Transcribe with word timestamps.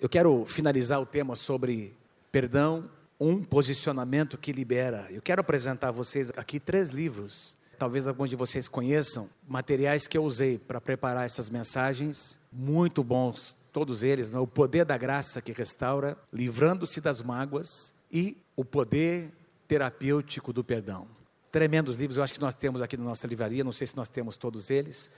Eu 0.00 0.08
quero 0.08 0.44
finalizar 0.46 1.00
o 1.00 1.06
tema 1.06 1.34
sobre 1.34 1.92
perdão, 2.30 2.88
um 3.18 3.42
posicionamento 3.42 4.38
que 4.38 4.52
libera. 4.52 5.08
Eu 5.10 5.20
quero 5.20 5.40
apresentar 5.40 5.88
a 5.88 5.90
vocês 5.90 6.30
aqui 6.36 6.60
três 6.60 6.90
livros. 6.90 7.56
Talvez 7.76 8.06
alguns 8.06 8.30
de 8.30 8.36
vocês 8.36 8.68
conheçam 8.68 9.28
materiais 9.48 10.06
que 10.06 10.16
eu 10.16 10.22
usei 10.22 10.56
para 10.56 10.80
preparar 10.80 11.26
essas 11.26 11.50
mensagens, 11.50 12.38
muito 12.52 13.02
bons, 13.02 13.56
todos 13.72 14.04
eles, 14.04 14.30
né? 14.30 14.38
O 14.38 14.46
Poder 14.46 14.84
da 14.84 14.96
Graça 14.96 15.42
que 15.42 15.50
Restaura, 15.50 16.16
Livrando-se 16.32 17.00
das 17.00 17.20
Mágoas 17.20 17.92
e 18.10 18.36
O 18.54 18.64
Poder 18.64 19.32
Terapêutico 19.66 20.52
do 20.52 20.62
Perdão. 20.62 21.08
Tremendos 21.50 21.96
livros, 21.96 22.16
eu 22.16 22.22
acho 22.22 22.34
que 22.34 22.40
nós 22.40 22.54
temos 22.54 22.82
aqui 22.82 22.96
na 22.96 23.02
nossa 23.02 23.26
livraria, 23.26 23.64
não 23.64 23.72
sei 23.72 23.88
se 23.88 23.96
nós 23.96 24.08
temos 24.08 24.36
todos 24.36 24.70
eles, 24.70 25.10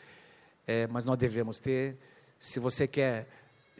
é, 0.67 0.87
mas 0.87 1.05
nós 1.05 1.19
devemos 1.19 1.59
ter. 1.59 1.99
Se 2.39 2.59
você 2.59 2.87
quer 2.87 3.29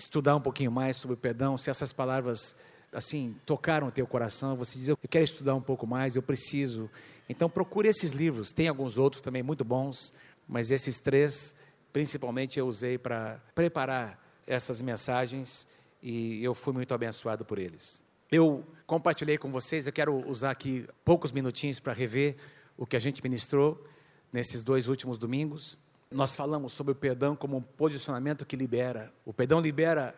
estudar 0.01 0.35
um 0.35 0.41
pouquinho 0.41 0.73
mais 0.73 0.97
sobre 0.97 1.15
o 1.15 1.17
perdão, 1.17 1.59
se 1.59 1.69
essas 1.69 1.93
palavras 1.93 2.57
assim 2.93 3.37
tocaram 3.45 3.89
o 3.89 3.93
teu 3.93 4.07
coração, 4.07 4.57
você 4.57 4.79
diz 4.79 4.89
eu 4.89 4.97
quero 4.97 5.25
estudar 5.25 5.55
um 5.55 5.61
pouco 5.61 5.87
mais, 5.87 6.17
eu 6.17 6.23
preciso. 6.23 6.91
Então 7.29 7.49
procure 7.49 7.89
esses 7.89 8.13
livros, 8.13 8.51
tem 8.51 8.67
alguns 8.67 8.97
outros 8.97 9.23
também 9.23 9.43
muito 9.43 9.65
bons, 9.65 10.13
mas 10.49 10.71
esses 10.71 10.99
três 10.99 11.55
principalmente 11.93 12.59
eu 12.59 12.67
usei 12.67 12.97
para 12.97 13.41
preparar 13.55 14.19
essas 14.47 14.81
mensagens 14.81 15.69
e 16.03 16.43
eu 16.43 16.55
fui 16.55 16.73
muito 16.73 16.95
abençoado 16.95 17.45
por 17.45 17.59
eles. 17.59 18.03
Eu 18.31 18.65
compartilhei 18.87 19.37
com 19.37 19.53
vocês, 19.53 19.87
eu 19.87 19.93
quero 19.93 20.27
usar 20.29 20.53
aqui 20.53 20.89
poucos 21.05 21.31
minutinhos 21.31 21.79
para 21.79 21.93
rever 21.93 22.37
o 22.77 22.87
que 22.87 22.97
a 22.97 23.01
gente 23.01 23.23
ministrou 23.23 23.85
nesses 24.33 24.65
dois 24.65 24.89
últimos 24.89 25.19
domingos 25.19 25.81
nós 26.11 26.35
falamos 26.35 26.73
sobre 26.73 26.93
o 26.93 26.97
perdão 26.97 27.37
como 27.37 27.57
um 27.57 27.63
posicionamento 27.63 28.45
que 28.45 28.57
libera. 28.57 29.13
O 29.25 29.33
perdão 29.33 29.61
libera 29.61 30.15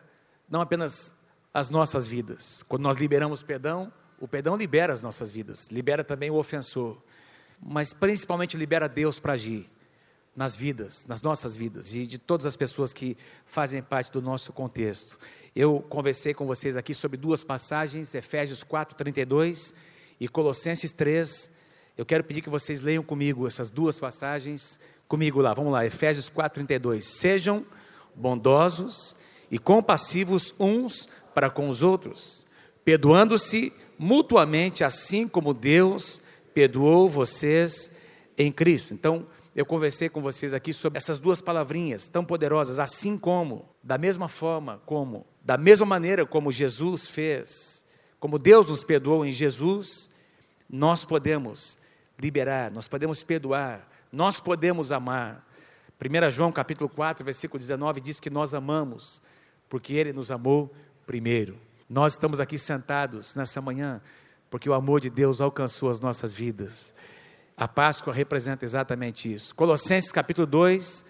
não 0.49 0.59
apenas 0.59 1.13
as 1.53 1.69
nossas 1.69 2.07
vidas. 2.07 2.63
Quando 2.63 2.81
nós 2.81 2.97
liberamos 2.97 3.43
perdão, 3.43 3.93
o 4.19 4.27
perdão 4.27 4.57
libera 4.57 4.91
as 4.91 5.03
nossas 5.03 5.31
vidas, 5.31 5.69
libera 5.69 6.03
também 6.03 6.31
o 6.31 6.35
ofensor, 6.35 6.97
mas 7.61 7.93
principalmente 7.93 8.57
libera 8.57 8.89
Deus 8.89 9.19
para 9.19 9.33
agir 9.33 9.69
nas 10.35 10.57
vidas, 10.57 11.05
nas 11.05 11.21
nossas 11.21 11.55
vidas 11.55 11.93
e 11.93 12.07
de 12.07 12.17
todas 12.17 12.47
as 12.47 12.55
pessoas 12.55 12.91
que 12.91 13.15
fazem 13.45 13.83
parte 13.83 14.11
do 14.11 14.21
nosso 14.21 14.51
contexto. 14.51 15.19
Eu 15.55 15.79
conversei 15.79 16.33
com 16.33 16.47
vocês 16.47 16.75
aqui 16.75 16.95
sobre 16.95 17.17
duas 17.17 17.43
passagens, 17.43 18.15
Efésios 18.15 18.63
4:32 18.63 19.75
e 20.19 20.27
Colossenses 20.27 20.91
3. 20.91 21.51
Eu 21.95 22.05
quero 22.05 22.23
pedir 22.23 22.41
que 22.41 22.49
vocês 22.49 22.81
leiam 22.81 23.03
comigo 23.03 23.45
essas 23.45 23.69
duas 23.69 23.99
passagens 23.99 24.79
comigo 25.13 25.41
lá, 25.41 25.53
vamos 25.53 25.71
lá, 25.71 25.85
Efésios 25.85 26.27
4:32. 26.27 27.05
Sejam 27.05 27.63
bondosos 28.15 29.15
e 29.51 29.59
compassivos 29.59 30.55
uns 30.59 31.07
para 31.35 31.51
com 31.51 31.69
os 31.69 31.83
outros, 31.83 32.47
perdoando-se 32.83 33.71
mutuamente, 33.95 34.83
assim 34.83 35.27
como 35.27 35.53
Deus 35.53 36.19
perdoou 36.51 37.07
vocês 37.07 37.91
em 38.35 38.51
Cristo. 38.51 38.95
Então, 38.95 39.27
eu 39.55 39.67
conversei 39.67 40.09
com 40.09 40.19
vocês 40.19 40.51
aqui 40.51 40.73
sobre 40.73 40.97
essas 40.97 41.19
duas 41.19 41.41
palavrinhas 41.41 42.07
tão 42.07 42.25
poderosas, 42.25 42.79
assim 42.79 43.15
como, 43.15 43.69
da 43.83 43.99
mesma 43.99 44.27
forma 44.27 44.81
como, 44.83 45.27
da 45.43 45.59
mesma 45.59 45.85
maneira 45.85 46.25
como 46.25 46.51
Jesus 46.51 47.07
fez, 47.07 47.85
como 48.19 48.39
Deus 48.39 48.67
nos 48.67 48.83
perdoou 48.83 49.23
em 49.23 49.31
Jesus, 49.31 50.09
nós 50.67 51.05
podemos 51.05 51.77
liberar, 52.19 52.71
nós 52.71 52.87
podemos 52.87 53.21
perdoar, 53.21 53.92
nós 54.13 54.39
podemos 54.39 54.91
amar. 54.91 55.43
1 55.99 56.29
João 56.29 56.51
capítulo 56.51 56.87
4, 56.87 57.25
versículo 57.25 57.59
19 57.59 57.99
diz 57.99 58.19
que 58.19 58.29
nós 58.29 58.53
amamos 58.53 59.23
porque 59.67 59.91
ele 59.93 60.13
nos 60.13 60.29
amou 60.29 60.71
primeiro. 61.07 61.57
Nós 61.89 62.13
estamos 62.13 62.39
aqui 62.39 62.55
sentados 62.55 63.35
nessa 63.35 63.59
manhã 63.59 63.99
porque 64.51 64.69
o 64.69 64.73
amor 64.75 65.01
de 65.01 65.09
Deus 65.09 65.41
alcançou 65.41 65.89
as 65.89 65.99
nossas 65.99 66.31
vidas. 66.31 66.93
A 67.57 67.67
Páscoa 67.67 68.13
representa 68.13 68.63
exatamente 68.63 69.33
isso. 69.33 69.55
Colossenses 69.55 70.11
capítulo 70.11 70.45
2, 70.45 71.03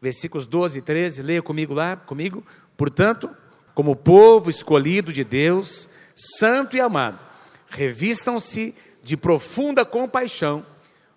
versículos 0.00 0.48
12 0.48 0.80
e 0.80 0.82
13, 0.82 1.22
leia 1.22 1.42
comigo 1.42 1.72
lá, 1.72 1.94
comigo. 1.94 2.44
Portanto, 2.76 3.30
como 3.72 3.94
povo 3.94 4.50
escolhido 4.50 5.12
de 5.12 5.22
Deus, 5.22 5.88
santo 6.16 6.76
e 6.76 6.80
amado, 6.80 7.20
revistam-se 7.68 8.74
de 9.00 9.16
profunda 9.16 9.84
compaixão, 9.84 10.66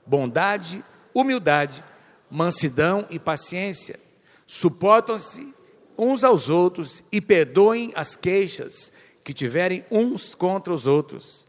bondade, 0.06 0.84
humildade, 1.13 1.83
mansidão 2.29 3.05
e 3.09 3.19
paciência. 3.19 3.99
Suportam-se 4.47 5.53
uns 5.97 6.23
aos 6.23 6.49
outros 6.49 7.03
e 7.11 7.22
perdoem 7.22 7.91
as 7.95 8.16
queixas 8.16 8.91
que 9.23 9.33
tiverem 9.33 9.85
uns 9.91 10.33
contra 10.33 10.73
os 10.73 10.88
outros. 10.88 11.47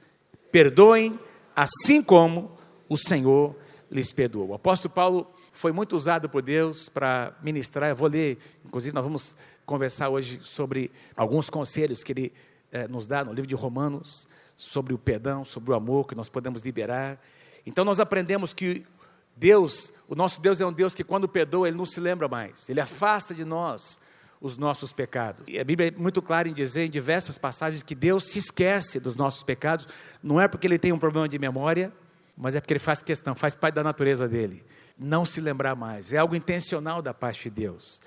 Perdoem 0.50 1.18
assim 1.54 2.02
como 2.02 2.50
o 2.88 2.96
Senhor 2.96 3.56
lhes 3.90 4.12
perdoou. 4.12 4.48
O 4.48 4.54
apóstolo 4.54 4.92
Paulo 4.92 5.32
foi 5.52 5.72
muito 5.72 5.94
usado 5.94 6.28
por 6.28 6.42
Deus 6.42 6.88
para 6.88 7.36
ministrar. 7.42 7.90
Eu 7.90 7.96
vou 7.96 8.08
ler, 8.08 8.38
inclusive, 8.64 8.94
nós 8.94 9.04
vamos 9.04 9.36
conversar 9.64 10.08
hoje 10.08 10.40
sobre 10.42 10.90
alguns 11.16 11.48
conselhos 11.48 12.02
que 12.02 12.12
ele 12.12 12.32
eh, 12.72 12.88
nos 12.88 13.06
dá 13.06 13.24
no 13.24 13.32
livro 13.32 13.46
de 13.46 13.54
Romanos, 13.54 14.26
sobre 14.56 14.94
o 14.94 14.98
perdão, 14.98 15.44
sobre 15.44 15.70
o 15.70 15.74
amor 15.74 16.06
que 16.06 16.14
nós 16.14 16.28
podemos 16.28 16.62
liberar. 16.62 17.20
Então, 17.64 17.84
nós 17.84 18.00
aprendemos 18.00 18.52
que 18.52 18.84
Deus, 19.36 19.92
o 20.08 20.14
nosso 20.14 20.40
Deus 20.40 20.60
é 20.60 20.66
um 20.66 20.72
Deus 20.72 20.94
que 20.94 21.04
quando 21.04 21.28
perdoa, 21.28 21.68
Ele 21.68 21.76
não 21.76 21.84
se 21.84 22.00
lembra 22.00 22.28
mais, 22.28 22.68
Ele 22.68 22.80
afasta 22.80 23.34
de 23.34 23.44
nós 23.44 24.00
os 24.40 24.56
nossos 24.56 24.92
pecados. 24.92 25.44
E 25.46 25.58
a 25.58 25.64
Bíblia 25.64 25.88
é 25.88 25.90
muito 25.92 26.20
clara 26.20 26.48
em 26.48 26.52
dizer 26.52 26.84
em 26.84 26.90
diversas 26.90 27.38
passagens 27.38 27.82
que 27.82 27.94
Deus 27.94 28.28
se 28.28 28.40
esquece 28.40 28.98
dos 28.98 29.14
nossos 29.14 29.42
pecados, 29.42 29.86
não 30.22 30.40
é 30.40 30.48
porque 30.48 30.66
Ele 30.66 30.78
tem 30.78 30.92
um 30.92 30.98
problema 30.98 31.28
de 31.28 31.38
memória, 31.38 31.92
mas 32.36 32.54
é 32.54 32.60
porque 32.60 32.72
Ele 32.72 32.80
faz 32.80 33.02
questão, 33.02 33.34
faz 33.34 33.54
parte 33.54 33.74
da 33.74 33.84
natureza 33.84 34.28
dele. 34.28 34.64
Não 34.98 35.24
se 35.24 35.40
lembrar 35.40 35.76
mais, 35.76 36.12
é 36.12 36.18
algo 36.18 36.34
intencional 36.34 37.00
da 37.00 37.14
parte 37.14 37.44
de 37.44 37.50
Deus. 37.50 38.02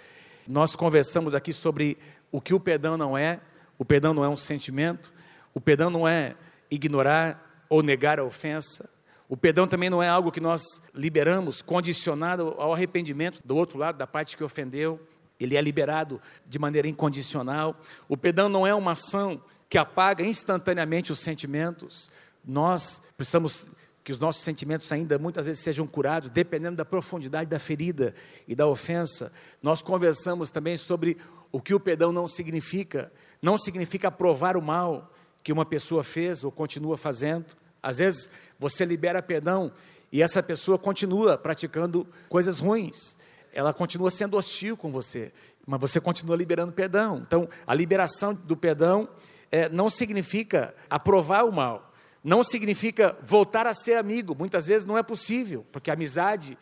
Nós 0.47 0.75
conversamos 0.75 1.34
aqui 1.34 1.53
sobre 1.53 1.97
o 2.31 2.42
que 2.42 2.53
o 2.53 2.59
perdão 2.59 2.97
não 2.97 3.18
é, 3.18 3.40
o 3.78 3.86
perdão 3.86 4.13
não 4.13 4.24
é 4.24 4.30
um 4.30 4.36
sentimento, 4.36 5.12
o 5.53 5.62
perdão 5.62 5.90
não 5.90 6.07
é 6.07 6.36
ignorar 6.69 7.66
ou 7.69 7.81
negar 7.81 8.19
a 8.19 8.24
ofensa, 8.24 8.90
o 9.28 9.36
perdão 9.36 9.68
também 9.68 9.90
não 9.90 10.03
é 10.03 10.08
algo 10.08 10.31
que 10.31 10.40
nós 10.40 10.81
liberamos 10.94 11.62
condicionado 11.62 12.56
ao 12.58 12.74
arrependimento 12.74 13.41
do 13.44 13.56
outro 13.56 13.78
lado, 13.78 13.97
da 13.97 14.06
parte 14.06 14.38
que 14.38 14.44
ofendeu. 14.44 15.00
Ele 15.40 15.58
é 15.58 15.62
liberado 15.62 16.22
de 16.46 16.59
maneira 16.59 16.88
incondicional. 16.88 17.80
O 18.08 18.16
perdão 18.16 18.47
não 18.47 18.66
é 18.66 18.74
uma 18.74 18.91
ação 18.91 19.41
que 19.68 19.78
apaga 19.78 20.24
instantaneamente 20.24 21.12
os 21.12 21.19
sentimentos. 21.19 22.09
Nós 22.44 23.02
precisamos 23.18 23.69
que 24.03 24.12
os 24.12 24.19
nossos 24.19 24.44
sentimentos 24.44 24.91
ainda 24.91 25.18
muitas 25.18 25.47
vezes 25.47 25.63
sejam 25.63 25.88
curados, 25.88 26.30
dependendo 26.30 26.78
da 26.78 26.86
profundidade 26.86 27.50
da 27.50 27.57
ferida 27.57 28.13
e 28.47 28.53
da 28.53 28.68
ofensa. 28.68 29.34
Nós 29.63 29.81
conversamos 29.81 30.52
também 30.52 30.78
sobre 30.78 31.18
o 31.52 31.59
que 31.59 31.74
o 31.74 31.80
perdão 31.80 32.12
não 32.12 32.28
significa. 32.28 33.12
Não 33.42 33.57
significa 33.57 34.09
aprovar 34.09 34.56
o 34.56 34.62
mal 34.62 35.12
que 35.44 35.52
uma 35.52 35.66
pessoa 35.66 36.03
fez 36.03 36.44
ou 36.44 36.52
continua 36.52 36.97
fazendo. 36.97 37.46
Às 37.81 37.97
vezes 37.97 38.30
você 38.59 38.85
libera 38.85 39.21
perdão 39.21 39.71
e 40.11 40.21
essa 40.21 40.41
pessoa 40.41 40.77
continua 40.77 41.38
praticando 41.38 42.07
coisas 42.29 42.59
ruins. 42.59 43.17
Ela 43.53 43.73
continua 43.73 44.11
sendo 44.11 44.38
hostil 44.38 44.75
com 44.75 44.91
você, 44.91 45.31
mas 45.66 45.79
você 45.79 45.99
continua 45.99 46.35
liberando 46.35 46.71
perdão. 46.71 47.21
Então, 47.25 47.49
a 47.65 47.73
liberação 47.73 48.33
do 48.33 48.55
perdão 48.55 49.07
é, 49.51 49.69
não 49.69 49.89
significa 49.89 50.75
aprovar 50.89 51.45
o 51.45 51.51
mal, 51.51 51.94
não 52.23 52.44
significa 52.44 53.17
voltar 53.25 53.67
a 53.67 53.73
ser 53.73 53.95
amigo. 53.95 54.35
Muitas 54.38 54.67
vezes 54.67 54.85
não 54.85 54.97
é 54.97 55.03
possível, 55.03 55.65
porque 55.71 55.89
a 55.89 55.94
amizade, 55.94 56.57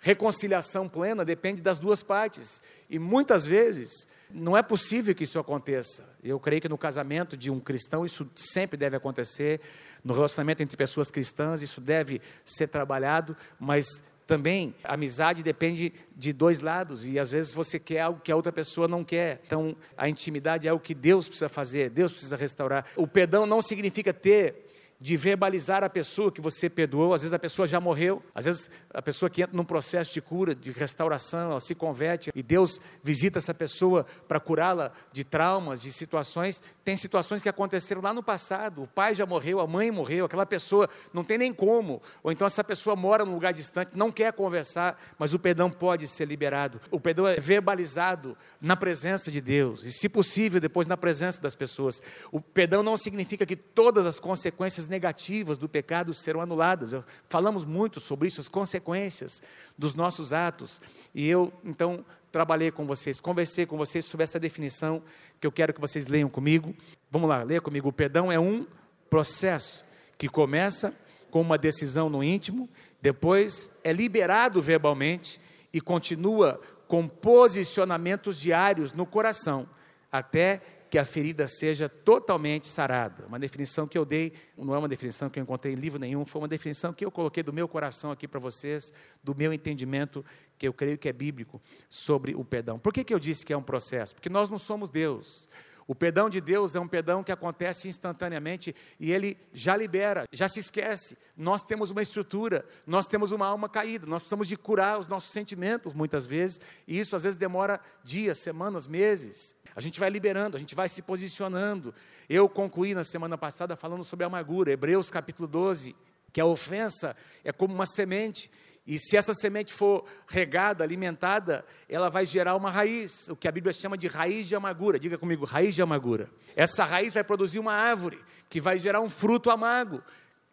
reconciliação 0.00 0.88
plena 0.88 1.24
depende 1.24 1.62
das 1.62 1.78
duas 1.78 2.02
partes. 2.02 2.62
E 2.88 2.98
muitas 2.98 3.46
vezes 3.46 4.08
não 4.30 4.56
é 4.56 4.62
possível 4.62 5.14
que 5.14 5.24
isso 5.24 5.38
aconteça. 5.38 6.08
Eu 6.22 6.38
creio 6.38 6.60
que 6.60 6.68
no 6.68 6.78
casamento 6.78 7.36
de 7.36 7.50
um 7.50 7.60
cristão 7.60 8.04
isso 8.04 8.28
sempre 8.34 8.76
deve 8.76 8.96
acontecer, 8.96 9.60
no 10.04 10.14
relacionamento 10.14 10.62
entre 10.62 10.76
pessoas 10.76 11.10
cristãs 11.10 11.62
isso 11.62 11.80
deve 11.80 12.20
ser 12.44 12.68
trabalhado, 12.68 13.36
mas 13.58 14.02
também 14.26 14.74
a 14.82 14.94
amizade 14.94 15.42
depende 15.42 15.92
de 16.16 16.32
dois 16.32 16.60
lados 16.60 17.06
e 17.06 17.18
às 17.18 17.30
vezes 17.30 17.52
você 17.52 17.78
quer 17.78 18.00
algo 18.00 18.20
que 18.20 18.32
a 18.32 18.36
outra 18.36 18.50
pessoa 18.50 18.88
não 18.88 19.04
quer. 19.04 19.40
Então 19.46 19.76
a 19.96 20.08
intimidade 20.08 20.66
é 20.66 20.72
o 20.72 20.80
que 20.80 20.94
Deus 20.94 21.28
precisa 21.28 21.48
fazer, 21.48 21.90
Deus 21.90 22.10
precisa 22.10 22.36
restaurar. 22.36 22.86
O 22.96 23.06
perdão 23.06 23.46
não 23.46 23.62
significa 23.62 24.12
ter 24.12 24.65
de 25.00 25.16
verbalizar 25.16 25.84
a 25.84 25.90
pessoa 25.90 26.32
que 26.32 26.40
você 26.40 26.68
perdoou. 26.68 27.12
Às 27.12 27.22
vezes 27.22 27.32
a 27.32 27.38
pessoa 27.38 27.66
já 27.66 27.80
morreu, 27.80 28.22
às 28.34 28.46
vezes 28.46 28.70
a 28.92 29.02
pessoa 29.02 29.28
que 29.28 29.42
entra 29.42 29.56
num 29.56 29.64
processo 29.64 30.12
de 30.12 30.20
cura, 30.20 30.54
de 30.54 30.72
restauração, 30.72 31.50
ela 31.50 31.60
se 31.60 31.74
converte 31.74 32.30
e 32.34 32.42
Deus 32.42 32.80
visita 33.02 33.38
essa 33.38 33.54
pessoa 33.54 34.06
para 34.26 34.40
curá-la 34.40 34.92
de 35.12 35.24
traumas, 35.24 35.80
de 35.82 35.92
situações. 35.92 36.62
Tem 36.84 36.96
situações 36.96 37.42
que 37.42 37.48
aconteceram 37.48 38.00
lá 38.00 38.14
no 38.14 38.22
passado. 38.22 38.82
O 38.82 38.86
pai 38.86 39.14
já 39.14 39.26
morreu, 39.26 39.60
a 39.60 39.66
mãe 39.66 39.90
morreu, 39.90 40.24
aquela 40.24 40.46
pessoa 40.46 40.88
não 41.12 41.24
tem 41.24 41.38
nem 41.38 41.52
como. 41.52 42.02
Ou 42.22 42.32
então 42.32 42.46
essa 42.46 42.64
pessoa 42.64 42.96
mora 42.96 43.24
num 43.24 43.34
lugar 43.34 43.52
distante, 43.52 43.92
não 43.94 44.10
quer 44.10 44.32
conversar, 44.32 45.00
mas 45.18 45.34
o 45.34 45.38
perdão 45.38 45.70
pode 45.70 46.06
ser 46.08 46.26
liberado. 46.26 46.80
O 46.90 46.98
perdão 46.98 47.26
é 47.26 47.38
verbalizado 47.38 48.36
na 48.60 48.76
presença 48.76 49.30
de 49.30 49.40
Deus 49.40 49.84
e, 49.84 49.92
se 49.92 50.08
possível, 50.08 50.60
depois 50.60 50.86
na 50.86 50.96
presença 50.96 51.40
das 51.40 51.54
pessoas. 51.54 52.00
O 52.32 52.40
perdão 52.40 52.82
não 52.82 52.96
significa 52.96 53.44
que 53.44 53.56
todas 53.56 54.06
as 54.06 54.18
consequências 54.18 54.85
negativas 54.88 55.58
do 55.58 55.68
pecado 55.68 56.12
serão 56.14 56.40
anuladas. 56.40 56.94
Falamos 57.28 57.64
muito 57.64 58.00
sobre 58.00 58.28
isso, 58.28 58.40
as 58.40 58.48
consequências 58.48 59.42
dos 59.76 59.94
nossos 59.94 60.32
atos. 60.32 60.80
E 61.14 61.28
eu, 61.28 61.52
então, 61.64 62.04
trabalhei 62.30 62.70
com 62.70 62.86
vocês, 62.86 63.20
conversei 63.20 63.66
com 63.66 63.76
vocês 63.76 64.04
sobre 64.04 64.24
essa 64.24 64.38
definição 64.38 65.02
que 65.40 65.46
eu 65.46 65.52
quero 65.52 65.72
que 65.72 65.80
vocês 65.80 66.06
leiam 66.06 66.28
comigo. 66.28 66.74
Vamos 67.10 67.28
lá, 67.28 67.42
leia 67.42 67.60
comigo. 67.60 67.88
O 67.88 67.92
perdão 67.92 68.30
é 68.30 68.38
um 68.38 68.66
processo 69.08 69.84
que 70.18 70.28
começa 70.28 70.94
com 71.30 71.40
uma 71.40 71.58
decisão 71.58 72.08
no 72.08 72.22
íntimo, 72.22 72.68
depois 73.00 73.70
é 73.84 73.92
liberado 73.92 74.60
verbalmente 74.62 75.40
e 75.72 75.80
continua 75.80 76.60
com 76.88 77.08
posicionamentos 77.08 78.38
diários 78.38 78.92
no 78.92 79.04
coração, 79.04 79.68
até 80.10 80.62
que 80.90 80.98
a 80.98 81.04
ferida 81.04 81.48
seja 81.48 81.88
totalmente 81.88 82.66
sarada. 82.66 83.26
Uma 83.26 83.38
definição 83.38 83.86
que 83.86 83.96
eu 83.96 84.04
dei, 84.04 84.32
não 84.56 84.74
é 84.74 84.78
uma 84.78 84.88
definição 84.88 85.28
que 85.28 85.38
eu 85.38 85.42
encontrei 85.42 85.74
em 85.74 85.76
livro 85.76 85.98
nenhum, 85.98 86.24
foi 86.24 86.40
uma 86.40 86.48
definição 86.48 86.92
que 86.92 87.04
eu 87.04 87.10
coloquei 87.10 87.42
do 87.42 87.52
meu 87.52 87.68
coração 87.68 88.10
aqui 88.10 88.28
para 88.28 88.40
vocês, 88.40 88.92
do 89.22 89.34
meu 89.34 89.52
entendimento, 89.52 90.24
que 90.58 90.66
eu 90.66 90.72
creio 90.72 90.96
que 90.96 91.08
é 91.08 91.12
bíblico, 91.12 91.60
sobre 91.88 92.34
o 92.34 92.44
perdão. 92.44 92.78
Por 92.78 92.92
que, 92.92 93.04
que 93.04 93.12
eu 93.12 93.18
disse 93.18 93.44
que 93.44 93.52
é 93.52 93.56
um 93.56 93.62
processo? 93.62 94.14
Porque 94.14 94.28
nós 94.28 94.48
não 94.48 94.58
somos 94.58 94.90
Deus. 94.90 95.48
O 95.88 95.94
perdão 95.94 96.28
de 96.28 96.40
Deus 96.40 96.74
é 96.74 96.80
um 96.80 96.88
perdão 96.88 97.22
que 97.22 97.30
acontece 97.30 97.88
instantaneamente 97.88 98.74
e 98.98 99.12
ele 99.12 99.38
já 99.52 99.76
libera, 99.76 100.24
já 100.32 100.48
se 100.48 100.58
esquece. 100.58 101.16
Nós 101.36 101.62
temos 101.62 101.92
uma 101.92 102.02
estrutura, 102.02 102.66
nós 102.84 103.06
temos 103.06 103.30
uma 103.30 103.46
alma 103.46 103.68
caída, 103.68 104.04
nós 104.04 104.22
precisamos 104.22 104.48
de 104.48 104.56
curar 104.56 104.98
os 104.98 105.06
nossos 105.06 105.30
sentimentos 105.30 105.94
muitas 105.94 106.26
vezes, 106.26 106.60
e 106.88 106.98
isso 106.98 107.14
às 107.14 107.22
vezes 107.22 107.38
demora 107.38 107.80
dias, 108.02 108.38
semanas, 108.38 108.88
meses. 108.88 109.55
A 109.76 109.80
gente 109.80 110.00
vai 110.00 110.08
liberando, 110.10 110.56
a 110.56 110.58
gente 110.58 110.74
vai 110.74 110.88
se 110.88 111.02
posicionando. 111.02 111.94
Eu 112.28 112.48
concluí 112.48 112.94
na 112.94 113.04
semana 113.04 113.36
passada 113.36 113.76
falando 113.76 114.02
sobre 114.02 114.24
a 114.24 114.26
amargura, 114.26 114.72
Hebreus 114.72 115.10
capítulo 115.10 115.46
12, 115.46 115.94
que 116.32 116.40
a 116.40 116.46
ofensa 116.46 117.14
é 117.44 117.52
como 117.52 117.74
uma 117.74 117.86
semente 117.86 118.50
e 118.86 119.00
se 119.00 119.16
essa 119.16 119.34
semente 119.34 119.72
for 119.72 120.04
regada, 120.28 120.84
alimentada, 120.84 121.64
ela 121.88 122.08
vai 122.08 122.24
gerar 122.24 122.54
uma 122.54 122.70
raiz, 122.70 123.28
o 123.28 123.34
que 123.34 123.48
a 123.48 123.52
Bíblia 123.52 123.72
chama 123.72 123.98
de 123.98 124.06
raiz 124.06 124.46
de 124.46 124.54
amargura. 124.54 124.96
Diga 124.96 125.18
comigo, 125.18 125.44
raiz 125.44 125.74
de 125.74 125.82
amargura. 125.82 126.30
Essa 126.54 126.84
raiz 126.84 127.12
vai 127.12 127.24
produzir 127.24 127.58
uma 127.58 127.72
árvore 127.72 128.20
que 128.48 128.60
vai 128.60 128.78
gerar 128.78 129.00
um 129.00 129.10
fruto 129.10 129.50
amargo. 129.50 130.00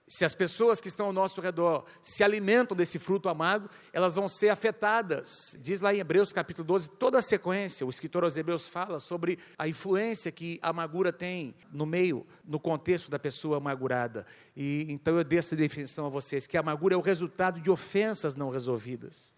Se 0.08 0.26
as 0.26 0.36
pessoas 0.36 0.82
que 0.82 0.90
estão 0.90 1.06
ao 1.06 1.14
nosso 1.14 1.40
redor 1.40 1.86
se 2.02 2.24
alimentam 2.24 2.76
desse 2.76 3.00
fruto 3.00 3.30
amargo, 3.30 3.70
elas 3.94 4.14
vão 4.14 4.28
ser 4.28 4.50
afetadas. 4.50 5.58
Diz 5.62 5.80
lá 5.80 5.94
em 5.94 6.00
Hebreus 6.00 6.34
capítulo 6.34 6.68
12, 6.68 6.92
toda 6.92 7.20
a 7.20 7.22
sequência, 7.22 7.88
o 7.88 7.90
escritor 7.90 8.26
aos 8.26 8.36
Hebreus 8.36 8.68
fala 8.68 9.00
sobre 9.00 9.40
a 9.58 9.66
influência 9.66 10.30
que 10.30 10.60
a 10.62 10.70
amargura 10.70 11.14
tem 11.14 11.56
no 11.72 11.86
meio, 11.86 12.28
no 12.44 12.60
contexto 12.60 13.10
da 13.10 13.18
pessoa 13.18 13.58
amargurada. 13.58 14.26
E 14.58 14.86
então 14.90 15.18
eu 15.18 15.24
dei 15.24 15.40
essa 15.40 15.56
definição 15.56 16.06
a 16.06 16.10
vocês, 16.10 16.48
que 16.48 16.58
a 16.58 16.60
amargura 16.60 16.96
é 16.96 16.98
o 16.98 17.02
resultado 17.02 17.62
de 17.62 17.72
ofensas 17.72 18.36
não 18.36 18.50
resolvidas. 18.50 19.34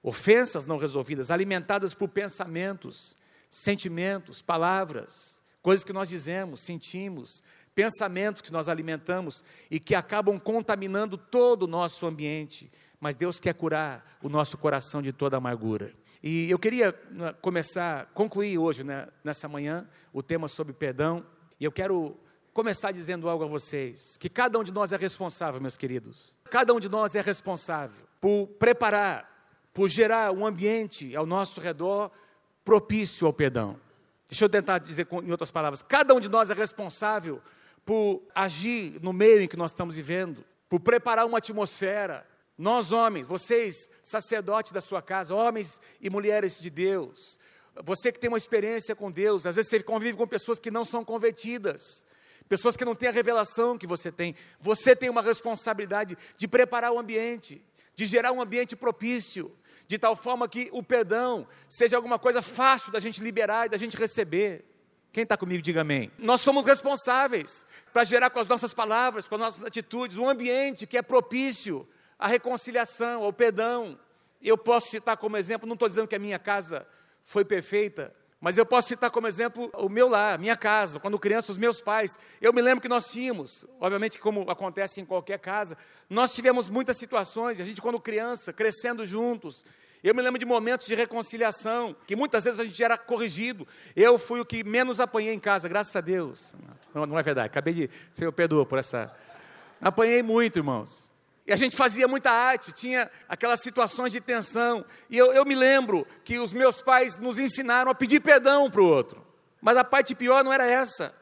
Ofensas 0.00 0.64
não 0.64 0.78
resolvidas, 0.78 1.30
alimentadas 1.32 1.92
por 1.92 2.08
pensamentos, 2.08 3.18
sentimentos, 3.50 4.40
palavras, 4.40 5.42
coisas 5.60 5.84
que 5.84 5.92
nós 5.92 6.08
dizemos, 6.08 6.60
sentimos, 6.60 7.42
pensamentos 7.78 8.42
que 8.42 8.50
nós 8.50 8.68
alimentamos 8.68 9.44
e 9.70 9.78
que 9.78 9.94
acabam 9.94 10.36
contaminando 10.36 11.16
todo 11.16 11.62
o 11.62 11.66
nosso 11.68 12.04
ambiente. 12.08 12.68
Mas 12.98 13.14
Deus 13.14 13.38
quer 13.38 13.54
curar 13.54 14.18
o 14.20 14.28
nosso 14.28 14.58
coração 14.58 15.00
de 15.00 15.12
toda 15.12 15.36
amargura. 15.36 15.94
E 16.20 16.50
eu 16.50 16.58
queria 16.58 16.92
né, 17.12 17.32
começar, 17.40 18.06
concluir 18.06 18.58
hoje, 18.58 18.82
né, 18.82 19.06
nessa 19.22 19.48
manhã, 19.48 19.86
o 20.12 20.24
tema 20.24 20.48
sobre 20.48 20.72
perdão. 20.72 21.24
E 21.60 21.64
eu 21.64 21.70
quero 21.70 22.16
começar 22.52 22.90
dizendo 22.90 23.28
algo 23.28 23.44
a 23.44 23.46
vocês: 23.46 24.16
que 24.16 24.28
cada 24.28 24.58
um 24.58 24.64
de 24.64 24.72
nós 24.72 24.90
é 24.90 24.96
responsável, 24.96 25.60
meus 25.60 25.76
queridos. 25.76 26.34
Cada 26.50 26.74
um 26.74 26.80
de 26.80 26.88
nós 26.88 27.14
é 27.14 27.20
responsável 27.20 28.08
por 28.20 28.48
preparar, 28.58 29.46
por 29.72 29.88
gerar 29.88 30.32
um 30.32 30.44
ambiente 30.44 31.14
ao 31.14 31.24
nosso 31.24 31.60
redor 31.60 32.10
propício 32.64 33.24
ao 33.24 33.32
perdão. 33.32 33.78
Deixa 34.28 34.44
eu 34.44 34.48
tentar 34.48 34.78
dizer 34.78 35.06
em 35.22 35.30
outras 35.30 35.52
palavras: 35.52 35.80
cada 35.80 36.12
um 36.12 36.18
de 36.18 36.28
nós 36.28 36.50
é 36.50 36.54
responsável 36.54 37.40
por 37.88 38.22
agir 38.34 39.00
no 39.00 39.14
meio 39.14 39.40
em 39.40 39.48
que 39.48 39.56
nós 39.56 39.70
estamos 39.70 39.96
vivendo, 39.96 40.44
por 40.68 40.78
preparar 40.78 41.24
uma 41.24 41.38
atmosfera. 41.38 42.28
Nós, 42.58 42.92
homens, 42.92 43.26
vocês, 43.26 43.88
sacerdotes 44.02 44.72
da 44.72 44.80
sua 44.82 45.00
casa, 45.00 45.34
homens 45.34 45.80
e 45.98 46.10
mulheres 46.10 46.60
de 46.60 46.68
Deus, 46.68 47.38
você 47.82 48.12
que 48.12 48.18
tem 48.18 48.28
uma 48.28 48.36
experiência 48.36 48.94
com 48.94 49.10
Deus, 49.10 49.46
às 49.46 49.56
vezes 49.56 49.70
você 49.70 49.82
convive 49.82 50.18
com 50.18 50.26
pessoas 50.26 50.58
que 50.58 50.70
não 50.70 50.84
são 50.84 51.02
convertidas, 51.02 52.04
pessoas 52.46 52.76
que 52.76 52.84
não 52.84 52.94
têm 52.94 53.08
a 53.08 53.12
revelação 53.12 53.78
que 53.78 53.86
você 53.86 54.12
tem. 54.12 54.34
Você 54.60 54.94
tem 54.94 55.08
uma 55.08 55.22
responsabilidade 55.22 56.14
de 56.36 56.46
preparar 56.46 56.92
o 56.92 56.98
ambiente, 56.98 57.64
de 57.94 58.04
gerar 58.04 58.32
um 58.32 58.42
ambiente 58.42 58.76
propício, 58.76 59.50
de 59.86 59.96
tal 59.96 60.14
forma 60.14 60.46
que 60.46 60.68
o 60.72 60.82
perdão 60.82 61.48
seja 61.70 61.96
alguma 61.96 62.18
coisa 62.18 62.42
fácil 62.42 62.92
da 62.92 63.00
gente 63.00 63.22
liberar 63.22 63.64
e 63.64 63.70
da 63.70 63.78
gente 63.78 63.96
receber. 63.96 64.67
Quem 65.18 65.24
está 65.24 65.36
comigo, 65.36 65.60
diga 65.60 65.80
amém. 65.80 66.12
Nós 66.16 66.42
somos 66.42 66.64
responsáveis 66.64 67.66
para 67.92 68.04
gerar 68.04 68.30
com 68.30 68.38
as 68.38 68.46
nossas 68.46 68.72
palavras, 68.72 69.26
com 69.26 69.34
as 69.34 69.40
nossas 69.40 69.64
atitudes, 69.64 70.16
um 70.16 70.28
ambiente 70.28 70.86
que 70.86 70.96
é 70.96 71.02
propício 71.02 71.88
à 72.16 72.28
reconciliação, 72.28 73.24
ao 73.24 73.32
perdão. 73.32 73.98
Eu 74.40 74.56
posso 74.56 74.90
citar 74.90 75.16
como 75.16 75.36
exemplo, 75.36 75.66
não 75.66 75.74
estou 75.74 75.88
dizendo 75.88 76.06
que 76.06 76.14
a 76.14 76.20
minha 76.20 76.38
casa 76.38 76.86
foi 77.24 77.44
perfeita, 77.44 78.14
mas 78.40 78.56
eu 78.56 78.64
posso 78.64 78.86
citar 78.86 79.10
como 79.10 79.26
exemplo 79.26 79.68
o 79.74 79.88
meu 79.88 80.08
lar, 80.08 80.38
minha 80.38 80.56
casa, 80.56 81.00
quando 81.00 81.18
criança, 81.18 81.50
os 81.50 81.58
meus 81.58 81.80
pais. 81.80 82.16
Eu 82.40 82.52
me 82.52 82.62
lembro 82.62 82.80
que 82.80 82.88
nós 82.88 83.10
tínhamos, 83.10 83.66
obviamente, 83.80 84.20
como 84.20 84.48
acontece 84.48 85.00
em 85.00 85.04
qualquer 85.04 85.40
casa, 85.40 85.76
nós 86.08 86.32
tivemos 86.32 86.68
muitas 86.68 86.96
situações, 86.96 87.60
a 87.60 87.64
gente, 87.64 87.82
quando 87.82 87.98
criança, 87.98 88.52
crescendo 88.52 89.04
juntos, 89.04 89.64
eu 90.02 90.14
me 90.14 90.22
lembro 90.22 90.38
de 90.38 90.46
momentos 90.46 90.86
de 90.86 90.94
reconciliação, 90.94 91.96
que 92.06 92.14
muitas 92.14 92.44
vezes 92.44 92.60
a 92.60 92.64
gente 92.64 92.82
era 92.82 92.96
corrigido. 92.96 93.66
Eu 93.96 94.18
fui 94.18 94.40
o 94.40 94.44
que 94.44 94.62
menos 94.62 95.00
apanhei 95.00 95.34
em 95.34 95.40
casa, 95.40 95.68
graças 95.68 95.94
a 95.96 96.00
Deus. 96.00 96.54
Não, 96.94 97.04
não 97.04 97.18
é 97.18 97.22
verdade, 97.22 97.46
acabei 97.46 97.74
de. 97.74 97.90
Senhor, 98.12 98.32
perdoa 98.32 98.64
por 98.64 98.78
essa. 98.78 99.14
Apanhei 99.80 100.22
muito, 100.22 100.58
irmãos. 100.58 101.12
E 101.46 101.52
a 101.52 101.56
gente 101.56 101.76
fazia 101.76 102.06
muita 102.06 102.30
arte, 102.30 102.72
tinha 102.72 103.10
aquelas 103.28 103.60
situações 103.60 104.12
de 104.12 104.20
tensão. 104.20 104.84
E 105.08 105.16
eu, 105.16 105.32
eu 105.32 105.44
me 105.44 105.54
lembro 105.54 106.06
que 106.22 106.38
os 106.38 106.52
meus 106.52 106.82
pais 106.82 107.16
nos 107.16 107.38
ensinaram 107.38 107.90
a 107.90 107.94
pedir 107.94 108.20
perdão 108.20 108.70
para 108.70 108.82
o 108.82 108.86
outro. 108.86 109.26
Mas 109.60 109.76
a 109.76 109.82
parte 109.82 110.14
pior 110.14 110.44
não 110.44 110.52
era 110.52 110.66
essa. 110.66 111.14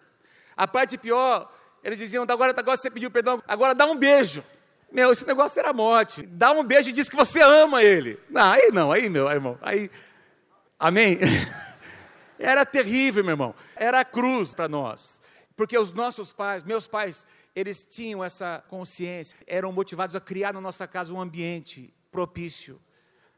A 0.56 0.66
parte 0.66 0.98
pior, 0.98 1.50
eles 1.82 1.98
diziam: 1.98 2.24
agora, 2.28 2.52
agora 2.56 2.76
você 2.76 2.90
pediu 2.90 3.10
perdão, 3.10 3.42
agora 3.46 3.74
dá 3.74 3.86
um 3.86 3.96
beijo. 3.96 4.42
Meu, 4.90 5.12
esse 5.12 5.26
negócio 5.26 5.58
era 5.58 5.72
morte. 5.72 6.22
Dá 6.26 6.52
um 6.52 6.64
beijo 6.64 6.90
e 6.90 6.92
diz 6.92 7.08
que 7.08 7.16
você 7.16 7.40
ama 7.40 7.82
ele. 7.82 8.18
Não, 8.30 8.52
aí 8.52 8.70
não, 8.72 8.92
aí, 8.92 9.08
meu 9.08 9.28
irmão. 9.28 9.58
Aí. 9.60 9.90
Amém? 10.78 11.18
Era 12.38 12.66
terrível, 12.66 13.24
meu 13.24 13.32
irmão. 13.32 13.54
Era 13.74 14.00
a 14.00 14.04
cruz 14.04 14.54
para 14.54 14.68
nós. 14.68 15.22
Porque 15.56 15.78
os 15.78 15.92
nossos 15.92 16.32
pais, 16.34 16.62
meus 16.62 16.86
pais, 16.86 17.26
eles 17.54 17.86
tinham 17.86 18.22
essa 18.22 18.62
consciência, 18.68 19.38
eram 19.46 19.72
motivados 19.72 20.14
a 20.14 20.20
criar 20.20 20.52
na 20.52 20.60
nossa 20.60 20.86
casa 20.86 21.14
um 21.14 21.20
ambiente 21.20 21.92
propício 22.10 22.78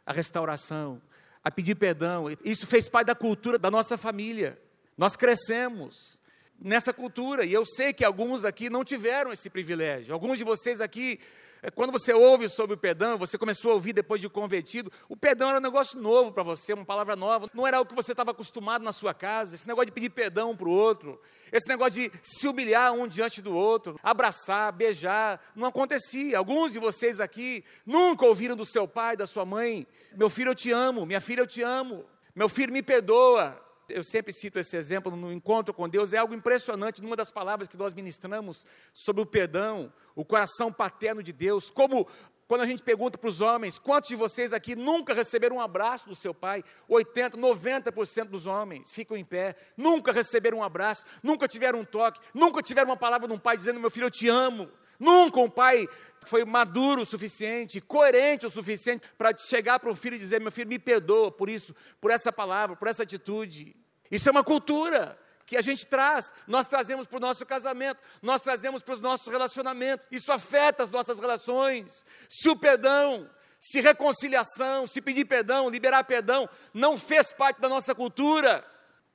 à 0.05 0.13
restauração, 0.13 1.01
a 1.45 1.51
pedir 1.51 1.77
perdão. 1.77 2.25
Isso 2.45 2.67
fez 2.67 2.89
parte 2.89 3.07
da 3.07 3.15
cultura 3.15 3.57
da 3.57 3.71
nossa 3.71 3.97
família. 3.97 4.61
Nós 4.97 5.15
crescemos 5.15 6.21
nessa 6.61 6.93
cultura. 6.93 7.45
E 7.45 7.53
eu 7.53 7.65
sei 7.65 7.93
que 7.93 8.05
alguns 8.05 8.45
aqui 8.45 8.69
não 8.69 8.85
tiveram 8.85 9.33
esse 9.33 9.49
privilégio. 9.49 10.13
Alguns 10.13 10.39
de 10.39 10.45
vocês 10.45 10.81
aqui, 10.81 11.21
eh, 11.63 11.71
quando 11.71 11.93
você 11.93 12.13
ouve 12.13 12.49
sobre 12.49 12.75
o 12.75 12.79
perdão, 12.79 13.17
você 13.17 13.39
começou 13.39 13.71
a 13.71 13.75
ouvir 13.75 13.93
depois 13.93 14.21
de 14.21 14.29
convertido, 14.29 14.91
o 15.09 15.17
perdão 15.17 15.51
era 15.51 15.59
um 15.59 15.63
negócio 15.63 16.01
novo 16.01 16.33
para 16.33 16.43
você, 16.43 16.73
uma 16.73 16.85
palavra 16.85 17.15
nova. 17.15 17.49
Não 17.55 17.67
era 17.67 17.81
o 17.81 17.87
que 17.87 17.95
você 17.95 18.13
estava 18.13 18.33
acostumado 18.33 18.83
na 18.83 18.93
sua 18.93 19.15
casa. 19.15 19.55
Esse 19.55 19.69
negócio 19.69 19.87
de 19.87 19.93
pedir 19.93 20.11
perdão 20.11 20.57
para 20.57 20.69
o 20.69 20.73
outro, 20.73 21.21
esse 21.53 21.69
negócio 21.69 21.95
de 21.95 22.13
se 22.23 22.49
humilhar 22.49 22.93
um 22.93 23.07
diante 23.07 23.41
do 23.41 23.55
outro, 23.55 23.97
abraçar, 24.03 24.73
beijar, 24.73 25.41
não 25.55 25.67
acontecia. 25.67 26.39
Alguns 26.39 26.73
de 26.73 26.79
vocês 26.79 27.21
aqui 27.21 27.65
nunca 27.87 28.27
ouviram 28.27 28.57
do 28.57 28.65
seu 28.65 28.89
pai, 28.89 29.17
da 29.17 29.27
sua 29.27 29.45
mãe: 29.45 29.87
Meu 30.17 30.29
filho, 30.29 30.51
eu 30.51 30.55
te 30.55 30.73
amo, 30.73 31.07
minha 31.07 31.21
filha, 31.21 31.41
eu 31.41 31.47
te 31.47 31.63
amo, 31.63 32.05
meu 32.35 32.49
filho, 32.49 32.73
me 32.73 32.83
perdoa. 32.83 33.68
Eu 33.89 34.05
sempre 34.05 34.33
cito 34.33 34.59
esse 34.59 34.77
exemplo 34.77 35.15
no 35.17 35.33
encontro 35.33 35.73
com 35.73 35.89
Deus, 35.89 36.13
é 36.13 36.19
algo 36.19 36.35
impressionante 36.35 37.03
numa 37.03 37.17
das 37.17 37.31
palavras 37.31 37.69
que 37.69 37.77
nós 37.77 37.95
ministramos 37.95 38.67
sobre 38.93 39.23
o 39.23 39.27
perdão, 39.27 39.93
o 40.15 40.25
coração 40.25 40.73
paterno 40.73 41.23
de 41.23 41.33
Deus, 41.33 41.71
como 41.71 42.07
quando 42.49 42.63
a 42.63 42.67
gente 42.67 42.83
pergunta 42.83 43.19
para 43.19 43.29
os 43.29 43.43
homens, 43.43 43.79
quantos 43.79 44.09
de 44.09 44.17
vocês 44.17 44.55
aqui 44.55 44.75
nunca 44.75 45.13
receberam 45.13 45.57
um 45.57 45.61
abraço 45.61 46.09
do 46.09 46.15
seu 46.15 46.33
pai? 46.33 46.65
80, 46.89 47.37
90% 47.37 48.25
dos 48.25 48.47
homens 48.47 48.91
ficam 48.91 49.17
em 49.17 49.25
pé, 49.25 49.55
nunca 49.77 50.13
receberam 50.13 50.59
um 50.59 50.63
abraço, 50.63 51.05
nunca 51.23 51.47
tiveram 51.47 51.81
um 51.81 51.85
toque, 51.85 52.19
nunca 52.33 52.63
tiveram 52.63 52.89
uma 52.89 52.97
palavra 52.97 53.29
de 53.29 53.35
um 53.35 53.39
pai 53.39 53.59
dizendo: 53.59 53.79
Meu 53.79 53.91
filho, 53.91 54.07
eu 54.07 54.11
te 54.11 54.29
amo. 54.29 54.71
Nunca 54.99 55.41
um 55.41 55.49
pai 55.49 55.89
foi 56.27 56.45
maduro 56.45 57.03
o 57.03 57.07
suficiente, 57.07 57.81
coerente 57.81 58.47
o 58.47 58.51
suficiente 58.51 59.07
para 59.17 59.37
chegar 59.37 59.79
para 59.79 59.91
o 59.91 59.95
filho 59.95 60.17
e 60.17 60.19
dizer: 60.19 60.41
Meu 60.41 60.51
filho, 60.51 60.69
me 60.69 60.79
perdoa 60.79 61.31
por 61.31 61.49
isso, 61.49 61.75
por 62.01 62.11
essa 62.11 62.33
palavra, 62.33 62.77
por 62.77 62.89
essa 62.89 63.03
atitude. 63.03 63.77
Isso 64.11 64.29
é 64.29 64.33
uma 64.33 64.43
cultura 64.43 65.19
que 65.47 65.57
a 65.57 65.63
gente 65.63 65.87
traz, 65.87 66.35
nós 66.47 66.67
trazemos 66.67 67.07
para 67.07 67.17
o 67.17 67.21
nosso 67.21 67.47
casamento, 67.47 67.99
nós 68.21 68.43
trazemos 68.43 68.83
para 68.83 68.93
os 68.93 69.01
nossos 69.01 69.29
relacionamentos, 69.29 70.07
isso 70.11 70.31
afeta 70.31 70.83
as 70.83 70.91
nossas 70.91 71.19
relações. 71.19 72.05
Se 72.29 72.51
o 72.51 72.57
perdão, 72.57 73.31
se 73.59 73.81
reconciliação, 73.81 74.87
se 74.87 75.01
pedir 75.01 75.25
perdão, 75.25 75.71
liberar 75.71 76.05
perdão, 76.05 76.47
não 76.75 76.99
fez 76.99 77.33
parte 77.33 77.63
da 77.63 77.69
nossa 77.69 77.95
cultura, 77.95 78.63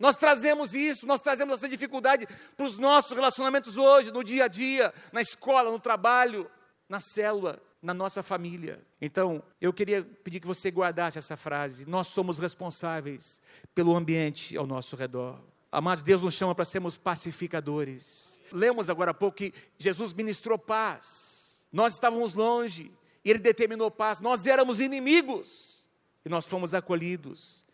nós 0.04 0.18
trazemos 0.18 0.74
isso, 0.74 1.08
nós 1.08 1.22
trazemos 1.22 1.54
essa 1.54 1.70
dificuldade 1.70 2.28
para 2.58 2.66
os 2.66 2.78
nossos 2.78 3.16
relacionamentos 3.16 3.78
hoje, 3.78 4.12
no 4.12 4.22
dia 4.22 4.44
a 4.44 4.48
dia, 4.50 4.94
na 5.14 5.22
escola, 5.22 5.72
no 5.72 5.80
trabalho, 5.80 6.52
na 6.90 7.00
célula, 7.00 7.58
na 7.82 7.94
nossa 7.94 8.22
família. 8.22 8.86
Então, 9.00 9.42
eu 9.62 9.72
queria 9.72 10.04
pedir 10.04 10.42
que 10.42 10.46
você 10.46 10.70
guardasse 10.70 11.18
essa 11.18 11.38
frase: 11.38 11.88
nós 11.88 12.08
somos 12.08 12.38
responsáveis 12.38 13.40
pelo 13.74 13.96
ambiente 13.96 14.58
ao 14.58 14.68
nosso 14.68 14.98
redor. 14.98 15.40
Amados, 15.72 16.04
Deus 16.04 16.22
nos 16.22 16.34
chama 16.34 16.54
para 16.54 16.66
sermos 16.66 16.98
pacificadores. 16.98 18.42
Lemos 18.52 18.90
agora 18.90 19.12
há 19.12 19.14
pouco 19.14 19.38
que 19.38 19.54
Jesus 19.78 20.12
ministrou 20.12 20.60
paz. 20.60 21.66
Nós 21.72 21.94
estávamos 21.94 22.34
longe 22.34 22.92
e 23.24 23.30
Ele 23.30 23.40
determinou 23.40 23.90
paz. 23.90 24.20
Nós 24.20 24.46
éramos 24.48 24.82
inimigos 24.82 25.86
e 26.26 26.30
nós 26.30 26.46
fomos 26.46 26.74
acolhidos 26.74 27.66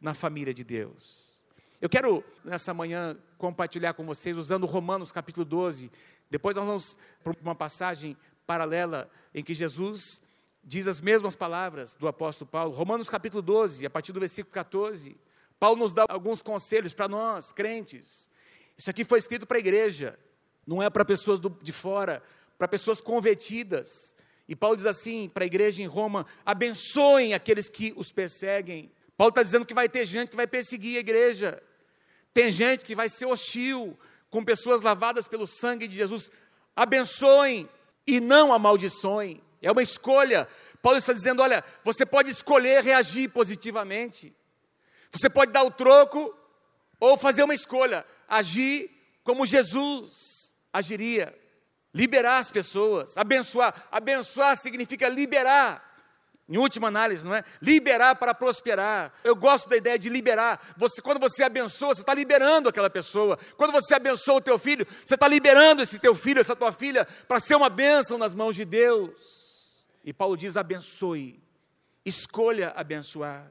na 0.00 0.14
família 0.14 0.52
de 0.52 0.64
Deus. 0.64 1.35
Eu 1.78 1.90
quero, 1.90 2.24
nessa 2.42 2.72
manhã, 2.72 3.14
compartilhar 3.36 3.92
com 3.92 4.06
vocês, 4.06 4.38
usando 4.38 4.64
Romanos 4.64 5.12
capítulo 5.12 5.44
12. 5.44 5.90
Depois 6.30 6.56
nós 6.56 6.64
vamos 6.64 6.96
para 7.22 7.34
uma 7.42 7.54
passagem 7.54 8.16
paralela 8.46 9.10
em 9.34 9.44
que 9.44 9.52
Jesus 9.52 10.22
diz 10.64 10.88
as 10.88 11.02
mesmas 11.02 11.36
palavras 11.36 11.94
do 11.94 12.08
apóstolo 12.08 12.50
Paulo. 12.50 12.72
Romanos 12.72 13.10
capítulo 13.10 13.42
12, 13.42 13.84
a 13.84 13.90
partir 13.90 14.12
do 14.12 14.20
versículo 14.20 14.54
14. 14.54 15.18
Paulo 15.60 15.78
nos 15.78 15.92
dá 15.92 16.06
alguns 16.08 16.40
conselhos 16.40 16.94
para 16.94 17.08
nós, 17.08 17.52
crentes. 17.52 18.30
Isso 18.78 18.88
aqui 18.88 19.04
foi 19.04 19.18
escrito 19.18 19.46
para 19.46 19.58
a 19.58 19.60
igreja, 19.60 20.18
não 20.66 20.82
é 20.82 20.88
para 20.88 21.04
pessoas 21.04 21.38
do, 21.38 21.50
de 21.62 21.72
fora, 21.72 22.22
para 22.56 22.66
pessoas 22.66 23.02
convertidas. 23.02 24.16
E 24.48 24.56
Paulo 24.56 24.76
diz 24.76 24.86
assim 24.86 25.28
para 25.28 25.44
a 25.44 25.46
igreja 25.46 25.82
em 25.82 25.86
Roma: 25.86 26.24
abençoem 26.44 27.34
aqueles 27.34 27.68
que 27.68 27.92
os 27.96 28.10
perseguem. 28.10 28.90
Paulo 29.16 29.30
está 29.30 29.42
dizendo 29.42 29.64
que 29.64 29.74
vai 29.74 29.88
ter 29.88 30.04
gente 30.04 30.30
que 30.30 30.36
vai 30.36 30.46
perseguir 30.46 30.96
a 30.96 31.00
igreja, 31.00 31.62
tem 32.34 32.52
gente 32.52 32.84
que 32.84 32.94
vai 32.94 33.08
ser 33.08 33.26
hostil 33.26 33.98
com 34.28 34.44
pessoas 34.44 34.82
lavadas 34.82 35.26
pelo 35.26 35.46
sangue 35.46 35.88
de 35.88 35.96
Jesus. 35.96 36.30
Abençoem 36.74 37.68
e 38.06 38.20
não 38.20 38.52
amaldiçoem. 38.52 39.42
É 39.62 39.72
uma 39.72 39.82
escolha. 39.82 40.46
Paulo 40.82 40.98
está 40.98 41.12
dizendo: 41.12 41.40
olha, 41.40 41.64
você 41.82 42.04
pode 42.04 42.30
escolher 42.30 42.84
reagir 42.84 43.30
positivamente. 43.30 44.34
Você 45.10 45.30
pode 45.30 45.52
dar 45.52 45.62
o 45.62 45.70
troco 45.70 46.36
ou 47.00 47.16
fazer 47.16 47.42
uma 47.42 47.54
escolha, 47.54 48.04
agir 48.28 48.90
como 49.24 49.46
Jesus 49.46 50.54
agiria, 50.72 51.34
liberar 51.94 52.38
as 52.38 52.50
pessoas, 52.50 53.16
abençoar. 53.16 53.88
Abençoar 53.90 54.56
significa 54.56 55.08
liberar. 55.08 55.85
Em 56.48 56.58
última 56.58 56.86
análise, 56.86 57.26
não 57.26 57.34
é? 57.34 57.42
Liberar 57.60 58.14
para 58.14 58.32
prosperar. 58.32 59.12
Eu 59.24 59.34
gosto 59.34 59.68
da 59.68 59.76
ideia 59.76 59.98
de 59.98 60.08
liberar. 60.08 60.74
Você, 60.76 61.02
quando 61.02 61.18
você 61.18 61.42
abençoa, 61.42 61.92
você 61.92 62.02
está 62.02 62.14
liberando 62.14 62.68
aquela 62.68 62.88
pessoa. 62.88 63.36
Quando 63.56 63.72
você 63.72 63.94
abençoa 63.94 64.36
o 64.36 64.40
teu 64.40 64.56
filho, 64.56 64.86
você 65.04 65.14
está 65.14 65.26
liberando 65.26 65.82
esse 65.82 65.98
teu 65.98 66.14
filho, 66.14 66.38
essa 66.38 66.54
tua 66.54 66.70
filha, 66.70 67.04
para 67.26 67.40
ser 67.40 67.56
uma 67.56 67.68
bênção 67.68 68.16
nas 68.16 68.32
mãos 68.32 68.54
de 68.54 68.64
Deus. 68.64 69.86
E 70.04 70.12
Paulo 70.12 70.36
diz: 70.36 70.56
abençoe, 70.56 71.42
escolha 72.04 72.72
abençoar. 72.76 73.50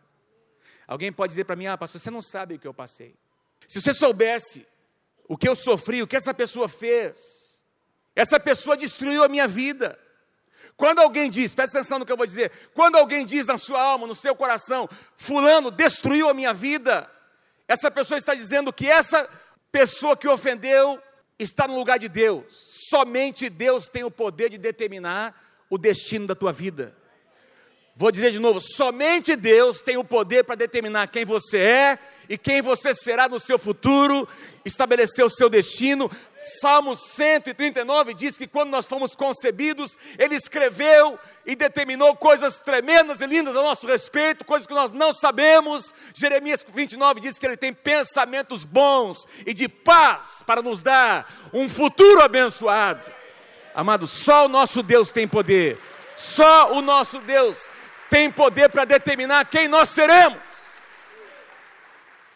Alguém 0.87 1.11
pode 1.11 1.31
dizer 1.31 1.43
para 1.43 1.55
mim, 1.55 1.67
ah, 1.67 1.77
pastor, 1.77 1.99
você 1.99 2.09
não 2.09 2.21
sabe 2.21 2.55
o 2.55 2.59
que 2.59 2.67
eu 2.67 2.73
passei. 2.73 3.13
Se 3.67 3.81
você 3.81 3.93
soubesse 3.93 4.65
o 5.27 5.35
que 5.35 5.49
eu 5.49 5.55
sofri, 5.55 6.01
o 6.01 6.07
que 6.07 6.15
essa 6.15 6.33
pessoa 6.33 6.69
fez, 6.69 7.61
essa 8.15 8.39
pessoa 8.39 8.77
destruiu 8.77 9.23
a 9.23 9.27
minha 9.27 9.47
vida. 9.47 9.99
Quando 10.77 10.99
alguém 10.99 11.29
diz, 11.29 11.55
presta 11.55 11.79
atenção 11.79 11.99
no 11.99 12.05
que 12.05 12.11
eu 12.11 12.17
vou 12.17 12.25
dizer, 12.25 12.51
quando 12.73 12.97
alguém 12.97 13.25
diz 13.25 13.47
na 13.47 13.57
sua 13.57 13.81
alma, 13.81 14.07
no 14.07 14.15
seu 14.15 14.35
coração, 14.35 14.89
Fulano 15.15 15.71
destruiu 15.71 16.29
a 16.29 16.33
minha 16.33 16.53
vida, 16.53 17.09
essa 17.67 17.89
pessoa 17.89 18.17
está 18.17 18.35
dizendo 18.35 18.73
que 18.73 18.89
essa 18.89 19.27
pessoa 19.71 20.17
que 20.17 20.27
ofendeu 20.27 21.01
está 21.39 21.67
no 21.67 21.75
lugar 21.75 21.97
de 21.97 22.09
Deus. 22.09 22.45
Somente 22.89 23.49
Deus 23.49 23.87
tem 23.87 24.03
o 24.03 24.11
poder 24.11 24.49
de 24.49 24.57
determinar 24.57 25.33
o 25.69 25.77
destino 25.77 26.27
da 26.27 26.35
tua 26.35 26.51
vida. 26.51 26.95
Vou 27.97 28.11
dizer 28.11 28.31
de 28.31 28.39
novo: 28.39 28.59
somente 28.59 29.37
Deus 29.37 29.81
tem 29.81 29.95
o 29.95 30.03
poder 30.03 30.43
para 30.43 30.55
determinar 30.55 31.07
quem 31.07 31.23
você 31.23 31.57
é 31.57 31.99
e 32.27 32.37
quem 32.37 32.61
você 32.61 32.93
será 32.93 33.29
no 33.29 33.39
seu 33.39 33.57
futuro, 33.57 34.27
estabelecer 34.65 35.23
o 35.23 35.29
seu 35.29 35.47
destino. 35.47 36.11
Salmo 36.37 36.93
139 36.93 38.13
diz 38.13 38.37
que 38.37 38.47
quando 38.47 38.69
nós 38.69 38.85
fomos 38.85 39.15
concebidos, 39.15 39.97
Ele 40.19 40.35
escreveu 40.35 41.17
e 41.45 41.55
determinou 41.55 42.17
coisas 42.17 42.57
tremendas 42.57 43.21
e 43.21 43.27
lindas 43.27 43.55
a 43.55 43.61
nosso 43.61 43.87
respeito, 43.87 44.43
coisas 44.43 44.67
que 44.67 44.73
nós 44.73 44.91
não 44.91 45.13
sabemos. 45.13 45.93
Jeremias 46.13 46.65
29 46.73 47.21
diz 47.21 47.39
que 47.39 47.45
Ele 47.45 47.55
tem 47.55 47.71
pensamentos 47.71 48.65
bons 48.65 49.25
e 49.45 49.53
de 49.53 49.69
paz 49.69 50.43
para 50.45 50.61
nos 50.61 50.81
dar 50.81 51.49
um 51.53 51.69
futuro 51.69 52.21
abençoado. 52.21 53.09
Amado, 53.73 54.05
só 54.05 54.47
o 54.47 54.49
nosso 54.49 54.83
Deus 54.83 55.13
tem 55.13 55.25
poder. 55.25 55.77
Só 56.17 56.73
o 56.73 56.81
nosso 56.81 57.19
Deus 57.19 57.69
tem 58.09 58.31
poder 58.31 58.69
para 58.69 58.85
determinar 58.85 59.45
quem 59.45 59.67
nós 59.67 59.89
seremos. 59.89 60.39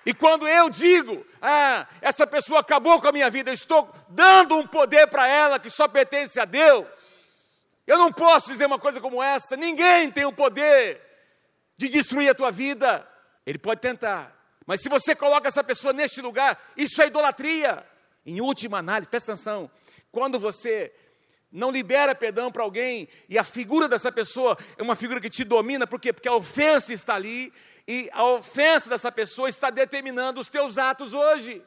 E 0.06 0.14
quando 0.14 0.48
eu 0.48 0.70
digo, 0.70 1.26
ah, 1.42 1.86
essa 2.02 2.26
pessoa 2.26 2.62
acabou 2.62 3.00
com 3.00 3.08
a 3.08 3.12
minha 3.12 3.30
vida, 3.30 3.52
estou 3.52 3.94
dando 4.08 4.56
um 4.56 4.66
poder 4.66 5.08
para 5.08 5.28
ela 5.28 5.60
que 5.60 5.70
só 5.70 5.88
pertence 5.88 6.40
a 6.40 6.46
Deus. 6.46 6.88
Eu 7.86 7.98
não 7.98 8.12
posso 8.12 8.48
dizer 8.48 8.66
uma 8.66 8.80
coisa 8.80 9.02
como 9.02 9.22
essa, 9.22 9.56
ninguém 9.56 10.10
tem 10.12 10.26
o 10.26 10.34
poder 10.34 11.02
de 11.78 11.90
destruir 11.90 12.30
a 12.30 12.36
tua 12.36 12.52
vida. 12.52 13.08
Ele 13.46 13.58
pode 13.58 13.82
tentar, 13.82 14.36
mas 14.66 14.82
se 14.82 14.90
você 14.90 15.16
coloca 15.16 15.48
essa 15.48 15.64
pessoa 15.64 15.94
neste 15.94 16.22
lugar, 16.22 16.60
isso 16.78 17.02
é 17.02 17.08
idolatria. 17.08 17.86
Em 18.26 18.42
última 18.42 18.78
análise, 18.80 19.10
presta 19.10 19.34
atenção, 19.34 19.72
quando 20.12 20.40
você 20.40 20.94
não 21.52 21.72
libera 21.72 22.14
perdão 22.14 22.52
para 22.52 22.64
alguém 22.64 23.08
e 23.28 23.38
a 23.38 23.44
figura 23.44 23.88
dessa 23.88 24.12
pessoa 24.12 24.58
é 24.78 24.84
uma 24.84 24.96
figura 24.96 25.20
que 25.20 25.30
te 25.30 25.44
domina, 25.44 25.88
por 25.88 26.00
quê? 26.00 26.14
Porque 26.14 26.28
a 26.28 26.36
ofensa 26.36 26.94
está 26.94 27.16
ali 27.16 27.52
e 27.88 28.10
a 28.14 28.24
ofensa 28.24 28.90
dessa 28.90 29.12
pessoa 29.12 29.50
está 29.50 29.70
determinando 29.70 30.40
os 30.40 30.48
teus 30.48 30.78
atos 30.78 31.14
hoje. 31.14 31.64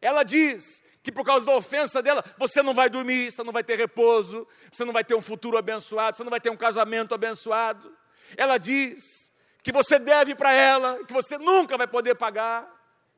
Ela 0.00 0.24
diz 0.24 0.82
que 1.02 1.10
por 1.10 1.24
causa 1.24 1.44
da 1.44 1.54
ofensa 1.56 2.02
dela, 2.02 2.24
você 2.38 2.62
não 2.62 2.74
vai 2.74 2.88
dormir, 2.88 3.32
você 3.32 3.42
não 3.42 3.52
vai 3.52 3.64
ter 3.64 3.76
repouso, 3.76 4.46
você 4.70 4.84
não 4.84 4.92
vai 4.92 5.04
ter 5.04 5.14
um 5.14 5.20
futuro 5.20 5.58
abençoado, 5.58 6.16
você 6.16 6.22
não 6.24 6.30
vai 6.30 6.40
ter 6.40 6.50
um 6.50 6.56
casamento 6.56 7.14
abençoado. 7.14 7.96
Ela 8.36 8.56
diz 8.56 9.32
que 9.62 9.72
você 9.72 9.98
deve 9.98 10.34
para 10.34 10.52
ela, 10.52 11.04
que 11.04 11.12
você 11.12 11.38
nunca 11.38 11.76
vai 11.76 11.86
poder 11.86 12.14
pagar. 12.14 12.68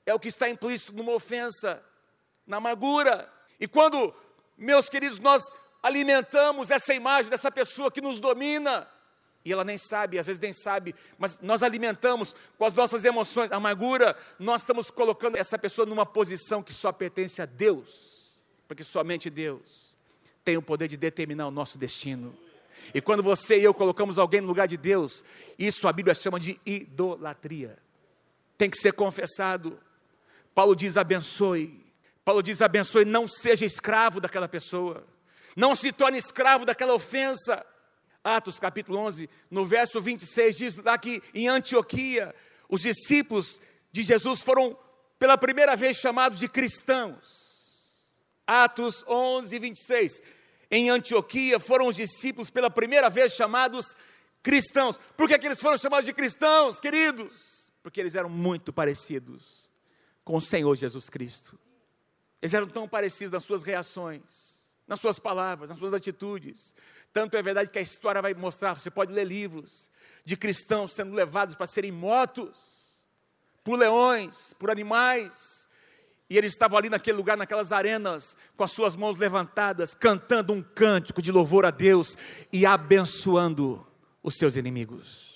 É 0.07 0.15
o 0.15 0.21
que 0.21 0.29
está 0.29 0.49
implícito 0.49 0.93
numa 0.93 1.13
ofensa, 1.13 1.83
na 2.47 2.59
amargura. 2.59 3.31
E 3.59 3.67
quando, 3.67 4.15
meus 4.57 4.89
queridos, 4.89 5.19
nós 5.19 5.43
alimentamos 5.85 6.71
essa 6.71 6.95
imagem 6.95 7.31
dessa 7.31 7.53
pessoa 7.53 7.93
que 7.93 8.01
nos 8.01 8.19
domina, 8.19 8.89
e 9.45 9.53
ela 9.53 9.63
nem 9.63 9.77
sabe, 9.77 10.19
às 10.19 10.27
vezes 10.27 10.41
nem 10.41 10.51
sabe, 10.51 10.95
mas 11.19 11.39
nós 11.41 11.63
alimentamos 11.63 12.35
com 12.57 12.65
as 12.65 12.73
nossas 12.73 13.05
emoções, 13.05 13.53
amargura, 13.53 14.17
nós 14.39 14.63
estamos 14.63 14.91
colocando 14.91 15.37
essa 15.37 15.59
pessoa 15.59 15.85
numa 15.85 16.07
posição 16.07 16.63
que 16.63 16.73
só 16.73 16.91
pertence 16.91 17.43
a 17.43 17.45
Deus, 17.45 18.43
porque 18.67 18.83
somente 18.83 19.29
Deus 19.29 19.95
tem 20.43 20.57
o 20.57 20.63
poder 20.63 20.89
de 20.89 20.97
determinar 20.97 21.47
o 21.49 21.51
nosso 21.51 21.77
destino. 21.77 22.35
E 22.95 23.03
quando 23.03 23.23
você 23.23 23.59
e 23.59 23.65
eu 23.65 23.75
colocamos 23.75 24.19
alguém 24.19 24.41
no 24.41 24.47
lugar 24.47 24.67
de 24.67 24.79
Deus, 24.79 25.23
isso 25.59 25.87
a 25.87 25.93
Bíblia 25.93 26.15
chama 26.15 26.41
de 26.41 26.59
idolatria. 26.65 27.79
Tem 28.57 28.71
que 28.71 28.79
ser 28.79 28.93
confessado. 28.93 29.79
Paulo 30.55 30.75
diz: 30.75 30.97
abençoe. 30.97 31.83
Paulo 32.25 32.43
diz: 32.43 32.61
abençoe, 32.61 33.05
não 33.07 33.27
seja 33.27 33.65
escravo 33.65 34.21
daquela 34.21 34.49
pessoa 34.49 35.05
não 35.57 35.75
se 35.75 35.93
torne 35.93 36.19
escravo 36.19 36.65
daquela 36.65 36.95
ofensa. 36.95 37.65
Atos 38.23 38.59
capítulo 38.59 38.99
11, 38.99 39.29
no 39.51 39.67
verso 39.67 40.01
26, 40.01 40.57
diz 40.57 40.77
lá 40.79 40.97
que 40.97 41.23
em 41.35 41.47
Antioquia, 41.47 42.35
os 42.69 42.81
discípulos 42.81 43.61
de 43.93 44.03
Jesus 44.03 44.41
foram 44.41 44.77
pela 45.19 45.37
primeira 45.37 45.77
vez 45.77 45.97
chamados 45.97 46.39
de 46.39 46.49
cristãos. 46.49 47.45
Atos 48.47 49.05
11, 49.07 49.59
26. 49.59 50.23
Em 50.71 50.91
Antioquia 50.91 51.61
foram 51.61 51.87
os 51.87 51.97
discípulos 51.97 52.51
pela 52.51 52.71
primeira 52.71 53.09
vez 53.09 53.33
chamados 53.33 53.95
cristãos. 54.43 54.99
Por 55.17 55.29
que, 55.29 55.39
que 55.39 55.47
eles 55.47 55.61
foram 55.61 55.79
chamados 55.79 56.07
de 56.07 56.13
cristãos, 56.13 56.81
queridos? 56.81 57.73
Porque 57.83 58.01
eles 58.01 58.15
eram 58.15 58.29
muito 58.29 58.73
parecidos 58.73 59.69
com 60.25 60.37
o 60.37 60.41
Senhor 60.41 60.75
Jesus 60.77 61.09
Cristo. 61.09 61.59
Eles 62.41 62.55
eram 62.55 62.67
tão 62.67 62.89
parecidos 62.89 63.33
nas 63.33 63.45
suas 63.45 63.63
reações, 63.63 64.54
nas 64.87 65.01
suas 65.01 65.19
palavras, 65.19 65.71
nas 65.71 65.79
suas 65.79 65.95
atitudes. 65.95 66.75
Tanto 67.13 67.37
é 67.37 67.43
verdade 67.43 67.71
que 67.71 67.79
a 67.79 67.83
história 67.83 68.21
vai 68.21 68.35
mostrar, 68.35 68.75
você 68.75 68.91
pode 68.91 69.13
ler 69.13 69.25
livros 69.25 69.91
de 70.25 70.37
cristãos 70.37 70.93
sendo 70.93 71.15
levados 71.15 71.55
para 71.55 71.67
serem 71.67 71.93
mortos 71.93 72.85
por 73.63 73.79
leões, 73.79 74.53
por 74.55 74.71
animais. 74.71 75.69
E 76.29 76.37
eles 76.37 76.53
estavam 76.53 76.79
ali 76.79 76.89
naquele 76.89 77.17
lugar, 77.17 77.37
naquelas 77.37 77.73
arenas, 77.73 78.37
com 78.57 78.65
as 78.65 78.73
suas 78.73 78.95
mãos 78.95 79.19
levantadas, 79.19 79.95
cantando 79.95 80.53
um 80.53 80.63
cântico 80.63 81.23
de 81.23 81.33
louvor 81.33 81.65
a 81.65 81.71
Deus 81.71 82.17
e 82.53 82.65
abençoando 82.67 83.87
os 84.23 84.37
seus 84.37 84.57
inimigos. 84.57 85.35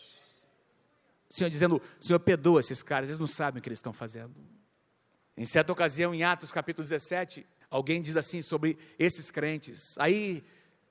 O 1.29 1.35
Senhor 1.35 1.51
dizendo: 1.51 1.83
Senhor, 2.01 2.19
perdoa 2.21 2.61
esses 2.61 2.83
caras, 2.83 3.09
eles 3.11 3.19
não 3.19 3.27
sabem 3.27 3.61
o 3.61 3.63
que 3.63 3.69
eles 3.69 3.79
estão 3.79 3.93
fazendo. 3.93 4.35
Em 5.37 5.45
certa 5.45 5.73
ocasião, 5.73 6.15
em 6.15 6.25
Atos 6.25 6.51
capítulo 6.51 6.83
17, 6.83 7.47
alguém 7.71 8.01
diz 8.01 8.17
assim 8.17 8.43
sobre 8.43 8.79
esses 8.99 9.31
crentes. 9.31 9.97
Aí 9.99 10.45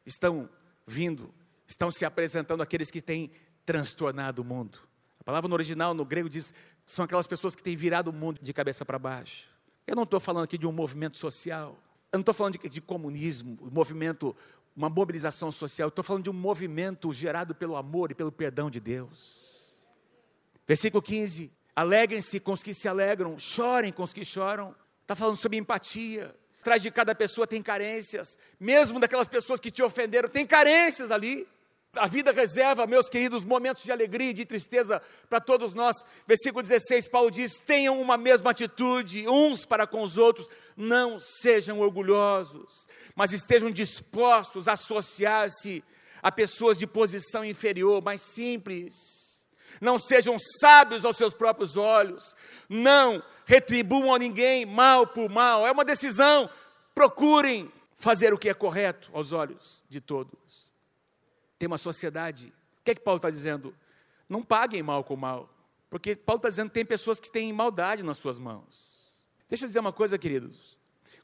estão 0.05 0.49
vindo, 0.85 1.33
estão 1.67 1.91
se 1.91 2.05
apresentando 2.05 2.61
aqueles 2.61 2.89
que 2.89 3.01
têm 3.01 3.31
transtornado 3.65 4.41
o 4.41 4.45
mundo. 4.45 4.79
A 5.19 5.23
palavra 5.23 5.47
no 5.47 5.55
original, 5.55 5.93
no 5.93 6.05
grego, 6.05 6.29
diz: 6.29 6.53
são 6.85 7.03
aquelas 7.03 7.27
pessoas 7.27 7.55
que 7.55 7.61
têm 7.61 7.75
virado 7.75 8.09
o 8.09 8.13
mundo 8.13 8.39
de 8.41 8.53
cabeça 8.53 8.85
para 8.85 8.97
baixo. 8.97 9.47
Eu 9.85 9.95
não 9.95 10.03
estou 10.03 10.19
falando 10.19 10.45
aqui 10.45 10.57
de 10.57 10.67
um 10.67 10.71
movimento 10.71 11.17
social, 11.17 11.77
eu 12.11 12.17
não 12.17 12.21
estou 12.21 12.33
falando 12.33 12.57
de, 12.57 12.69
de 12.69 12.81
comunismo, 12.81 13.57
movimento, 13.71 14.35
uma 14.75 14.89
mobilização 14.89 15.51
social, 15.51 15.89
estou 15.89 16.03
falando 16.03 16.23
de 16.23 16.29
um 16.29 16.33
movimento 16.33 17.11
gerado 17.11 17.53
pelo 17.53 17.75
amor 17.75 18.11
e 18.11 18.15
pelo 18.15 18.31
perdão 18.31 18.69
de 18.69 18.79
Deus. 18.79 19.67
Versículo 20.65 21.01
15: 21.01 21.51
Alegrem-se 21.75 22.39
com 22.39 22.53
os 22.53 22.63
que 22.63 22.73
se 22.73 22.87
alegram, 22.87 23.37
chorem 23.37 23.91
com 23.91 24.03
os 24.03 24.13
que 24.13 24.25
choram. 24.25 24.75
Está 25.01 25.15
falando 25.15 25.35
sobre 25.35 25.57
empatia. 25.57 26.35
Atrás 26.67 26.81
de 26.81 26.91
cada 26.91 27.15
pessoa 27.15 27.47
tem 27.47 27.63
carências, 27.63 28.37
mesmo 28.59 28.99
daquelas 28.99 29.29
pessoas 29.29 29.57
que 29.57 29.71
te 29.71 29.81
ofenderam, 29.81 30.27
tem 30.27 30.45
carências 30.45 31.11
ali. 31.11 31.47
A 31.95 32.07
vida 32.07 32.33
reserva, 32.33 32.85
meus 32.85 33.07
queridos, 33.07 33.45
momentos 33.45 33.85
de 33.85 33.91
alegria 33.93 34.31
e 34.31 34.33
de 34.33 34.43
tristeza 34.43 35.01
para 35.29 35.39
todos 35.39 35.73
nós. 35.73 35.95
Versículo 36.27 36.61
16, 36.61 37.07
Paulo 37.07 37.31
diz: 37.31 37.61
tenham 37.61 38.01
uma 38.01 38.17
mesma 38.17 38.51
atitude 38.51 39.25
uns 39.29 39.65
para 39.65 39.87
com 39.87 40.01
os 40.01 40.17
outros, 40.17 40.49
não 40.75 41.17
sejam 41.17 41.79
orgulhosos, 41.79 42.85
mas 43.15 43.31
estejam 43.31 43.71
dispostos 43.71 44.67
a 44.67 44.73
associar-se 44.73 45.81
a 46.21 46.29
pessoas 46.33 46.77
de 46.77 46.85
posição 46.85 47.45
inferior, 47.45 48.03
mais 48.03 48.19
simples 48.19 49.26
não 49.79 49.99
sejam 49.99 50.37
sábios 50.39 51.05
aos 51.05 51.17
seus 51.17 51.33
próprios 51.33 51.77
olhos, 51.77 52.35
não 52.67 53.23
retribuam 53.45 54.13
a 54.13 54.19
ninguém 54.19 54.65
mal 54.65 55.07
por 55.07 55.29
mal, 55.29 55.65
é 55.65 55.71
uma 55.71 55.85
decisão. 55.85 56.49
Procurem 56.93 57.71
fazer 57.95 58.33
o 58.33 58.37
que 58.37 58.49
é 58.49 58.53
correto 58.53 59.09
aos 59.13 59.33
olhos 59.33 59.83
de 59.89 60.01
todos. 60.01 60.73
Tem 61.57 61.67
uma 61.67 61.77
sociedade, 61.77 62.53
o 62.79 62.83
que 62.83 62.91
é 62.91 62.95
que 62.95 63.01
Paulo 63.01 63.17
está 63.17 63.29
dizendo? 63.29 63.75
Não 64.29 64.43
paguem 64.43 64.83
mal 64.83 65.03
com 65.03 65.15
mal, 65.15 65.49
porque 65.89 66.15
Paulo 66.15 66.39
está 66.39 66.49
dizendo 66.49 66.69
que 66.69 66.75
tem 66.75 66.85
pessoas 66.85 67.19
que 67.19 67.31
têm 67.31 67.51
maldade 67.53 68.03
nas 68.03 68.17
suas 68.17 68.37
mãos. 68.37 69.25
Deixa 69.47 69.65
eu 69.65 69.67
dizer 69.67 69.79
uma 69.79 69.93
coisa, 69.93 70.17
queridos. 70.17 70.77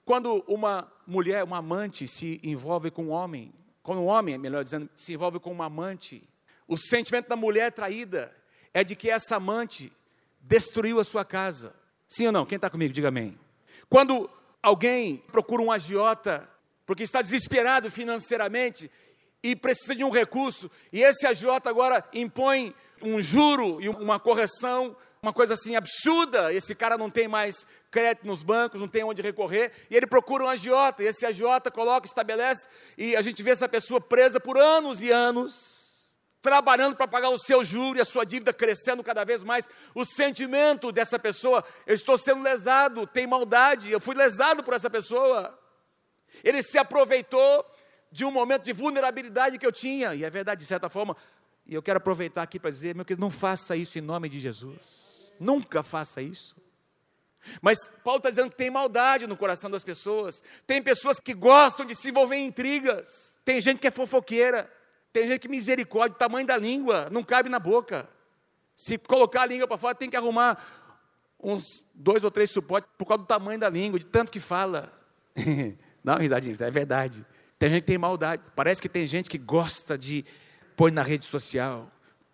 Quando 0.05 0.43
uma 0.47 0.91
mulher, 1.05 1.43
uma 1.43 1.57
amante, 1.57 2.07
se 2.07 2.39
envolve 2.43 2.89
com 2.89 3.05
um 3.05 3.09
homem, 3.09 3.53
quando 3.81 3.99
um 3.99 4.05
homem, 4.05 4.37
melhor 4.37 4.63
dizendo, 4.63 4.89
se 4.95 5.13
envolve 5.13 5.39
com 5.39 5.51
uma 5.51 5.65
amante, 5.65 6.27
o 6.67 6.77
sentimento 6.77 7.27
da 7.27 7.35
mulher 7.35 7.71
traída 7.71 8.33
é 8.73 8.83
de 8.83 8.95
que 8.95 9.09
essa 9.09 9.35
amante 9.35 9.91
destruiu 10.41 10.99
a 10.99 11.03
sua 11.03 11.23
casa. 11.23 11.75
Sim 12.07 12.27
ou 12.27 12.31
não? 12.31 12.45
Quem 12.45 12.55
está 12.57 12.69
comigo, 12.69 12.93
diga 12.93 13.07
amém. 13.07 13.37
Quando 13.89 14.29
alguém 14.61 15.17
procura 15.31 15.61
um 15.61 15.71
agiota 15.71 16.49
porque 16.85 17.03
está 17.03 17.21
desesperado 17.21 17.89
financeiramente 17.89 18.89
e 19.41 19.55
precisa 19.55 19.95
de 19.95 20.03
um 20.03 20.09
recurso, 20.09 20.71
e 20.91 21.01
esse 21.01 21.27
agiota 21.27 21.69
agora 21.69 22.03
impõe 22.13 22.73
um 23.01 23.21
juro 23.21 23.81
e 23.81 23.89
uma 23.89 24.19
correção, 24.19 24.95
uma 25.21 25.33
coisa 25.33 25.53
assim 25.53 25.75
absurda, 25.75 26.53
esse 26.53 26.73
cara 26.73 26.97
não 26.97 27.09
tem 27.09 27.27
mais 27.27 27.65
crédito 27.91 28.25
nos 28.25 28.41
bancos, 28.41 28.79
não 28.79 28.87
tem 28.87 29.03
onde 29.03 29.21
recorrer, 29.21 29.71
e 29.89 29.95
ele 29.95 30.07
procura 30.07 30.45
um 30.45 30.49
agiota, 30.49 31.03
e 31.03 31.07
esse 31.07 31.25
agiota 31.25 31.69
coloca, 31.69 32.05
estabelece, 32.05 32.67
e 32.97 33.15
a 33.15 33.21
gente 33.21 33.41
vê 33.43 33.51
essa 33.51 33.67
pessoa 33.67 33.99
presa 33.99 34.39
por 34.39 34.57
anos 34.57 35.01
e 35.01 35.11
anos, 35.11 35.82
trabalhando 36.43 36.95
para 36.97 37.07
pagar 37.07 37.29
o 37.29 37.37
seu 37.39 37.63
juro 37.63 37.97
e 37.97 38.01
a 38.01 38.05
sua 38.05 38.25
dívida 38.25 38.53
crescendo 38.53 39.01
cada 39.01 39.23
vez 39.23 39.43
mais. 39.43 39.69
O 39.95 40.03
sentimento 40.03 40.91
dessa 40.91 41.17
pessoa, 41.17 41.63
eu 41.87 41.95
estou 41.95 42.17
sendo 42.17 42.43
lesado, 42.43 43.07
tem 43.07 43.25
maldade, 43.25 43.89
eu 43.89 43.99
fui 43.99 44.13
lesado 44.13 44.61
por 44.61 44.73
essa 44.73 44.89
pessoa. 44.89 45.57
Ele 46.43 46.61
se 46.61 46.77
aproveitou 46.77 47.65
de 48.11 48.25
um 48.25 48.31
momento 48.31 48.63
de 48.63 48.73
vulnerabilidade 48.73 49.57
que 49.57 49.65
eu 49.65 49.71
tinha, 49.71 50.13
e 50.13 50.25
é 50.25 50.29
verdade, 50.29 50.59
de 50.59 50.67
certa 50.67 50.89
forma, 50.89 51.15
e 51.65 51.73
eu 51.73 51.81
quero 51.81 51.97
aproveitar 51.97 52.43
aqui 52.43 52.59
para 52.59 52.69
dizer, 52.69 52.93
meu 52.93 53.05
querido, 53.05 53.21
não 53.21 53.31
faça 53.31 53.75
isso 53.77 53.97
em 53.97 54.01
nome 54.01 54.27
de 54.27 54.37
Jesus. 54.37 55.33
Nunca 55.39 55.81
faça 55.81 56.21
isso. 56.21 56.55
Mas 57.61 57.89
Paulo 58.03 58.17
está 58.17 58.29
dizendo 58.29 58.49
que 58.49 58.57
tem 58.57 58.69
maldade 58.69 59.25
no 59.27 59.37
coração 59.37 59.71
das 59.71 59.83
pessoas. 59.83 60.43
Tem 60.67 60.81
pessoas 60.81 61.19
que 61.19 61.33
gostam 61.33 61.85
de 61.85 61.95
se 61.95 62.09
envolver 62.09 62.35
em 62.35 62.47
intrigas. 62.47 63.39
Tem 63.45 63.61
gente 63.61 63.79
que 63.79 63.87
é 63.87 63.91
fofoqueira. 63.91 64.69
Tem 65.13 65.27
gente 65.27 65.41
que 65.41 65.47
misericórdia, 65.47 66.15
o 66.15 66.17
tamanho 66.17 66.47
da 66.47 66.57
língua, 66.57 67.07
não 67.11 67.23
cabe 67.23 67.47
na 67.47 67.59
boca. 67.59 68.09
Se 68.75 68.97
colocar 68.97 69.43
a 69.43 69.45
língua 69.45 69.67
para 69.67 69.77
fora, 69.77 69.93
tem 69.93 70.09
que 70.09 70.17
arrumar 70.17 70.61
uns 71.39 71.85
dois 71.93 72.23
ou 72.23 72.31
três 72.31 72.49
suportes 72.49 72.89
por 72.97 73.05
causa 73.05 73.23
do 73.23 73.27
tamanho 73.27 73.59
da 73.59 73.69
língua, 73.69 73.99
de 73.99 74.05
tanto 74.07 74.31
que 74.31 74.39
fala. 74.39 74.91
Não, 76.03 76.17
risadinha, 76.17 76.57
é 76.59 76.71
verdade. 76.71 77.25
Tem 77.59 77.69
gente 77.69 77.81
que 77.81 77.87
tem 77.87 77.97
maldade. 77.97 78.41
Parece 78.55 78.81
que 78.81 78.89
tem 78.89 79.05
gente 79.05 79.29
que 79.29 79.37
gosta 79.37 79.97
de 79.97 80.25
pôr 80.75 80.91
na 80.91 81.01
rede 81.01 81.25
social, 81.25 81.89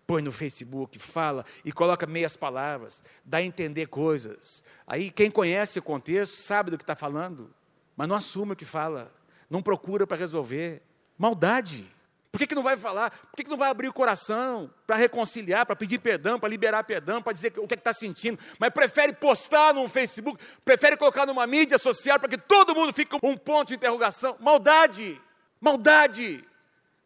põe 0.07 0.21
no 0.21 0.31
Facebook, 0.31 0.97
fala 0.97 1.45
e 1.63 1.71
coloca 1.71 2.07
meias 2.07 2.35
palavras, 2.35 3.03
dá 3.25 3.39
a 3.39 3.43
entender 3.43 3.87
coisas. 3.87 4.63
Aí 4.87 5.11
quem 5.11 5.29
conhece 5.29 5.77
o 5.77 5.83
contexto 5.83 6.35
sabe 6.35 6.71
do 6.71 6.77
que 6.77 6.83
está 6.83 6.95
falando, 6.95 7.53
mas 7.95 8.07
não 8.07 8.15
assume 8.15 8.53
o 8.53 8.55
que 8.55 8.65
fala, 8.65 9.13
não 9.49 9.61
procura 9.61 10.07
para 10.07 10.17
resolver. 10.17 10.81
Maldade. 11.17 11.85
Por 12.31 12.37
que, 12.37 12.47
que 12.47 12.55
não 12.55 12.61
vai 12.61 12.77
falar? 12.77 13.09
Por 13.09 13.35
que, 13.35 13.43
que 13.43 13.49
não 13.49 13.57
vai 13.57 13.69
abrir 13.69 13.87
o 13.87 13.93
coração 13.93 14.69
para 14.85 14.95
reconciliar, 14.95 15.65
para 15.65 15.75
pedir 15.75 15.99
perdão, 15.99 16.39
para 16.39 16.47
liberar 16.47 16.83
perdão, 16.83 17.21
para 17.21 17.33
dizer 17.33 17.53
o 17.57 17.67
que 17.67 17.73
é 17.73 17.77
está 17.77 17.91
sentindo? 17.91 18.37
Mas 18.59 18.69
prefere 18.71 19.13
postar 19.13 19.73
no 19.73 19.87
Facebook, 19.87 20.39
prefere 20.63 20.95
colocar 20.95 21.25
numa 21.25 21.47
mídia 21.47 21.79
social 21.79 22.19
para 22.19 22.29
que 22.29 22.37
todo 22.37 22.75
mundo 22.75 22.93
fique 22.93 23.17
com 23.17 23.31
um 23.31 23.37
ponto 23.37 23.69
de 23.69 23.75
interrogação. 23.75 24.37
Maldade! 24.39 25.19
Maldade! 25.59 26.45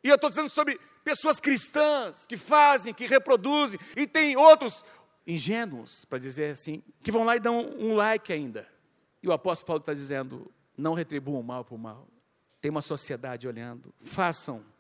E 0.04 0.10
eu 0.10 0.16
estou 0.16 0.30
dizendo 0.30 0.50
sobre 0.50 0.78
pessoas 1.06 1.40
cristãs 1.40 2.26
que 2.26 2.36
fazem, 2.36 2.94
que 2.94 3.06
reproduzem, 3.06 3.80
e 3.96 4.06
tem 4.06 4.36
outros 4.36 4.84
ingênuos, 5.26 6.04
para 6.04 6.20
dizer 6.20 6.52
assim, 6.52 6.84
que 7.02 7.12
vão 7.12 7.24
lá 7.24 7.38
e 7.38 7.40
dão 7.40 7.60
um 7.60 7.96
like 7.96 8.34
ainda. 8.34 8.68
E 9.22 9.28
o 9.30 9.32
apóstolo 9.32 9.68
Paulo 9.68 9.80
está 9.80 9.94
dizendo: 9.94 10.52
não 10.78 10.94
retribuam 10.94 11.40
o 11.40 11.44
mal 11.44 11.64
por 11.64 11.78
mal. 11.78 12.08
Tem 12.60 12.70
uma 12.70 12.82
sociedade 12.82 13.48
olhando. 13.48 13.94
Façam 14.02 14.73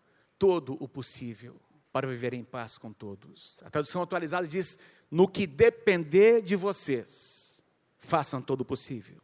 todo 0.43 0.75
o 0.82 0.89
possível 0.89 1.56
para 1.93 2.06
viver 2.06 2.34
em 2.34 2.43
paz 2.43 2.77
com 2.77 2.91
todos. 2.91 3.63
A 3.63 3.69
tradução 3.69 4.01
atualizada 4.01 4.45
diz: 4.45 4.77
no 5.10 5.25
que 5.25 5.47
depender 5.47 6.41
de 6.41 6.58
vocês, 6.58 7.63
façam 7.97 8.41
todo 8.41 8.60
o 8.60 8.65
possível 8.65 9.21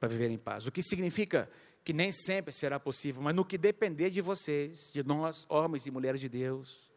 para 0.00 0.08
viver 0.08 0.28
em 0.28 0.36
paz. 0.36 0.66
O 0.66 0.72
que 0.72 0.82
significa 0.82 1.48
que 1.84 1.92
nem 1.92 2.10
sempre 2.10 2.52
será 2.52 2.80
possível, 2.80 3.22
mas 3.22 3.32
no 3.32 3.44
que 3.44 3.56
depender 3.56 4.10
de 4.10 4.20
vocês, 4.20 4.90
de 4.92 5.04
nós, 5.04 5.46
homens 5.48 5.86
e 5.86 5.90
mulheres 5.92 6.20
de 6.20 6.28
Deus, 6.28 6.90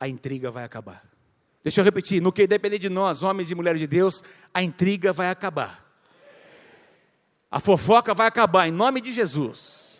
a 0.00 0.08
intriga 0.08 0.50
vai 0.50 0.64
acabar. 0.64 1.08
Deixa 1.62 1.80
eu 1.80 1.84
repetir: 1.84 2.20
no 2.20 2.32
que 2.32 2.48
depender 2.48 2.80
de 2.80 2.88
nós, 2.88 3.22
homens 3.22 3.48
e 3.48 3.54
mulheres 3.54 3.78
de 3.80 3.86
Deus, 3.86 4.24
a 4.52 4.60
intriga 4.60 5.12
vai 5.12 5.30
acabar. 5.30 5.88
A 7.48 7.60
fofoca 7.60 8.12
vai 8.12 8.26
acabar, 8.26 8.66
em 8.66 8.72
nome 8.72 9.00
de 9.00 9.12
Jesus. 9.12 9.91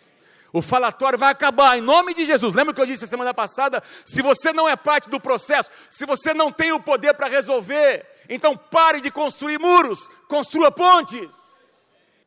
O 0.53 0.61
falatório 0.61 1.17
vai 1.17 1.31
acabar 1.31 1.75
em 1.79 1.81
nome 1.81 2.13
de 2.13 2.27
Jesus. 2.27 2.53
Lembra 2.53 2.75
que 2.75 2.79
eu 2.79 2.85
disse 2.85 3.07
semana 3.07 3.33
passada? 3.33 3.81
Se 4.05 4.21
você 4.21 4.53
não 4.53 4.69
é 4.69 4.75
parte 4.75 5.09
do 5.09 5.19
processo, 5.19 5.71
se 5.89 6.05
você 6.05 6.31
não 6.31 6.51
tem 6.51 6.71
o 6.71 6.79
poder 6.79 7.15
para 7.15 7.27
resolver, 7.27 8.05
então 8.29 8.55
pare 8.55 9.01
de 9.01 9.09
construir 9.09 9.59
muros, 9.59 10.07
construa 10.27 10.71
pontes. 10.71 11.33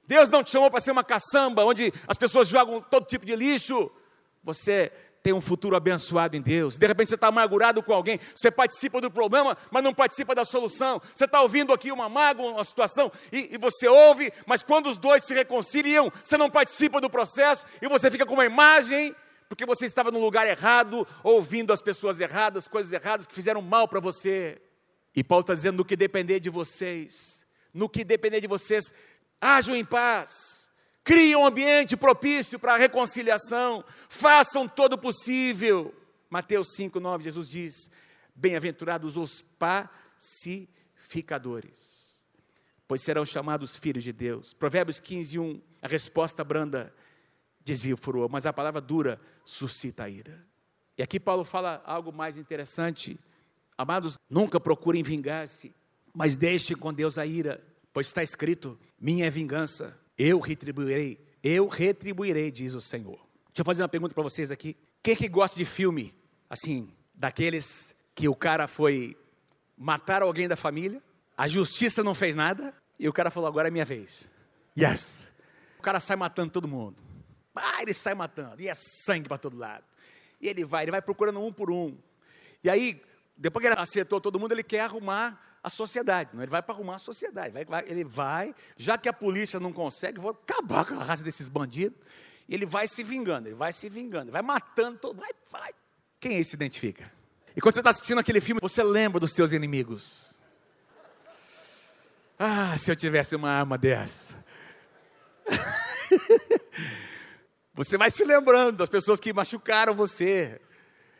Deus 0.08 0.28
não 0.28 0.42
te 0.42 0.50
chamou 0.50 0.68
para 0.68 0.80
ser 0.80 0.90
uma 0.90 1.04
caçamba 1.04 1.64
onde 1.64 1.92
as 2.08 2.16
pessoas 2.16 2.48
jogam 2.48 2.80
todo 2.80 3.06
tipo 3.06 3.24
de 3.24 3.36
lixo. 3.36 3.88
Você 4.42 4.92
tem 5.26 5.32
um 5.32 5.40
futuro 5.40 5.74
abençoado 5.74 6.36
em 6.36 6.40
Deus. 6.40 6.78
De 6.78 6.86
repente 6.86 7.08
você 7.08 7.16
está 7.16 7.26
amargurado 7.26 7.82
com 7.82 7.92
alguém, 7.92 8.20
você 8.32 8.48
participa 8.48 9.00
do 9.00 9.10
problema, 9.10 9.58
mas 9.72 9.82
não 9.82 9.92
participa 9.92 10.36
da 10.36 10.44
solução. 10.44 11.02
Você 11.12 11.24
está 11.24 11.40
ouvindo 11.42 11.72
aqui 11.72 11.90
uma 11.90 12.08
mágoa, 12.08 12.52
uma 12.52 12.62
situação, 12.62 13.10
e, 13.32 13.52
e, 13.52 13.58
você 13.58 13.88
ouve, 13.88 14.32
mas 14.46 14.62
quando 14.62 14.88
os 14.88 14.96
dois 14.96 15.24
se 15.24 15.34
reconciliam, 15.34 16.12
você 16.22 16.38
não 16.38 16.48
participa 16.48 17.00
do 17.00 17.10
processo 17.10 17.66
e 17.82 17.88
você 17.88 18.08
fica 18.08 18.24
com 18.24 18.34
uma 18.34 18.44
imagem, 18.44 19.16
porque 19.48 19.66
você 19.66 19.84
estava 19.86 20.12
no 20.12 20.20
lugar 20.20 20.46
errado, 20.46 21.04
ouvindo 21.24 21.72
as 21.72 21.82
pessoas 21.82 22.20
erradas, 22.20 22.68
coisas 22.68 22.92
erradas 22.92 23.26
que 23.26 23.34
fizeram 23.34 23.60
mal 23.60 23.88
para 23.88 23.98
você. 23.98 24.62
E 25.12 25.24
Paulo 25.24 25.40
está 25.40 25.54
dizendo: 25.54 25.78
no 25.78 25.84
que 25.84 25.96
depender 25.96 26.38
de 26.38 26.50
vocês, 26.50 27.44
no 27.74 27.88
que 27.88 28.04
depender 28.04 28.40
de 28.40 28.46
vocês, 28.46 28.94
hajam 29.40 29.74
em 29.74 29.84
paz 29.84 30.65
Criem 31.06 31.36
um 31.36 31.46
ambiente 31.46 31.96
propício 31.96 32.58
para 32.58 32.74
a 32.74 32.76
reconciliação, 32.76 33.84
façam 34.08 34.66
todo 34.66 34.94
o 34.94 34.98
possível. 34.98 35.94
Mateus 36.28 36.74
5, 36.74 36.98
9, 36.98 37.22
Jesus 37.22 37.48
diz: 37.48 37.88
Bem-aventurados 38.34 39.16
os 39.16 39.40
pacificadores, 39.40 42.26
pois 42.88 43.02
serão 43.02 43.24
chamados 43.24 43.76
filhos 43.76 44.02
de 44.02 44.12
Deus. 44.12 44.52
Provérbios 44.52 44.98
15, 44.98 45.38
1, 45.38 45.62
a 45.80 45.86
resposta 45.86 46.42
branda 46.42 46.92
desvia 47.64 47.94
o 47.94 47.96
furor, 47.96 48.28
mas 48.28 48.44
a 48.44 48.52
palavra 48.52 48.80
dura 48.80 49.20
suscita 49.44 50.02
a 50.02 50.10
ira. 50.10 50.44
E 50.98 51.04
aqui 51.04 51.20
Paulo 51.20 51.44
fala 51.44 51.80
algo 51.86 52.12
mais 52.12 52.36
interessante. 52.36 53.16
Amados, 53.78 54.18
nunca 54.28 54.58
procurem 54.58 55.04
vingar-se, 55.04 55.72
mas 56.12 56.36
deixem 56.36 56.76
com 56.76 56.92
Deus 56.92 57.16
a 57.16 57.24
ira, 57.24 57.64
pois 57.92 58.08
está 58.08 58.24
escrito: 58.24 58.76
minha 58.98 59.26
é 59.26 59.30
vingança 59.30 60.04
eu 60.18 60.40
retribuirei, 60.40 61.18
eu 61.42 61.68
retribuirei, 61.68 62.50
diz 62.50 62.74
o 62.74 62.80
Senhor. 62.80 63.18
Deixa 63.48 63.60
eu 63.60 63.64
fazer 63.64 63.82
uma 63.82 63.88
pergunta 63.88 64.14
para 64.14 64.22
vocês 64.22 64.50
aqui. 64.50 64.76
Quem 65.02 65.16
que 65.16 65.28
gosta 65.28 65.56
de 65.58 65.64
filme, 65.64 66.14
assim, 66.48 66.92
daqueles 67.14 67.94
que 68.14 68.28
o 68.28 68.34
cara 68.34 68.66
foi 68.66 69.16
matar 69.76 70.22
alguém 70.22 70.48
da 70.48 70.56
família, 70.56 71.02
a 71.36 71.46
justiça 71.46 72.02
não 72.02 72.14
fez 72.14 72.34
nada, 72.34 72.74
e 72.98 73.08
o 73.08 73.12
cara 73.12 73.30
falou, 73.30 73.48
agora 73.48 73.68
é 73.68 73.70
minha 73.70 73.84
vez. 73.84 74.30
Yes! 74.78 75.32
O 75.78 75.82
cara 75.82 76.00
sai 76.00 76.16
matando 76.16 76.50
todo 76.50 76.66
mundo. 76.66 77.02
Ah, 77.54 77.82
ele 77.82 77.94
sai 77.94 78.14
matando, 78.14 78.60
e 78.60 78.68
é 78.68 78.74
sangue 78.74 79.28
para 79.28 79.38
todo 79.38 79.56
lado. 79.56 79.84
E 80.40 80.48
ele 80.48 80.64
vai, 80.64 80.84
ele 80.84 80.90
vai 80.90 81.02
procurando 81.02 81.40
um 81.40 81.52
por 81.52 81.70
um. 81.70 81.96
E 82.64 82.70
aí, 82.70 83.02
depois 83.36 83.62
que 83.62 83.72
ele 83.72 83.80
acertou 83.80 84.20
todo 84.20 84.40
mundo, 84.40 84.52
ele 84.52 84.62
quer 84.62 84.80
arrumar 84.80 85.45
a 85.66 85.68
sociedade, 85.68 86.30
não, 86.32 86.44
ele 86.44 86.50
vai 86.50 86.62
para 86.62 86.76
arrumar 86.76 86.94
a 86.94 86.98
sociedade, 86.98 87.52
vai, 87.52 87.64
vai, 87.64 87.84
ele 87.88 88.04
vai, 88.04 88.54
já 88.76 88.96
que 88.96 89.08
a 89.08 89.12
polícia 89.12 89.58
não 89.58 89.72
consegue, 89.72 90.20
vou 90.20 90.30
acabar 90.30 90.84
com 90.84 90.94
a 90.94 91.02
raça 91.02 91.24
desses 91.24 91.48
bandidos, 91.48 91.98
e 92.48 92.54
ele 92.54 92.64
vai 92.64 92.86
se 92.86 93.02
vingando, 93.02 93.48
ele 93.48 93.56
vai 93.56 93.72
se 93.72 93.88
vingando, 93.88 94.30
vai 94.30 94.42
matando 94.42 94.96
todo, 94.98 95.18
vai, 95.18 95.32
vai. 95.50 95.72
Quem 96.20 96.36
aí 96.36 96.44
se 96.44 96.54
identifica? 96.54 97.12
E 97.56 97.60
quando 97.60 97.74
você 97.74 97.80
está 97.80 97.90
assistindo 97.90 98.20
aquele 98.20 98.40
filme, 98.40 98.60
você 98.60 98.80
lembra 98.80 99.18
dos 99.18 99.32
seus 99.32 99.50
inimigos. 99.50 100.38
Ah, 102.38 102.78
se 102.78 102.88
eu 102.88 102.94
tivesse 102.94 103.34
uma 103.34 103.50
arma 103.50 103.76
dessa. 103.76 104.36
você 107.74 107.98
vai 107.98 108.12
se 108.12 108.24
lembrando 108.24 108.76
das 108.76 108.88
pessoas 108.88 109.18
que 109.18 109.32
machucaram 109.32 109.96
você, 109.96 110.60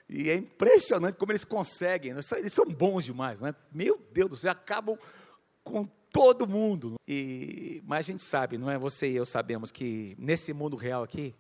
e 0.09 0.31
é 0.31 0.37
impressionante 0.37 1.17
como 1.17 1.33
eles 1.33 1.45
conseguem, 1.45 2.15
né? 2.15 2.21
eles 2.37 2.53
são 2.53 2.65
bons 2.67 3.05
demais, 3.05 3.41
não 3.41 3.49
é? 3.49 3.55
Meu 3.73 4.01
Deus 4.13 4.31
do 4.31 4.37
céu, 4.37 4.53
acabam 4.53 4.97
com 5.65 5.85
todo 6.13 6.47
mundo. 6.47 6.95
E, 7.07 7.83
mas 7.85 8.07
a 8.07 8.13
gente 8.13 8.23
sabe, 8.23 8.57
não 8.57 8.71
é? 8.71 8.79
Você 8.79 9.11
e 9.11 9.17
eu 9.17 9.25
sabemos 9.25 9.73
que 9.73 10.15
nesse 10.19 10.53
mundo 10.53 10.77
real 10.77 11.03
aqui, 11.03 11.35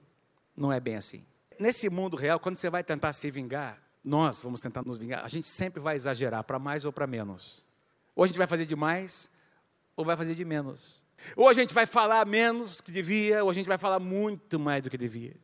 não 0.56 0.72
é 0.72 0.80
bem 0.80 0.96
assim. 0.96 1.24
Nesse 1.58 1.88
mundo 1.88 2.16
real, 2.16 2.40
quando 2.40 2.56
você 2.56 2.68
vai 2.68 2.82
tentar 2.82 3.12
se 3.12 3.30
vingar, 3.30 3.80
nós 4.02 4.42
vamos 4.42 4.60
tentar 4.60 4.82
nos 4.84 4.98
vingar, 4.98 5.24
a 5.24 5.28
gente 5.28 5.46
sempre 5.46 5.80
vai 5.80 5.96
exagerar, 5.96 6.44
para 6.44 6.58
mais 6.58 6.84
ou 6.84 6.92
para 6.92 7.06
menos. 7.06 7.66
Ou 8.14 8.24
a 8.24 8.26
gente 8.26 8.38
vai 8.38 8.46
fazer 8.46 8.66
de 8.66 8.74
mais, 8.74 9.30
ou 9.96 10.04
vai 10.04 10.16
fazer 10.16 10.34
de 10.34 10.44
menos. 10.44 11.00
Ou 11.36 11.48
a 11.48 11.52
gente 11.52 11.72
vai 11.72 11.86
falar 11.86 12.26
menos 12.26 12.80
que 12.80 12.90
devia, 12.90 13.44
ou 13.44 13.50
a 13.50 13.54
gente 13.54 13.66
vai 13.66 13.78
falar 13.78 14.00
muito 14.00 14.58
mais 14.58 14.82
do 14.82 14.90
que 14.90 14.98
devia. 14.98 15.36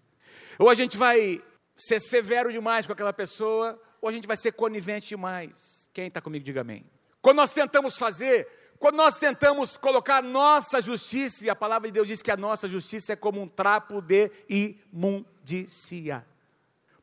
Ou 0.59 0.69
a 0.69 0.75
gente 0.75 0.97
vai 0.97 1.43
ser 1.83 2.01
severo 2.01 2.53
demais 2.53 2.87
com 2.87 2.93
aquela 2.93 3.13
pessoa, 3.13 3.81
ou 4.01 4.09
a 4.09 4.13
gente 4.13 4.27
vai 4.27 4.37
ser 4.37 4.53
conivente 4.53 5.09
demais. 5.09 5.91
Quem 5.93 6.07
está 6.07 6.21
comigo, 6.21 6.45
diga 6.45 6.61
amém. 6.61 6.85
Quando 7.21 7.39
nós 7.39 7.53
tentamos 7.53 7.99
fazer, 7.99 8.47
quando 8.79 8.97
nós 8.97 9.19
tentamos 9.19 9.77
colocar 9.77 10.23
nossa 10.23 10.81
justiça, 10.81 11.45
e 11.45 11.51
a 11.51 11.57
palavra 11.57 11.89
de 11.89 11.95
Deus 11.95 12.07
diz 12.07 12.23
que 12.23 12.31
a 12.31 12.37
nossa 12.37 12.69
justiça 12.69 13.15
é 13.15 13.17
como 13.17 13.43
um 13.43 13.49
trapo 13.49 14.01
de 14.01 14.31
imundícia. 14.49 16.25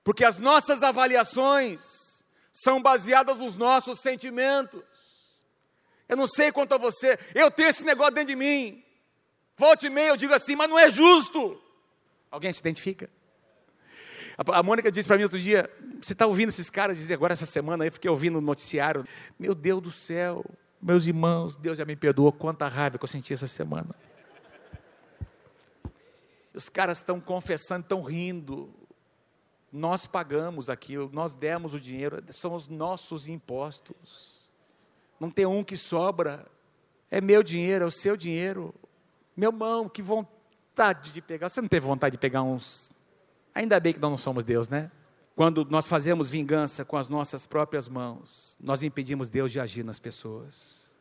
Porque 0.02 0.24
as 0.24 0.38
nossas 0.38 0.82
avaliações 0.82 1.84
são 2.54 2.82
baseadas 2.82 3.38
nos 3.38 3.56
nossos 3.56 4.00
sentimentos. 4.00 4.82
Eu 6.08 6.16
não 6.16 6.28
sei 6.28 6.54
quanto 6.54 6.74
a 6.74 6.78
você, 6.78 7.20
eu 7.36 7.52
tenho 7.52 7.70
esse 7.70 7.84
negócio 7.84 8.14
dentro 8.14 8.30
de 8.30 8.36
mim. 8.38 8.82
Volte 9.58 9.88
e 9.88 9.90
meia, 9.90 10.10
eu 10.10 10.18
digo 10.18 10.34
assim, 10.34 10.56
mas 10.56 10.70
não 10.70 10.80
é 10.80 10.90
justo. 10.90 11.62
Alguém 12.32 12.52
se 12.54 12.62
identifica? 12.62 13.10
A, 14.48 14.64
Mônica 14.64 14.90
disse 14.90 15.08
para 15.08 15.18
mim 15.18 15.24
outro 15.24 15.40
dia: 15.40 15.70
você 16.02 16.14
está 16.14 16.26
ouvindo 16.26 16.50
esses 16.50 16.70
caras 16.70 16.98
dizer 16.98 17.16
agora 17.16 17.34
essa 17.34 17.46
semana 17.46 17.84
aí, 17.84 17.92
fiquei 17.92 18.10
ouvindo 18.10 18.38
o 18.38 18.42
noticiário. 18.42 19.04
Meu 19.38 19.54
Deus 19.54 19.82
do 19.82 19.92
céu, 19.92 20.46
meus 20.82 21.08
irmãos, 21.08 21.56
Deus 21.56 21.78
já 21.78 21.84
me 21.84 21.96
perdoou, 21.96 22.32
quanta 22.32 22.68
raiva 22.68 22.98
que 22.98 23.04
eu 23.04 23.08
senti 23.08 23.34
essa 23.34 23.48
semana. 23.48 23.94
Os 26.54 26.70
caras 26.70 27.00
estão 27.00 27.20
confessando, 27.20 27.82
estão 27.82 28.02
rindo. 28.02 28.74
Nós 29.72 30.08
pagamos 30.08 30.70
aquilo, 30.70 31.10
nós 31.14 31.36
demos 31.36 31.74
o 31.74 31.80
dinheiro, 31.80 32.24
são 32.30 32.54
os 32.54 32.68
nossos 32.68 33.28
impostos. 33.28 34.52
Não 35.20 35.30
tem 35.30 35.46
um 35.46 35.64
que 35.64 35.76
sobra. 35.76 36.46
É 37.12 37.20
meu 37.20 37.44
dinheiro, 37.44 37.84
é 37.84 37.88
o 37.88 37.92
seu 37.92 38.16
dinheiro. 38.16 38.74
Meu 39.36 39.52
irmão, 39.52 39.90
que 39.90 40.02
vontade 40.02 41.12
de 41.12 41.22
pegar. 41.22 41.50
Você 41.50 41.62
não 41.62 41.68
teve 41.68 41.86
vontade 41.86 42.14
de 42.14 42.20
pegar 42.20 42.42
uns 42.42 42.92
Ainda 43.54 43.80
bem 43.80 43.94
que 43.94 44.00
nós 44.00 44.12
não 44.12 44.18
somos 44.18 44.44
Deus, 44.44 44.70
né? 44.70 44.92
Quando 45.36 45.66
nós 45.70 45.88
fazemos 45.88 46.30
vingança 46.30 46.84
com 46.84 46.98
as 46.98 47.08
nossas 47.08 47.48
próprias 47.48 47.88
mãos, 47.88 48.58
nós 48.60 48.84
impedimos 48.84 49.30
Deus 49.30 49.52
de 49.52 49.60
agir 49.60 49.86
nas 49.86 50.00
pessoas. 50.00 50.92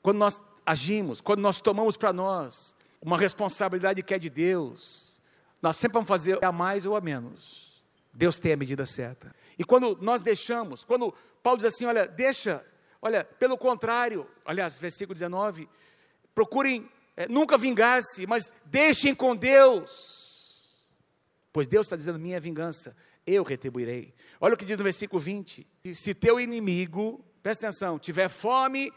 Quando 0.00 0.18
nós 0.18 0.40
agimos, 0.64 1.20
quando 1.20 1.40
nós 1.40 1.60
tomamos 1.60 1.96
para 1.96 2.12
nós 2.12 2.76
uma 3.00 3.18
responsabilidade 3.18 4.02
que 4.02 4.14
é 4.14 4.18
de 4.18 4.30
Deus, 4.30 5.20
nós 5.60 5.76
sempre 5.76 5.94
vamos 5.94 6.08
fazer 6.08 6.44
a 6.44 6.52
mais 6.52 6.86
ou 6.86 6.96
a 6.96 7.00
menos. 7.00 7.82
Deus 8.12 8.38
tem 8.38 8.52
a 8.52 8.56
medida 8.56 8.86
certa. 8.86 9.34
E 9.58 9.64
quando 9.64 9.98
nós 10.00 10.22
deixamos, 10.22 10.84
quando 10.84 11.12
Paulo 11.42 11.58
diz 11.58 11.66
assim, 11.66 11.84
olha, 11.84 12.06
deixa, 12.06 12.64
olha, 13.00 13.24
pelo 13.24 13.58
contrário, 13.58 14.28
aliás, 14.44 14.78
versículo 14.78 15.14
19, 15.14 15.68
procurem 16.32 16.88
é, 17.16 17.26
nunca 17.26 17.58
vingar-se, 17.58 18.26
mas 18.28 18.52
deixem 18.64 19.12
com 19.12 19.34
Deus 19.34 20.31
Pois 21.52 21.66
Deus 21.66 21.86
está 21.86 21.96
dizendo: 21.96 22.18
minha 22.18 22.40
vingança, 22.40 22.96
eu 23.26 23.42
retribuirei. 23.42 24.14
Olha 24.40 24.54
o 24.54 24.56
que 24.56 24.64
diz 24.64 24.76
no 24.76 24.84
versículo 24.84 25.20
20: 25.20 25.66
se 25.92 26.14
teu 26.14 26.40
inimigo, 26.40 27.24
presta 27.42 27.66
atenção, 27.66 27.98
tiver 27.98 28.28
fome 28.28 28.92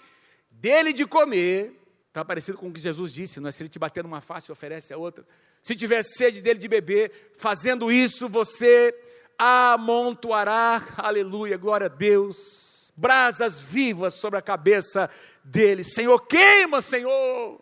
dele 0.49 0.93
de 0.93 1.05
comer, 1.05 1.73
está 2.07 2.23
parecido 2.23 2.57
com 2.57 2.69
o 2.69 2.73
que 2.73 2.79
Jesus 2.79 3.11
disse, 3.11 3.39
não 3.39 3.49
é? 3.49 3.51
Se 3.51 3.61
ele 3.61 3.69
te 3.69 3.77
bater 3.77 4.03
numa 4.03 4.21
face, 4.21 4.51
oferece 4.51 4.93
a 4.93 4.97
outra. 4.97 5.25
Se 5.61 5.75
tiver 5.75 6.03
sede 6.03 6.41
dele 6.41 6.59
de 6.59 6.67
beber, 6.67 7.33
fazendo 7.37 7.91
isso, 7.91 8.29
você 8.29 8.95
amontoará, 9.37 10.81
aleluia, 10.95 11.57
glória 11.57 11.87
a 11.87 11.89
Deus, 11.89 12.93
brasas 12.95 13.59
vivas 13.59 14.13
sobre 14.13 14.39
a 14.39 14.41
cabeça 14.41 15.09
dele. 15.43 15.83
Senhor, 15.83 16.19
queima, 16.25 16.81
Senhor. 16.81 17.59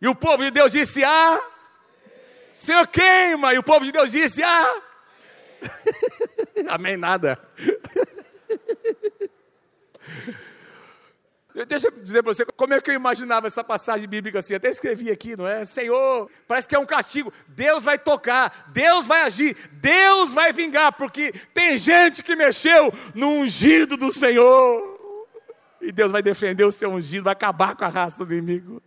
E 0.00 0.08
o 0.08 0.14
povo 0.14 0.42
de 0.42 0.50
Deus 0.50 0.72
disse: 0.72 1.04
Ah, 1.04 1.40
Senhor, 2.50 2.86
queima. 2.86 3.54
E 3.54 3.58
o 3.58 3.62
povo 3.62 3.84
de 3.84 3.92
Deus 3.92 4.10
disse: 4.10 4.42
Ah, 4.42 4.82
amém, 6.68 6.96
nada. 6.96 7.38
Deixa 11.66 11.88
eu 11.88 11.90
dizer 11.90 12.22
para 12.22 12.32
você 12.32 12.44
como 12.44 12.74
é 12.74 12.80
que 12.80 12.90
eu 12.90 12.94
imaginava 12.94 13.46
essa 13.46 13.64
passagem 13.64 14.08
bíblica 14.08 14.38
assim. 14.38 14.54
Até 14.54 14.68
escrevi 14.68 15.10
aqui, 15.10 15.36
não 15.36 15.46
é? 15.46 15.64
Senhor, 15.64 16.30
parece 16.46 16.68
que 16.68 16.74
é 16.74 16.78
um 16.78 16.86
castigo. 16.86 17.32
Deus 17.48 17.82
vai 17.82 17.98
tocar, 17.98 18.68
Deus 18.68 19.06
vai 19.06 19.22
agir, 19.22 19.56
Deus 19.72 20.32
vai 20.32 20.52
vingar, 20.52 20.92
porque 20.92 21.32
tem 21.52 21.76
gente 21.76 22.22
que 22.22 22.36
mexeu 22.36 22.92
no 23.14 23.28
ungido 23.28 23.96
do 23.96 24.12
Senhor. 24.12 24.96
E 25.80 25.90
Deus 25.90 26.12
vai 26.12 26.22
defender 26.22 26.64
o 26.64 26.72
seu 26.72 26.90
ungido, 26.90 27.24
vai 27.24 27.32
acabar 27.32 27.74
com 27.74 27.84
a 27.84 27.88
raça 27.88 28.24
do 28.24 28.32
inimigo. 28.32 28.82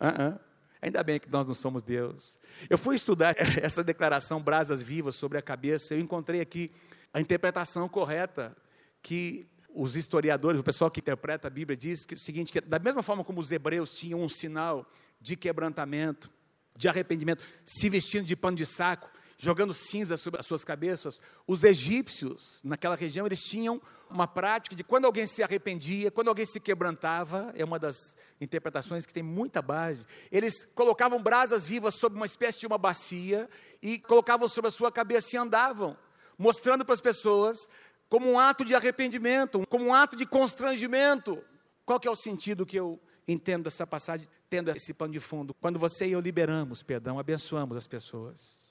Uh 0.00 0.06
-uh. 0.06 0.51
Ainda 0.82 1.00
bem 1.04 1.20
que 1.20 1.30
nós 1.30 1.46
não 1.46 1.54
somos 1.54 1.80
Deus. 1.80 2.40
Eu 2.68 2.76
fui 2.76 2.96
estudar 2.96 3.36
essa 3.62 3.84
declaração 3.84 4.42
brasas 4.42 4.82
vivas 4.82 5.14
sobre 5.14 5.38
a 5.38 5.42
cabeça, 5.42 5.94
eu 5.94 6.00
encontrei 6.00 6.40
aqui 6.40 6.72
a 7.14 7.20
interpretação 7.20 7.88
correta 7.88 8.56
que 9.00 9.46
os 9.74 9.94
historiadores, 9.94 10.60
o 10.60 10.64
pessoal 10.64 10.90
que 10.90 11.00
interpreta 11.00 11.46
a 11.46 11.50
Bíblia 11.50 11.76
diz 11.76 12.04
que 12.04 12.14
é 12.14 12.16
o 12.16 12.20
seguinte, 12.20 12.52
que 12.52 12.60
da 12.60 12.80
mesma 12.80 13.02
forma 13.02 13.22
como 13.22 13.40
os 13.40 13.52
hebreus 13.52 13.94
tinham 13.94 14.20
um 14.20 14.28
sinal 14.28 14.84
de 15.20 15.36
quebrantamento, 15.36 16.28
de 16.76 16.88
arrependimento, 16.88 17.42
se 17.64 17.88
vestindo 17.88 18.26
de 18.26 18.34
pano 18.34 18.56
de 18.56 18.66
saco, 18.66 19.08
jogando 19.42 19.74
cinza 19.74 20.16
sobre 20.16 20.38
as 20.38 20.46
suas 20.46 20.64
cabeças. 20.64 21.20
Os 21.48 21.64
egípcios, 21.64 22.62
naquela 22.62 22.94
região, 22.94 23.26
eles 23.26 23.42
tinham 23.42 23.82
uma 24.08 24.28
prática 24.28 24.76
de 24.76 24.84
quando 24.84 25.04
alguém 25.04 25.26
se 25.26 25.42
arrependia, 25.42 26.12
quando 26.12 26.28
alguém 26.28 26.46
se 26.46 26.60
quebrantava, 26.60 27.52
é 27.56 27.64
uma 27.64 27.76
das 27.76 27.96
interpretações 28.40 29.04
que 29.04 29.12
tem 29.12 29.22
muita 29.22 29.60
base, 29.60 30.06
eles 30.30 30.64
colocavam 30.76 31.20
brasas 31.20 31.66
vivas 31.66 31.96
sobre 31.96 32.16
uma 32.16 32.26
espécie 32.26 32.60
de 32.60 32.68
uma 32.68 32.78
bacia 32.78 33.48
e 33.82 33.98
colocavam 33.98 34.46
sobre 34.46 34.68
a 34.68 34.70
sua 34.70 34.92
cabeça 34.92 35.34
e 35.34 35.38
andavam, 35.38 35.98
mostrando 36.38 36.84
para 36.84 36.94
as 36.94 37.00
pessoas 37.00 37.68
como 38.08 38.30
um 38.30 38.38
ato 38.38 38.64
de 38.64 38.76
arrependimento, 38.76 39.66
como 39.68 39.86
um 39.86 39.94
ato 39.94 40.14
de 40.14 40.24
constrangimento. 40.24 41.42
Qual 41.84 41.98
que 41.98 42.06
é 42.06 42.10
o 42.10 42.14
sentido 42.14 42.64
que 42.64 42.76
eu 42.76 43.00
entendo 43.26 43.64
dessa 43.64 43.84
passagem, 43.84 44.28
tendo 44.48 44.70
esse 44.70 44.94
pano 44.94 45.12
de 45.12 45.20
fundo? 45.20 45.52
Quando 45.54 45.80
você 45.80 46.06
e 46.06 46.12
eu 46.12 46.20
liberamos 46.20 46.80
perdão, 46.84 47.18
abençoamos 47.18 47.76
as 47.76 47.88
pessoas. 47.88 48.61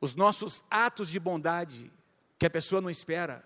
Os 0.00 0.14
nossos 0.14 0.64
atos 0.70 1.08
de 1.08 1.20
bondade, 1.20 1.92
que 2.38 2.46
a 2.46 2.50
pessoa 2.50 2.80
não 2.80 2.88
espera, 2.88 3.44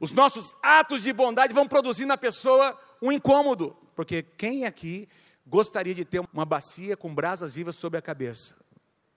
os 0.00 0.12
nossos 0.12 0.56
atos 0.62 1.02
de 1.02 1.12
bondade 1.12 1.52
vão 1.52 1.66
produzir 1.66 2.06
na 2.06 2.16
pessoa 2.16 2.78
um 3.02 3.10
incômodo, 3.10 3.76
porque 3.96 4.22
quem 4.22 4.64
aqui 4.64 5.08
gostaria 5.46 5.94
de 5.94 6.04
ter 6.04 6.20
uma 6.32 6.44
bacia 6.44 6.96
com 6.96 7.12
brasas 7.12 7.52
vivas 7.52 7.76
sobre 7.76 7.98
a 7.98 8.02
cabeça? 8.02 8.56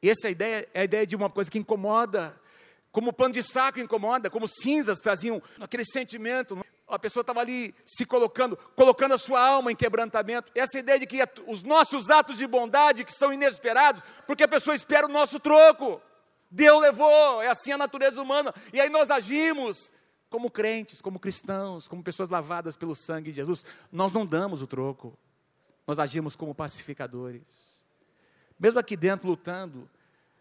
Essa 0.02 0.28
é 0.28 0.32
ideia 0.32 0.70
é 0.74 0.82
a 0.82 0.84
ideia 0.84 1.06
de 1.06 1.16
uma 1.16 1.30
coisa 1.30 1.52
que 1.52 1.60
incomoda, 1.60 2.36
como 2.92 3.14
pano 3.14 3.34
de 3.34 3.44
saco 3.44 3.80
incomoda, 3.80 4.30
como 4.30 4.48
cinzas 4.48 5.00
traziam 5.00 5.42
aquele 5.60 5.86
sentimento. 5.86 6.60
A 6.88 7.00
pessoa 7.00 7.22
estava 7.22 7.40
ali 7.40 7.74
se 7.86 8.06
colocando, 8.06 8.58
colocando 8.76 9.14
a 9.14 9.18
sua 9.18 9.40
alma 9.40 9.72
em 9.72 9.76
quebrantamento. 9.76 10.52
Essa 10.56 10.80
ideia 10.80 11.00
de 11.00 11.06
que 11.06 11.20
os 11.48 11.64
nossos 11.64 12.10
atos 12.10 12.38
de 12.38 12.48
bondade 12.48 13.06
que 13.06 13.14
são 13.14 13.32
inesperados, 13.32 14.04
porque 14.28 14.44
a 14.44 14.48
pessoa 14.48 14.76
espera 14.76 15.06
o 15.06 15.12
nosso 15.12 15.40
troco. 15.40 16.02
Deus 16.52 16.82
levou, 16.82 17.42
é 17.42 17.48
assim 17.48 17.72
a 17.72 17.78
natureza 17.78 18.22
humana. 18.22 18.54
E 18.74 18.82
aí 18.82 18.90
nós 18.90 19.10
agimos 19.10 19.94
como 20.30 20.52
crentes, 20.52 21.02
como 21.02 21.20
cristãos, 21.20 21.88
como 21.88 22.04
pessoas 22.04 22.30
lavadas 22.30 22.78
pelo 22.78 22.96
sangue 22.96 23.32
de 23.32 23.38
Jesus, 23.38 23.66
nós 23.92 24.14
não 24.14 24.26
damos 24.26 24.62
o 24.62 24.68
troco, 24.68 25.18
nós 25.88 26.00
agimos 26.00 26.36
como 26.36 26.56
pacificadores. 26.56 27.86
Mesmo 28.60 28.80
aqui 28.80 28.96
dentro 28.96 29.28
lutando, 29.28 29.90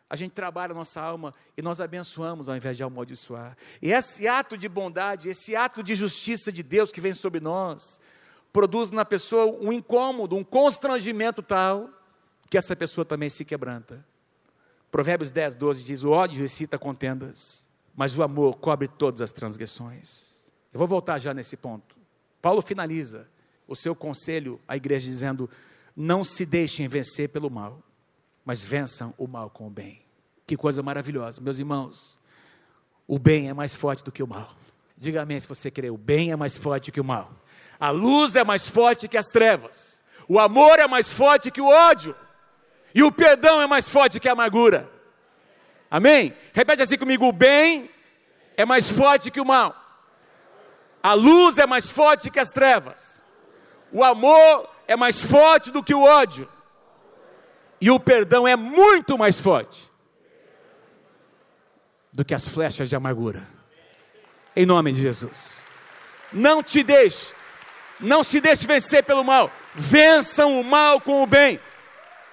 a 0.08 0.14
gente 0.16 0.32
trabalha 0.32 0.72
a 0.72 0.74
nossa 0.74 1.00
alma 1.00 1.32
e 1.56 1.62
nós 1.62 1.80
abençoamos 1.80 2.48
ao 2.48 2.56
invés 2.56 2.76
de 2.76 2.82
amaldiçoar. 2.82 3.56
E 3.80 3.92
esse 3.92 4.28
ato 4.28 4.58
de 4.58 4.68
bondade, 4.68 5.28
esse 5.28 5.56
ato 5.56 5.82
de 5.82 5.94
justiça 5.94 6.52
de 6.52 6.62
Deus 6.62 6.92
que 6.92 7.00
vem 7.00 7.12
sobre 7.12 7.40
nós, 7.40 8.00
produz 8.52 8.90
na 8.90 9.04
pessoa 9.04 9.46
um 9.46 9.72
incômodo, 9.72 10.36
um 10.36 10.44
constrangimento 10.44 11.42
tal, 11.42 11.90
que 12.48 12.58
essa 12.58 12.74
pessoa 12.74 13.04
também 13.04 13.30
se 13.30 13.44
quebranta. 13.44 14.04
Provérbios 14.90 15.30
10, 15.30 15.54
12 15.54 15.84
diz: 15.84 16.02
O 16.02 16.10
ódio 16.10 16.44
excita 16.44 16.78
contendas, 16.78 17.68
mas 17.94 18.18
o 18.18 18.22
amor 18.22 18.56
cobre 18.56 18.88
todas 18.88 19.20
as 19.20 19.32
transgressões. 19.32 20.50
Eu 20.72 20.78
vou 20.78 20.88
voltar 20.88 21.18
já 21.18 21.32
nesse 21.32 21.56
ponto. 21.56 21.96
Paulo 22.40 22.62
finaliza 22.62 23.28
o 23.66 23.76
seu 23.76 23.94
conselho 23.94 24.60
à 24.66 24.76
igreja 24.76 25.06
dizendo: 25.06 25.48
Não 25.94 26.24
se 26.24 26.44
deixem 26.44 26.88
vencer 26.88 27.28
pelo 27.28 27.50
mal, 27.50 27.82
mas 28.44 28.64
vençam 28.64 29.14
o 29.16 29.26
mal 29.26 29.50
com 29.50 29.66
o 29.66 29.70
bem. 29.70 30.02
Que 30.46 30.56
coisa 30.56 30.82
maravilhosa, 30.82 31.40
meus 31.40 31.58
irmãos. 31.58 32.18
O 33.06 33.18
bem 33.18 33.48
é 33.48 33.54
mais 33.54 33.74
forte 33.74 34.04
do 34.04 34.12
que 34.12 34.22
o 34.22 34.26
mal. 34.26 34.54
Diga 34.96 35.22
amém 35.22 35.38
se 35.38 35.48
você 35.48 35.70
quer. 35.70 35.90
O 35.90 35.96
bem 35.96 36.32
é 36.32 36.36
mais 36.36 36.58
forte 36.58 36.92
que 36.92 37.00
o 37.00 37.04
mal. 37.04 37.32
A 37.78 37.90
luz 37.90 38.36
é 38.36 38.44
mais 38.44 38.68
forte 38.68 39.08
que 39.08 39.16
as 39.16 39.28
trevas. 39.28 40.04
O 40.28 40.38
amor 40.38 40.78
é 40.78 40.86
mais 40.86 41.12
forte 41.12 41.50
que 41.50 41.60
o 41.60 41.66
ódio. 41.66 42.14
E 42.94 43.02
o 43.02 43.12
perdão 43.12 43.60
é 43.60 43.66
mais 43.66 43.88
forte 43.88 44.18
que 44.18 44.28
a 44.28 44.32
amargura. 44.32 44.90
Amém? 45.90 46.34
Repete 46.52 46.82
assim 46.82 46.96
comigo: 46.96 47.26
o 47.26 47.32
bem 47.32 47.90
é 48.56 48.64
mais 48.64 48.90
forte 48.90 49.30
que 49.30 49.40
o 49.40 49.44
mal. 49.44 49.76
A 51.02 51.14
luz 51.14 51.58
é 51.58 51.66
mais 51.66 51.90
forte 51.90 52.30
que 52.30 52.38
as 52.38 52.50
trevas. 52.50 53.26
O 53.90 54.04
amor 54.04 54.68
é 54.86 54.94
mais 54.96 55.24
forte 55.24 55.70
do 55.70 55.82
que 55.82 55.94
o 55.94 56.02
ódio. 56.02 56.48
E 57.80 57.90
o 57.90 57.98
perdão 57.98 58.46
é 58.46 58.54
muito 58.54 59.16
mais 59.16 59.40
forte 59.40 59.90
do 62.12 62.24
que 62.24 62.34
as 62.34 62.46
flechas 62.46 62.88
de 62.88 62.96
amargura. 62.96 63.46
Em 64.54 64.66
nome 64.66 64.92
de 64.92 65.00
Jesus. 65.00 65.66
Não 66.32 66.62
te 66.62 66.82
deixe, 66.82 67.32
não 67.98 68.22
se 68.22 68.40
deixe 68.40 68.66
vencer 68.66 69.02
pelo 69.02 69.24
mal. 69.24 69.50
Vençam 69.74 70.60
o 70.60 70.64
mal 70.64 71.00
com 71.00 71.22
o 71.22 71.26
bem. 71.26 71.58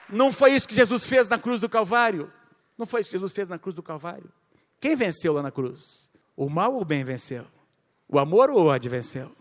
Não 0.10 0.32
foi 0.32 0.54
isso 0.54 0.68
que 0.68 0.76
Jesus 0.76 1.06
fez 1.06 1.28
na 1.28 1.38
cruz 1.38 1.62
do 1.62 1.70
Calvário. 1.70 2.32
Não 2.78 2.86
foi 2.86 3.02
isso 3.02 3.10
que 3.10 3.18
Jesus 3.18 3.34
fez 3.34 3.50
na 3.50 3.58
cruz 3.58 3.76
do 3.76 3.84
Calvário? 3.84 4.32
Quem 4.80 4.96
venceu 4.96 5.34
lá 5.34 5.42
na 5.42 5.52
cruz? 5.52 6.12
O 6.36 6.50
mal 6.50 6.74
ou 6.74 6.82
o 6.82 6.86
bem 6.86 7.04
venceu? 7.04 7.46
O 8.08 8.20
amor 8.20 8.50
ou 8.50 8.60
o 8.60 8.66
ódio 8.68 8.90
venceu? 8.90 9.36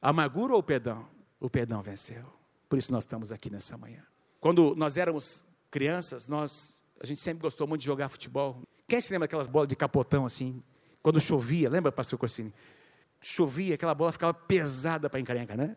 A 0.00 0.10
amargura 0.10 0.52
ou 0.52 0.60
o 0.60 0.62
perdão? 0.62 1.08
O 1.40 1.48
perdão 1.48 1.82
venceu. 1.82 2.24
Por 2.68 2.78
isso 2.78 2.92
nós 2.92 3.04
estamos 3.04 3.32
aqui 3.32 3.50
nessa 3.50 3.76
manhã. 3.76 4.02
Quando 4.40 4.74
nós 4.76 4.96
éramos 4.96 5.46
crianças, 5.70 6.28
nós 6.28 6.84
a 7.00 7.06
gente 7.06 7.20
sempre 7.20 7.42
gostou 7.42 7.66
muito 7.66 7.80
de 7.80 7.86
jogar 7.86 8.08
futebol. 8.08 8.62
Quem 8.88 9.00
se 9.00 9.12
lembra 9.12 9.26
daquelas 9.26 9.46
bolas 9.46 9.68
de 9.68 9.76
capotão 9.76 10.24
assim? 10.24 10.62
Quando 11.02 11.20
chovia, 11.20 11.68
lembra, 11.68 11.92
pastor 11.92 12.18
Corsini? 12.18 12.52
Chovia, 13.20 13.74
aquela 13.74 13.94
bola 13.94 14.12
ficava 14.12 14.32
pesada 14.32 15.08
para 15.10 15.20
encarenca, 15.20 15.56
né? 15.56 15.76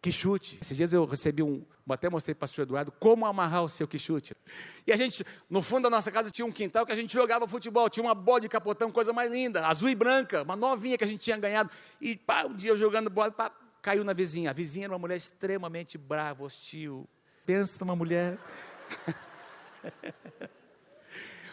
Que 0.00 0.12
chute. 0.12 0.58
Esses 0.60 0.76
dias 0.76 0.92
eu 0.92 1.04
recebi 1.04 1.42
um, 1.42 1.64
até 1.88 2.08
mostrei 2.08 2.34
para 2.34 2.38
o 2.38 2.40
pastor 2.40 2.62
Eduardo 2.62 2.92
como 2.92 3.26
amarrar 3.26 3.64
o 3.64 3.68
seu 3.68 3.88
que 3.88 3.98
chute. 3.98 4.36
E 4.86 4.92
a 4.92 4.96
gente, 4.96 5.24
no 5.50 5.60
fundo 5.60 5.84
da 5.84 5.90
nossa 5.90 6.12
casa 6.12 6.30
tinha 6.30 6.46
um 6.46 6.52
quintal 6.52 6.86
que 6.86 6.92
a 6.92 6.94
gente 6.94 7.12
jogava 7.12 7.48
futebol, 7.48 7.90
tinha 7.90 8.04
uma 8.04 8.14
bola 8.14 8.40
de 8.40 8.48
capotão, 8.48 8.92
coisa 8.92 9.12
mais 9.12 9.30
linda, 9.30 9.66
azul 9.66 9.88
e 9.88 9.94
branca, 9.94 10.42
uma 10.42 10.54
novinha 10.54 10.96
que 10.96 11.04
a 11.04 11.06
gente 11.06 11.20
tinha 11.20 11.36
ganhado. 11.36 11.70
E 12.00 12.16
pá, 12.16 12.44
um 12.44 12.54
dia 12.54 12.70
eu 12.70 12.76
jogando 12.76 13.10
bola, 13.10 13.32
pá, 13.32 13.50
caiu 13.82 14.04
na 14.04 14.12
vizinha. 14.12 14.50
A 14.50 14.52
vizinha 14.52 14.86
era 14.86 14.92
uma 14.92 14.98
mulher 14.98 15.16
extremamente 15.16 15.98
brava, 15.98 16.44
hostil. 16.44 17.08
Pensa 17.44 17.78
numa 17.80 17.96
mulher. 17.96 18.38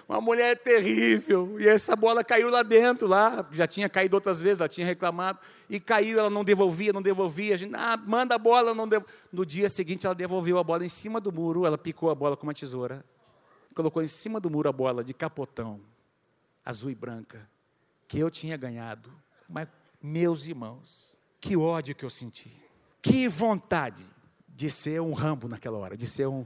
uma 0.07 0.21
mulher 0.21 0.57
terrível. 0.57 1.59
E 1.59 1.67
essa 1.67 1.95
bola 1.95 2.23
caiu 2.23 2.49
lá 2.49 2.63
dentro, 2.63 3.07
lá, 3.07 3.47
já 3.51 3.67
tinha 3.67 3.89
caído 3.89 4.15
outras 4.15 4.41
vezes, 4.41 4.59
ela 4.59 4.69
tinha 4.69 4.85
reclamado, 4.85 5.39
e 5.69 5.79
caiu, 5.79 6.19
ela 6.19 6.29
não 6.29 6.43
devolvia, 6.43 6.93
não 6.93 7.01
devolvia. 7.01 7.55
A 7.55 7.57
gente, 7.57 7.75
ah, 7.75 7.97
manda 7.97 8.35
a 8.35 8.37
bola, 8.37 8.73
não 8.73 8.87
devolvia. 8.87 9.15
No 9.31 9.45
dia 9.45 9.69
seguinte, 9.69 10.05
ela 10.05 10.15
devolveu 10.15 10.57
a 10.57 10.63
bola 10.63 10.85
em 10.85 10.89
cima 10.89 11.19
do 11.19 11.31
muro, 11.31 11.65
ela 11.65 11.77
picou 11.77 12.09
a 12.09 12.15
bola 12.15 12.37
com 12.37 12.45
uma 12.45 12.53
tesoura, 12.53 13.03
colocou 13.73 14.01
em 14.01 14.07
cima 14.07 14.39
do 14.39 14.49
muro 14.49 14.69
a 14.69 14.71
bola 14.73 15.03
de 15.03 15.13
capotão, 15.13 15.81
azul 16.63 16.89
e 16.89 16.95
branca, 16.95 17.49
que 18.07 18.19
eu 18.19 18.29
tinha 18.29 18.55
ganhado. 18.55 19.11
Mas, 19.49 19.67
meus 20.01 20.45
irmãos, 20.45 21.17
que 21.39 21.57
ódio 21.57 21.95
que 21.95 22.05
eu 22.05 22.09
senti, 22.09 22.51
que 23.01 23.27
vontade 23.27 24.05
de 24.47 24.69
ser 24.69 25.01
um 25.01 25.13
rambo 25.13 25.47
naquela 25.47 25.77
hora, 25.77 25.97
de 25.97 26.07
ser 26.07 26.27
um. 26.27 26.45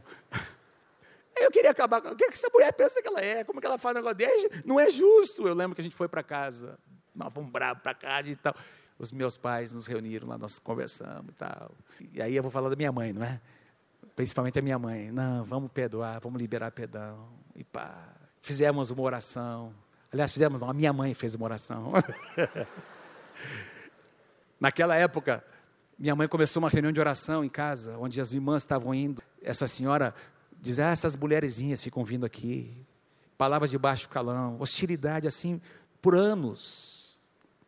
Eu 1.40 1.52
queria 1.52 1.72
acabar 1.72 2.02
com. 2.02 2.10
O 2.10 2.16
que, 2.16 2.26
essa 2.26 2.50
mulher 2.54 2.72
pensa 2.74 3.02
que 3.02 3.08
ela 3.08 3.22
é? 3.22 3.44
Como 3.44 3.60
que 3.60 3.68
ela 3.68 3.78
faz 3.78 3.96
um 3.96 4.00
negócio 4.00 4.18
desse? 4.18 4.50
Não 4.66 4.80
é 4.80 4.90
justo. 4.90 5.48
Eu 5.48 5.54
lembro 5.54 5.76
que 5.76 5.82
a 5.82 5.84
gente 5.84 5.96
foi 5.96 6.08
para 6.08 6.24
casa, 6.24 6.78
nós 7.16 7.34
fomos 7.34 7.52
bravos 7.52 7.82
para 7.82 7.94
casa 7.94 8.30
e 8.30 8.36
tal. 8.36 8.56
Os 8.98 9.14
meus 9.14 9.38
pais 9.38 9.74
nos 9.74 9.88
reuniram 9.88 10.28
lá, 10.28 10.38
nós 10.38 10.60
conversamos 10.60 11.30
e 11.30 11.34
tal. 11.34 11.72
E 12.14 12.22
aí 12.22 12.36
eu 12.36 12.44
vou 12.44 12.52
falar 12.52 12.70
da 12.70 12.76
minha 12.76 12.92
mãe, 12.92 13.14
não 13.14 13.24
é? 13.24 13.40
Principalmente 14.16 14.60
a 14.60 14.62
minha 14.62 14.78
mãe. 14.78 15.12
Não, 15.12 15.44
vamos 15.46 15.72
perdoar, 15.72 16.20
vamos 16.20 16.40
liberar 16.40 16.72
perdão. 16.72 17.30
E 17.56 17.64
pá, 17.64 18.14
fizemos 18.42 18.90
uma 18.90 19.02
oração. 19.02 19.74
Aliás, 20.12 20.32
fizemos 20.32 20.62
não, 20.62 20.70
a 20.70 20.74
minha 20.74 20.92
mãe 20.92 21.14
fez 21.14 21.36
uma 21.36 21.46
oração. 21.46 21.94
Naquela 24.60 24.96
época, 24.96 25.44
minha 25.98 26.16
mãe 26.16 26.28
começou 26.28 26.62
uma 26.62 26.70
reunião 26.70 26.92
de 26.92 27.00
oração 27.00 27.44
em 27.44 27.50
casa, 27.50 27.98
onde 27.98 28.20
as 28.20 28.34
irmãs 28.34 28.64
estavam 28.64 28.94
indo. 28.94 29.22
Essa 29.42 29.68
senhora 29.68 30.14
diz, 30.62 30.80
ah, 30.80 30.90
essas 30.90 31.16
mulherzinhas 31.16 31.82
ficam 31.82 32.04
vindo 32.04 32.26
aqui, 32.26 32.86
palavras 33.38 33.70
de 33.70 33.78
baixo 33.78 34.10
calão, 34.10 34.58
hostilidade 34.60 35.28
assim, 35.28 35.62
por 36.02 36.16
anos. 36.16 37.18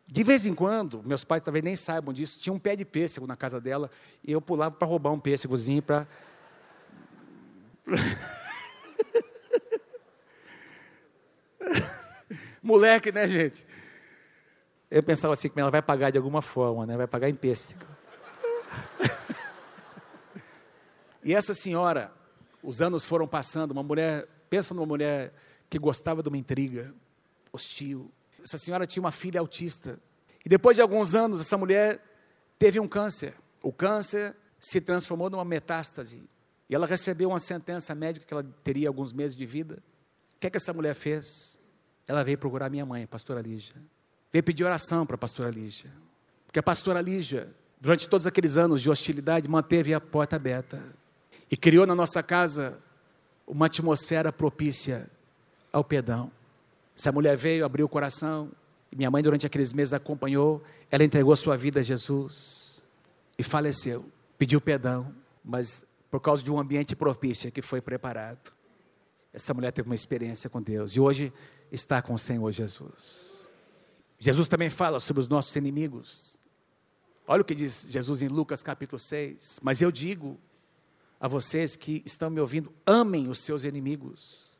De 0.06 0.22
vez 0.22 0.44
em 0.44 0.54
quando, 0.54 1.02
meus 1.02 1.24
pais 1.24 1.40
talvez 1.42 1.64
nem 1.64 1.74
saibam 1.74 2.12
disso, 2.12 2.38
tinha 2.38 2.52
um 2.52 2.58
pé 2.58 2.76
de 2.76 2.84
pêssego 2.84 3.26
na 3.26 3.34
casa 3.36 3.58
dela, 3.60 3.90
e 4.22 4.32
eu 4.32 4.42
pulava 4.42 4.74
para 4.74 4.86
roubar 4.86 5.12
um 5.12 5.18
pêssegozinho 5.18 5.82
para... 5.82 6.06
Moleque, 12.62 13.10
né, 13.10 13.26
gente? 13.26 13.66
Eu 14.90 15.02
pensava 15.02 15.32
assim, 15.32 15.48
que 15.48 15.58
ela 15.58 15.70
vai 15.70 15.80
pagar 15.80 16.10
de 16.10 16.18
alguma 16.18 16.42
forma, 16.42 16.84
né? 16.84 16.94
Vai 16.96 17.06
pagar 17.06 17.30
em 17.30 17.34
pêssego. 17.34 17.80
e 21.24 21.34
essa 21.34 21.54
senhora, 21.54 22.12
os 22.62 22.80
anos 22.80 23.04
foram 23.04 23.26
passando, 23.26 23.72
uma 23.72 23.82
mulher, 23.82 24.26
pensa 24.48 24.74
numa 24.74 24.86
mulher 24.86 25.32
que 25.68 25.78
gostava 25.78 26.22
de 26.22 26.28
uma 26.28 26.38
intriga, 26.38 26.94
hostil. 27.52 28.10
Essa 28.42 28.58
senhora 28.58 28.86
tinha 28.86 29.02
uma 29.02 29.10
filha 29.10 29.40
autista. 29.40 29.98
E 30.44 30.48
depois 30.48 30.76
de 30.76 30.82
alguns 30.82 31.14
anos, 31.14 31.40
essa 31.40 31.56
mulher 31.56 32.02
teve 32.58 32.78
um 32.78 32.88
câncer. 32.88 33.34
O 33.62 33.72
câncer 33.72 34.36
se 34.58 34.80
transformou 34.80 35.30
numa 35.30 35.44
metástase. 35.44 36.22
E 36.68 36.74
ela 36.74 36.86
recebeu 36.86 37.30
uma 37.30 37.38
sentença 37.38 37.94
médica 37.94 38.26
que 38.26 38.32
ela 38.32 38.44
teria 38.64 38.88
alguns 38.88 39.12
meses 39.12 39.36
de 39.36 39.46
vida. 39.46 39.82
O 40.36 40.40
que 40.40 40.46
é 40.46 40.50
que 40.50 40.56
essa 40.56 40.72
mulher 40.72 40.94
fez? 40.94 41.58
ela 42.06 42.24
veio 42.24 42.38
procurar 42.38 42.70
minha 42.70 42.84
mãe, 42.84 43.04
a 43.04 43.08
pastora 43.08 43.40
Lígia. 43.40 43.74
Veio 44.32 44.42
pedir 44.42 44.64
oração 44.64 45.06
para 45.06 45.14
a 45.14 45.18
pastora 45.18 45.50
Lígia. 45.50 45.90
Porque 46.46 46.58
a 46.58 46.62
pastora 46.62 47.00
Lígia, 47.00 47.54
durante 47.80 48.08
todos 48.08 48.26
aqueles 48.26 48.56
anos 48.56 48.80
de 48.80 48.90
hostilidade, 48.90 49.48
manteve 49.48 49.94
a 49.94 50.00
porta 50.00 50.36
aberta 50.36 50.82
e 51.52 51.56
criou 51.56 51.86
na 51.86 51.94
nossa 51.94 52.22
casa 52.22 52.82
uma 53.46 53.66
atmosfera 53.66 54.32
propícia 54.32 55.06
ao 55.70 55.84
perdão. 55.84 56.32
Essa 56.96 57.12
mulher 57.12 57.36
veio, 57.36 57.66
abriu 57.66 57.84
o 57.84 57.88
coração, 57.90 58.50
minha 58.90 59.10
mãe, 59.10 59.22
durante 59.22 59.46
aqueles 59.46 59.70
meses, 59.70 59.92
acompanhou, 59.92 60.62
ela 60.90 61.04
entregou 61.04 61.36
sua 61.36 61.54
vida 61.54 61.80
a 61.80 61.82
Jesus 61.82 62.82
e 63.38 63.42
faleceu. 63.42 64.02
Pediu 64.38 64.62
perdão, 64.62 65.14
mas 65.44 65.84
por 66.10 66.20
causa 66.20 66.42
de 66.42 66.50
um 66.50 66.58
ambiente 66.58 66.96
propício 66.96 67.52
que 67.52 67.60
foi 67.60 67.82
preparado. 67.82 68.50
Essa 69.30 69.52
mulher 69.52 69.72
teve 69.72 69.90
uma 69.90 69.94
experiência 69.94 70.48
com 70.48 70.62
Deus 70.62 70.96
e 70.96 71.00
hoje 71.00 71.30
está 71.70 72.00
com 72.00 72.14
o 72.14 72.18
Senhor 72.18 72.50
Jesus. 72.50 73.46
Jesus 74.18 74.48
também 74.48 74.70
fala 74.70 74.98
sobre 74.98 75.20
os 75.20 75.28
nossos 75.28 75.54
inimigos. 75.54 76.38
Olha 77.26 77.42
o 77.42 77.44
que 77.44 77.54
diz 77.54 77.86
Jesus 77.90 78.22
em 78.22 78.28
Lucas 78.28 78.62
capítulo 78.62 78.98
6. 78.98 79.60
Mas 79.62 79.82
eu 79.82 79.92
digo 79.92 80.40
a 81.22 81.28
vocês 81.28 81.76
que 81.76 82.02
estão 82.04 82.28
me 82.28 82.40
ouvindo: 82.40 82.74
amem 82.84 83.28
os 83.28 83.38
seus 83.38 83.62
inimigos. 83.62 84.50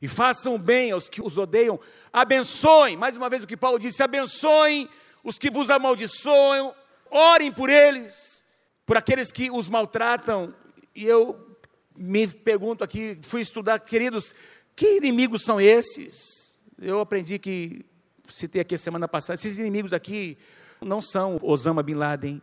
E 0.00 0.08
façam 0.08 0.58
bem 0.58 0.92
aos 0.92 1.10
que 1.10 1.20
os 1.20 1.36
odeiam, 1.36 1.78
abençoem, 2.10 2.96
mais 2.96 3.18
uma 3.18 3.28
vez 3.28 3.44
o 3.44 3.46
que 3.46 3.56
Paulo 3.56 3.78
disse: 3.78 4.02
abençoem 4.02 4.88
os 5.22 5.38
que 5.38 5.50
vos 5.50 5.68
amaldiçoam, 5.68 6.74
orem 7.10 7.52
por 7.52 7.68
eles, 7.68 8.42
por 8.86 8.96
aqueles 8.96 9.30
que 9.30 9.50
os 9.50 9.68
maltratam. 9.68 10.54
E 10.94 11.04
eu 11.04 11.58
me 11.94 12.26
pergunto 12.26 12.82
aqui, 12.82 13.18
fui 13.20 13.42
estudar, 13.42 13.78
queridos, 13.80 14.34
que 14.74 14.96
inimigos 14.96 15.42
são 15.44 15.60
esses? 15.60 16.58
Eu 16.78 17.00
aprendi 17.00 17.38
que, 17.38 17.84
citei 18.26 18.62
aqui 18.62 18.78
semana 18.78 19.06
passada, 19.06 19.34
esses 19.34 19.58
inimigos 19.58 19.92
aqui 19.92 20.38
não 20.80 21.02
são 21.02 21.38
Osama 21.42 21.82
Bin 21.82 21.92
Laden, 21.92 22.40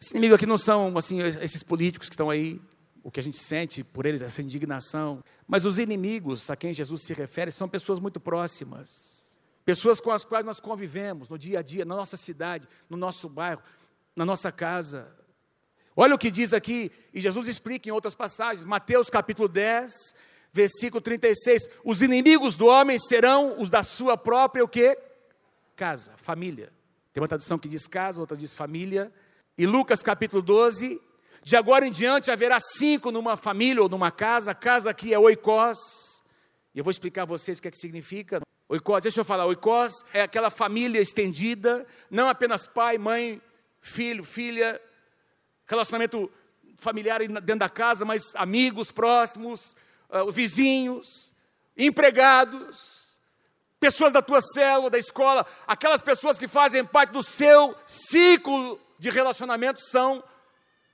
esses 0.00 0.10
inimigos 0.10 0.34
aqui 0.34 0.46
não 0.46 0.58
são, 0.58 0.98
assim, 0.98 1.20
esses 1.22 1.62
políticos 1.62 2.08
que 2.08 2.14
estão 2.14 2.28
aí, 2.28 2.60
o 3.06 3.10
que 3.12 3.20
a 3.20 3.22
gente 3.22 3.38
sente 3.38 3.84
por 3.84 4.04
eles, 4.04 4.20
essa 4.20 4.42
indignação. 4.42 5.22
Mas 5.46 5.64
os 5.64 5.78
inimigos 5.78 6.50
a 6.50 6.56
quem 6.56 6.74
Jesus 6.74 7.04
se 7.04 7.14
refere 7.14 7.52
são 7.52 7.68
pessoas 7.68 8.00
muito 8.00 8.18
próximas, 8.18 9.38
pessoas 9.64 10.00
com 10.00 10.10
as 10.10 10.24
quais 10.24 10.44
nós 10.44 10.58
convivemos 10.58 11.28
no 11.28 11.38
dia 11.38 11.60
a 11.60 11.62
dia, 11.62 11.84
na 11.84 11.94
nossa 11.94 12.16
cidade, 12.16 12.66
no 12.90 12.96
nosso 12.96 13.28
bairro, 13.28 13.62
na 14.16 14.24
nossa 14.24 14.50
casa. 14.50 15.06
Olha 15.94 16.16
o 16.16 16.18
que 16.18 16.32
diz 16.32 16.52
aqui, 16.52 16.90
e 17.14 17.20
Jesus 17.20 17.46
explica 17.46 17.88
em 17.88 17.92
outras 17.92 18.12
passagens, 18.12 18.64
Mateus 18.64 19.08
capítulo 19.08 19.46
10, 19.46 19.92
versículo 20.52 21.00
36, 21.00 21.62
os 21.84 22.02
inimigos 22.02 22.56
do 22.56 22.66
homem 22.66 22.98
serão 22.98 23.60
os 23.60 23.70
da 23.70 23.84
sua 23.84 24.16
própria 24.16 24.64
o 24.64 24.68
quê? 24.68 24.98
Casa, 25.76 26.12
família. 26.16 26.72
Tem 27.12 27.22
uma 27.22 27.28
tradução 27.28 27.56
que 27.56 27.68
diz 27.68 27.86
casa, 27.86 28.20
outra 28.20 28.36
diz 28.36 28.52
família. 28.52 29.12
E 29.56 29.64
Lucas 29.64 30.02
capítulo 30.02 30.42
12, 30.42 31.00
de 31.46 31.56
agora 31.56 31.86
em 31.86 31.92
diante 31.92 32.28
haverá 32.28 32.58
cinco 32.58 33.12
numa 33.12 33.36
família 33.36 33.80
ou 33.80 33.88
numa 33.88 34.10
casa. 34.10 34.50
A 34.50 34.54
casa 34.54 34.90
aqui 34.90 35.14
é 35.14 35.18
oikos. 35.18 35.78
E 36.74 36.78
eu 36.78 36.82
vou 36.82 36.90
explicar 36.90 37.22
a 37.22 37.24
vocês 37.24 37.58
o 37.58 37.62
que, 37.62 37.68
é 37.68 37.70
que 37.70 37.78
significa. 37.78 38.40
Oikos, 38.68 39.04
deixa 39.04 39.20
eu 39.20 39.24
falar. 39.24 39.46
Oikos 39.46 39.92
é 40.12 40.22
aquela 40.22 40.50
família 40.50 41.00
estendida, 41.00 41.86
não 42.10 42.28
apenas 42.28 42.66
pai, 42.66 42.98
mãe, 42.98 43.40
filho, 43.80 44.24
filha, 44.24 44.82
relacionamento 45.68 46.28
familiar 46.74 47.20
dentro 47.20 47.60
da 47.60 47.68
casa, 47.68 48.04
mas 48.04 48.34
amigos 48.34 48.90
próximos, 48.90 49.76
uh, 50.10 50.28
vizinhos, 50.32 51.32
empregados, 51.76 53.20
pessoas 53.78 54.12
da 54.12 54.20
tua 54.20 54.40
célula, 54.40 54.90
da 54.90 54.98
escola, 54.98 55.46
aquelas 55.64 56.02
pessoas 56.02 56.40
que 56.40 56.48
fazem 56.48 56.84
parte 56.84 57.10
do 57.10 57.22
seu 57.22 57.76
ciclo 57.86 58.80
de 58.98 59.10
relacionamento 59.10 59.80
são 59.80 60.24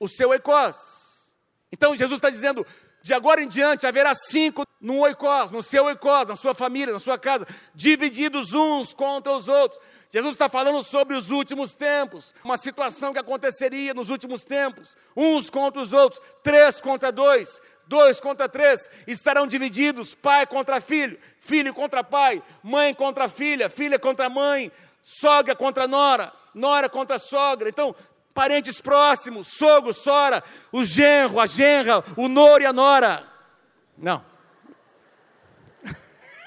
o 0.03 0.07
seu 0.07 0.29
oikos. 0.29 1.33
Então 1.71 1.95
Jesus 1.95 2.17
está 2.17 2.29
dizendo: 2.29 2.67
de 3.01 3.13
agora 3.13 3.41
em 3.41 3.47
diante 3.47 3.87
haverá 3.87 4.13
cinco 4.13 4.63
no 4.81 4.99
oikos, 4.99 5.49
no 5.49 5.63
seu 5.63 5.85
oikos, 5.85 6.27
na 6.27 6.35
sua 6.35 6.53
família, 6.53 6.91
na 6.91 6.99
sua 6.99 7.17
casa, 7.17 7.47
divididos 7.73 8.53
uns 8.53 8.93
contra 8.93 9.31
os 9.31 9.47
outros. 9.47 9.79
Jesus 10.09 10.33
está 10.33 10.49
falando 10.49 10.83
sobre 10.83 11.15
os 11.15 11.31
últimos 11.31 11.73
tempos, 11.73 12.35
uma 12.43 12.57
situação 12.57 13.13
que 13.13 13.19
aconteceria 13.19 13.93
nos 13.93 14.09
últimos 14.09 14.43
tempos, 14.43 14.95
uns 15.15 15.49
contra 15.49 15.81
os 15.81 15.93
outros, 15.93 16.21
três 16.43 16.81
contra 16.81 17.11
dois, 17.11 17.61
dois 17.87 18.19
contra 18.19 18.49
três, 18.49 18.89
estarão 19.07 19.47
divididos, 19.47 20.13
pai 20.13 20.45
contra 20.45 20.81
filho, 20.81 21.17
filho 21.39 21.73
contra 21.73 22.03
pai, 22.03 22.43
mãe 22.61 22.93
contra 22.93 23.29
filha, 23.29 23.69
filha 23.69 23.97
contra 23.97 24.29
mãe, 24.29 24.69
sogra 25.01 25.55
contra 25.55 25.87
nora, 25.87 26.31
nora 26.53 26.89
contra 26.89 27.17
sogra. 27.17 27.69
Então, 27.69 27.95
parentes 28.33 28.81
próximos, 28.81 29.47
sogro, 29.47 29.93
sora, 29.93 30.43
o 30.71 30.83
genro, 30.83 31.39
a 31.39 31.45
genra, 31.45 32.03
o 32.17 32.27
noro 32.27 32.63
e 32.63 32.65
a 32.65 32.73
nora. 32.73 33.31
Não. 33.97 34.25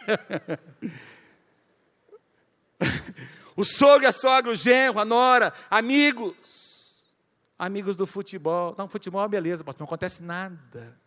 o 3.57 3.65
sogro, 3.65 4.07
a 4.07 4.13
sogra, 4.13 4.53
o 4.53 4.55
genro, 4.55 4.99
a 4.99 5.05
nora, 5.05 5.53
amigos, 5.71 7.07
amigos 7.59 7.97
do 7.97 8.07
futebol. 8.07 8.75
Não, 8.77 8.89
futebol 8.89 9.25
é 9.25 9.29
beleza, 9.29 9.65
pastor, 9.65 9.81
não 9.81 9.87
acontece 9.87 10.23
nada. 10.23 10.99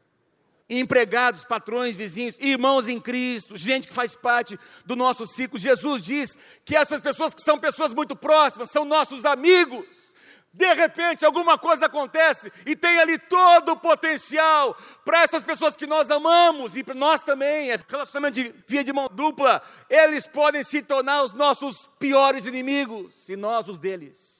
Empregados, 0.72 1.44
patrões, 1.44 1.96
vizinhos, 1.96 2.38
irmãos 2.40 2.88
em 2.88 3.00
Cristo, 3.00 3.58
gente 3.58 3.88
que 3.88 3.94
faz 3.94 4.16
parte 4.16 4.60
do 4.86 4.96
nosso 4.96 5.26
ciclo. 5.26 5.58
Jesus 5.58 6.00
diz 6.00 6.38
que 6.64 6.76
essas 6.76 7.02
pessoas 7.02 7.34
que 7.34 7.42
são 7.42 7.58
pessoas 7.58 7.92
muito 7.92 8.16
próximas, 8.16 8.70
são 8.70 8.86
nossos 8.86 9.26
amigos, 9.26 10.14
de 10.52 10.74
repente 10.74 11.24
alguma 11.24 11.58
coisa 11.58 11.86
acontece 11.86 12.52
e 12.66 12.76
tem 12.76 13.00
ali 13.00 13.20
todo 13.20 13.74
o 13.74 13.78
potencial 13.78 14.76
para 15.06 15.22
essas 15.22 15.44
pessoas 15.44 15.76
que 15.76 15.86
nós 15.86 16.10
amamos 16.10 16.76
e 16.76 16.84
para 16.84 16.96
nós 16.96 17.24
também, 17.24 17.72
é 17.72 17.80
relacionamento 17.88 18.36
de 18.36 18.54
via 18.68 18.84
de 18.84 18.92
mão 18.92 19.08
dupla, 19.12 19.62
eles 19.90 20.26
podem 20.26 20.64
se 20.64 20.82
tornar 20.82 21.24
os 21.24 21.34
nossos 21.34 21.88
piores 22.00 22.46
inimigos 22.46 23.30
e 23.30 23.36
nós 23.36 23.68
os 23.68 23.80
deles. 23.80 24.40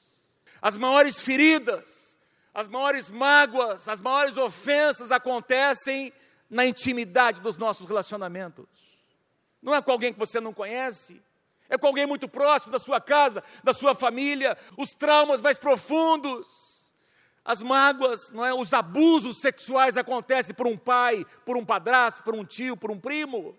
As 0.60 0.76
maiores 0.76 1.20
feridas, 1.20 2.20
as 2.52 2.66
maiores 2.66 3.10
mágoas, 3.10 3.88
as 3.88 4.00
maiores 4.00 4.36
ofensas 4.36 5.12
acontecem 5.12 6.12
na 6.50 6.66
intimidade 6.66 7.40
dos 7.40 7.56
nossos 7.56 7.86
relacionamentos. 7.86 8.66
Não 9.62 9.74
é 9.74 9.80
com 9.80 9.92
alguém 9.92 10.12
que 10.12 10.18
você 10.18 10.40
não 10.40 10.52
conhece, 10.52 11.22
é 11.70 11.78
com 11.78 11.86
alguém 11.86 12.04
muito 12.04 12.28
próximo 12.28 12.72
da 12.72 12.78
sua 12.78 13.00
casa, 13.00 13.42
da 13.62 13.72
sua 13.72 13.94
família, 13.94 14.58
os 14.76 14.90
traumas 14.90 15.40
mais 15.40 15.58
profundos, 15.58 16.92
as 17.44 17.62
mágoas, 17.62 18.32
não 18.32 18.44
é? 18.44 18.52
os 18.52 18.74
abusos 18.74 19.40
sexuais 19.40 19.96
acontecem 19.96 20.54
por 20.54 20.66
um 20.66 20.76
pai, 20.76 21.24
por 21.46 21.56
um 21.56 21.64
padrasto, 21.64 22.22
por 22.22 22.34
um 22.34 22.44
tio, 22.44 22.76
por 22.76 22.90
um 22.90 22.98
primo. 22.98 23.56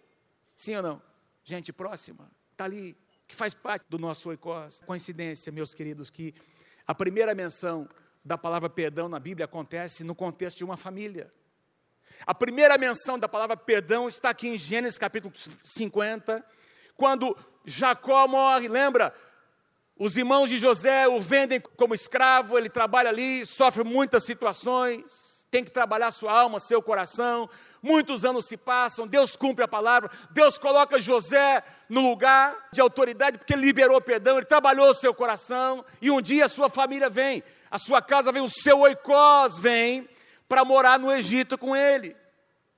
Sim 0.56 0.76
ou 0.76 0.84
não? 0.84 1.02
Gente 1.44 1.74
próxima, 1.74 2.30
está 2.52 2.66
ali, 2.66 2.96
que 3.28 3.36
faz 3.36 3.54
parte 3.54 3.86
do 3.90 3.98
nosso 3.98 4.30
oikos. 4.30 4.82
Coincidência, 4.86 5.52
meus 5.52 5.74
queridos, 5.74 6.10
que 6.10 6.36
a 6.86 6.94
primeira 6.94 7.34
menção 7.34 7.88
da 8.24 8.38
palavra 8.38 8.70
perdão 8.70 9.10
na 9.10 9.20
Bíblia 9.20 9.46
acontece 9.46 10.04
no 10.04 10.14
contexto 10.14 10.58
de 10.58 10.64
uma 10.64 10.78
família. 10.78 11.34
A 12.28 12.36
primeira 12.36 12.78
menção 12.78 13.18
da 13.18 13.28
palavra 13.28 13.58
perdão 13.58 14.08
está 14.08 14.30
aqui 14.30 14.50
em 14.50 14.58
Gênesis 14.58 15.00
capítulo 15.00 15.34
50, 15.36 16.46
quando 16.96 17.36
Jacó 17.66 18.28
morre, 18.28 18.68
lembra? 18.68 19.14
Os 19.98 20.18
irmãos 20.18 20.50
de 20.50 20.58
José 20.58 21.08
o 21.08 21.22
vendem 21.22 21.62
como 21.78 21.94
escravo, 21.94 22.58
ele 22.58 22.70
trabalha 22.70 23.10
ali, 23.10 23.46
sofre 23.46 23.84
muitas 23.84 24.26
situações, 24.26 25.48
tem 25.52 25.64
que 25.64 25.70
trabalhar 25.70 26.10
sua 26.10 26.32
alma, 26.32 26.60
seu 26.60 26.82
coração. 26.82 27.48
Muitos 27.84 28.26
anos 28.26 28.48
se 28.48 28.58
passam, 28.58 29.06
Deus 29.06 29.36
cumpre 29.36 29.64
a 29.64 29.68
palavra, 29.68 30.10
Deus 30.32 30.58
coloca 30.58 31.00
José 31.00 31.64
no 31.88 32.02
lugar 32.02 32.70
de 32.72 32.82
autoridade, 32.82 33.38
porque 33.38 33.54
ele 33.54 33.66
liberou 33.66 34.02
perdão, 34.02 34.38
ele 34.38 34.46
trabalhou 34.46 34.90
o 34.90 34.96
seu 34.96 35.14
coração, 35.14 35.86
e 36.02 36.10
um 36.10 36.22
dia 36.22 36.46
a 36.46 36.50
sua 36.50 36.70
família 36.70 37.10
vem, 37.10 37.44
a 37.70 37.78
sua 37.78 38.02
casa 38.02 38.32
vem, 38.32 38.42
o 38.42 38.50
seu 38.50 38.80
oikós 38.80 39.60
vem 39.60 40.10
para 40.48 40.66
morar 40.66 40.98
no 40.98 41.14
Egito 41.14 41.58
com 41.58 41.76
ele. 41.76 42.16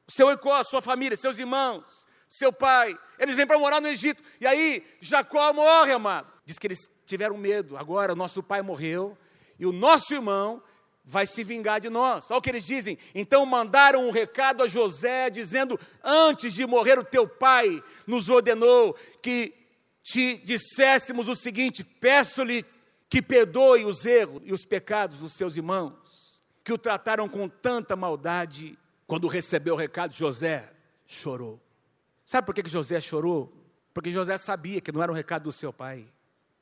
O 0.06 0.12
seu 0.12 0.28
oikós, 0.28 0.68
sua 0.68 0.82
família, 0.82 1.16
seus 1.16 1.40
irmãos 1.40 2.06
seu 2.38 2.52
pai. 2.52 2.98
Eles 3.20 3.36
vêm 3.36 3.46
para 3.46 3.60
morar 3.60 3.80
no 3.80 3.88
Egito. 3.88 4.22
E 4.40 4.48
aí, 4.48 4.84
Jacó 5.00 5.54
morre, 5.54 5.94
amado. 5.94 6.32
Diz 6.46 6.58
que 6.58 6.68
eles 6.68 6.90
tiveram 7.06 7.38
medo. 7.38 7.78
Agora, 7.78 8.16
nosso 8.16 8.42
pai 8.42 8.62
morreu 8.62 9.18
e 9.60 9.66
o 9.66 9.72
nosso 9.72 10.14
irmão 10.14 10.62
vai 11.06 11.26
se 11.26 11.44
vingar 11.44 11.80
de 11.80 11.90
nós. 11.90 12.32
Olha 12.32 12.40
o 12.40 12.42
que 12.42 12.50
eles 12.50 12.66
dizem. 12.66 12.98
Então 13.14 13.46
mandaram 13.46 14.08
um 14.08 14.12
recado 14.12 14.64
a 14.64 14.68
José, 14.68 15.30
dizendo: 15.30 15.80
Antes 16.04 16.54
de 16.54 16.66
morrer, 16.66 16.98
o 16.98 17.04
teu 17.04 17.28
pai 17.28 17.84
nos 18.08 18.30
ordenou 18.30 18.96
que 19.22 19.54
te 20.02 20.38
disséssemos 20.38 21.28
o 21.28 21.36
seguinte: 21.36 21.84
Peço-lhe 21.84 22.66
que 23.10 23.22
perdoe 23.22 23.86
os 23.86 24.06
erros 24.06 24.42
e 24.44 24.52
os 24.52 24.66
pecados 24.66 25.20
dos 25.20 25.34
seus 25.34 25.56
irmãos, 25.56 26.42
que 26.64 26.74
o 26.74 26.78
trataram 26.78 27.30
com 27.30 27.48
tanta 27.48 27.96
maldade. 27.96 28.78
Quando 29.06 29.28
recebeu 29.28 29.76
o 29.76 29.78
recado, 29.78 30.14
José 30.14 30.72
chorou. 31.06 31.63
Sabe 32.26 32.46
por 32.46 32.56
que 32.56 32.68
José 32.70 33.00
chorou? 33.00 33.54
Porque 33.94 34.12
José 34.12 34.38
sabia 34.38 34.82
que 34.82 34.92
não 34.92 35.04
era 35.04 35.12
um 35.12 35.16
recado 35.16 35.44
do 35.44 35.52
seu 35.52 35.72
pai. 35.72 36.08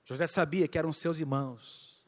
José 0.05 0.27
sabia 0.27 0.67
que 0.67 0.77
eram 0.77 0.91
seus 0.91 1.19
irmãos, 1.19 2.05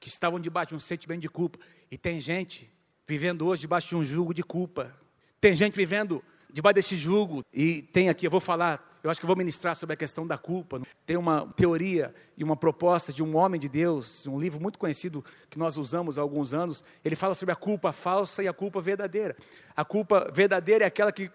que 0.00 0.08
estavam 0.08 0.40
debaixo 0.40 0.70
de 0.70 0.74
um 0.76 0.80
sentimento 0.80 1.20
de 1.20 1.28
culpa. 1.28 1.58
E 1.90 1.98
tem 1.98 2.20
gente 2.20 2.72
vivendo 3.06 3.46
hoje 3.46 3.60
debaixo 3.60 3.88
de 3.88 3.96
um 3.96 4.04
jugo 4.04 4.32
de 4.32 4.42
culpa. 4.42 4.94
Tem 5.40 5.54
gente 5.54 5.76
vivendo 5.76 6.24
debaixo 6.50 6.76
desse 6.76 6.96
jugo. 6.96 7.44
E 7.52 7.82
tem 7.82 8.08
aqui, 8.08 8.26
eu 8.26 8.30
vou 8.30 8.40
falar, 8.40 8.98
eu 9.02 9.10
acho 9.10 9.20
que 9.20 9.26
vou 9.26 9.36
ministrar 9.36 9.76
sobre 9.76 9.92
a 9.92 9.96
questão 9.96 10.26
da 10.26 10.38
culpa. 10.38 10.80
Tem 11.04 11.16
uma 11.16 11.52
teoria 11.56 12.14
e 12.36 12.44
uma 12.44 12.56
proposta 12.56 13.12
de 13.12 13.22
um 13.22 13.36
homem 13.36 13.60
de 13.60 13.68
Deus, 13.68 14.26
um 14.26 14.38
livro 14.38 14.60
muito 14.60 14.78
conhecido 14.78 15.22
que 15.50 15.58
nós 15.58 15.76
usamos 15.76 16.18
há 16.18 16.22
alguns 16.22 16.54
anos. 16.54 16.84
Ele 17.04 17.16
fala 17.16 17.34
sobre 17.34 17.52
a 17.52 17.56
culpa 17.56 17.92
falsa 17.92 18.42
e 18.42 18.48
a 18.48 18.52
culpa 18.52 18.80
verdadeira. 18.80 19.36
A 19.76 19.84
culpa 19.84 20.30
verdadeira 20.32 20.84
é 20.84 20.86
aquela 20.86 21.12
que 21.12 21.30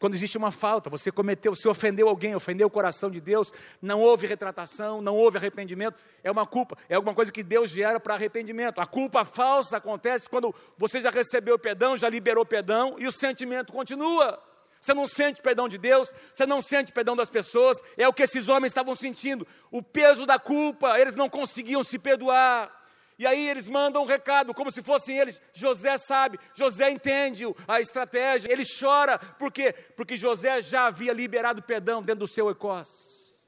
quando 0.00 0.14
existe 0.14 0.38
uma 0.38 0.50
falta, 0.50 0.88
você 0.88 1.12
cometeu, 1.12 1.54
você 1.54 1.68
ofendeu 1.68 2.08
alguém, 2.08 2.34
ofendeu 2.34 2.66
o 2.66 2.70
coração 2.70 3.10
de 3.10 3.20
Deus, 3.20 3.52
não 3.82 4.00
houve 4.00 4.26
retratação, 4.26 5.02
não 5.02 5.14
houve 5.14 5.36
arrependimento, 5.36 6.00
é 6.24 6.30
uma 6.30 6.46
culpa, 6.46 6.74
é 6.88 6.94
alguma 6.94 7.14
coisa 7.14 7.30
que 7.30 7.42
Deus 7.42 7.68
gera 7.68 8.00
para 8.00 8.14
arrependimento. 8.14 8.80
A 8.80 8.86
culpa 8.86 9.26
falsa 9.26 9.76
acontece 9.76 10.26
quando 10.26 10.54
você 10.78 11.02
já 11.02 11.10
recebeu 11.10 11.58
perdão, 11.58 11.98
já 11.98 12.08
liberou 12.08 12.46
perdão 12.46 12.96
e 12.98 13.06
o 13.06 13.12
sentimento 13.12 13.74
continua. 13.74 14.42
Você 14.80 14.94
não 14.94 15.06
sente 15.06 15.42
perdão 15.42 15.68
de 15.68 15.76
Deus, 15.76 16.14
você 16.32 16.46
não 16.46 16.62
sente 16.62 16.90
perdão 16.90 17.14
das 17.14 17.28
pessoas, 17.28 17.78
é 17.98 18.08
o 18.08 18.12
que 18.14 18.22
esses 18.22 18.48
homens 18.48 18.70
estavam 18.70 18.96
sentindo, 18.96 19.46
o 19.70 19.82
peso 19.82 20.24
da 20.24 20.38
culpa, 20.38 20.98
eles 20.98 21.14
não 21.14 21.28
conseguiam 21.28 21.84
se 21.84 21.98
perdoar. 21.98 22.79
E 23.20 23.26
aí 23.26 23.50
eles 23.50 23.68
mandam 23.68 24.02
um 24.02 24.06
recado, 24.06 24.54
como 24.54 24.72
se 24.72 24.82
fossem 24.82 25.18
eles. 25.18 25.42
José 25.52 25.98
sabe, 25.98 26.40
José 26.54 26.90
entende 26.90 27.44
a 27.68 27.78
estratégia, 27.78 28.50
ele 28.50 28.62
chora, 28.64 29.18
por 29.18 29.52
quê? 29.52 29.74
Porque 29.94 30.16
José 30.16 30.62
já 30.62 30.86
havia 30.86 31.12
liberado 31.12 31.62
perdão 31.62 32.02
dentro 32.02 32.20
do 32.20 32.26
seu 32.26 32.48
ecós. 32.48 33.38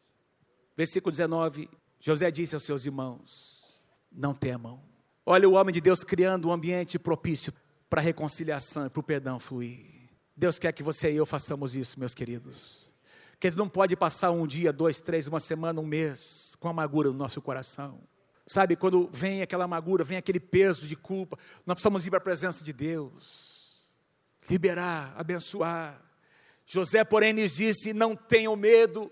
Versículo 0.76 1.10
19: 1.10 1.70
José 1.98 2.30
disse 2.30 2.54
aos 2.54 2.64
seus 2.64 2.84
irmãos: 2.84 3.80
Não 4.12 4.34
temam. 4.34 4.78
Olha 5.24 5.48
o 5.48 5.52
homem 5.52 5.72
de 5.72 5.80
Deus 5.80 6.04
criando 6.04 6.48
um 6.48 6.52
ambiente 6.52 6.98
propício 6.98 7.50
para 7.88 8.02
a 8.02 8.04
reconciliação 8.04 8.84
e 8.84 8.90
para 8.90 9.00
o 9.00 9.02
perdão 9.02 9.38
fluir. 9.38 10.10
Deus 10.36 10.58
quer 10.58 10.72
que 10.72 10.82
você 10.82 11.10
e 11.10 11.16
eu 11.16 11.24
façamos 11.24 11.74
isso, 11.76 11.98
meus 11.98 12.14
queridos. 12.14 12.92
Que 13.40 13.50
não 13.52 13.70
pode 13.70 13.96
passar 13.96 14.32
um 14.32 14.46
dia, 14.46 14.70
dois, 14.70 15.00
três, 15.00 15.26
uma 15.26 15.40
semana, 15.40 15.80
um 15.80 15.86
mês 15.86 16.54
com 16.60 16.68
amargura 16.68 17.08
no 17.08 17.16
nosso 17.16 17.40
coração. 17.40 18.11
Sabe, 18.46 18.76
quando 18.76 19.08
vem 19.12 19.40
aquela 19.40 19.64
amargura, 19.64 20.04
vem 20.04 20.18
aquele 20.18 20.40
peso 20.40 20.86
de 20.86 20.96
culpa, 20.96 21.38
nós 21.64 21.74
precisamos 21.74 22.06
ir 22.06 22.10
para 22.10 22.18
a 22.18 22.22
presença 22.22 22.64
de 22.64 22.72
Deus, 22.72 23.88
liberar, 24.50 25.14
abençoar. 25.16 26.02
José, 26.66 27.04
porém, 27.04 27.32
lhes 27.32 27.56
disse: 27.56 27.92
Não 27.92 28.16
tenham 28.16 28.56
medo, 28.56 29.10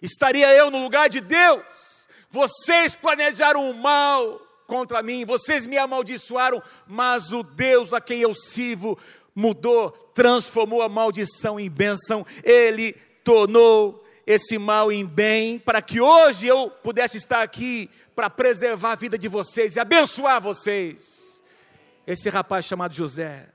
estaria 0.00 0.54
eu 0.54 0.70
no 0.70 0.82
lugar 0.82 1.08
de 1.08 1.20
Deus. 1.20 2.08
Vocês 2.30 2.96
planejaram 2.96 3.70
o 3.70 3.74
mal 3.74 4.40
contra 4.66 5.02
mim, 5.02 5.24
vocês 5.24 5.66
me 5.66 5.76
amaldiçoaram, 5.76 6.62
mas 6.86 7.32
o 7.32 7.42
Deus 7.42 7.92
a 7.92 8.00
quem 8.00 8.20
eu 8.20 8.32
sirvo 8.32 8.96
mudou, 9.34 9.90
transformou 10.14 10.82
a 10.82 10.88
maldição 10.88 11.58
em 11.58 11.68
bênção, 11.68 12.26
ele 12.44 12.92
tornou 13.24 13.99
esse 14.30 14.58
mal 14.58 14.92
em 14.92 15.04
bem, 15.04 15.58
para 15.58 15.82
que 15.82 16.00
hoje 16.00 16.46
eu 16.46 16.70
pudesse 16.70 17.16
estar 17.16 17.42
aqui 17.42 17.90
para 18.14 18.30
preservar 18.30 18.92
a 18.92 18.94
vida 18.94 19.18
de 19.18 19.26
vocês 19.26 19.74
e 19.74 19.80
abençoar 19.80 20.40
vocês. 20.40 21.42
Esse 22.06 22.30
rapaz 22.30 22.64
chamado 22.64 22.94
José 22.94 23.48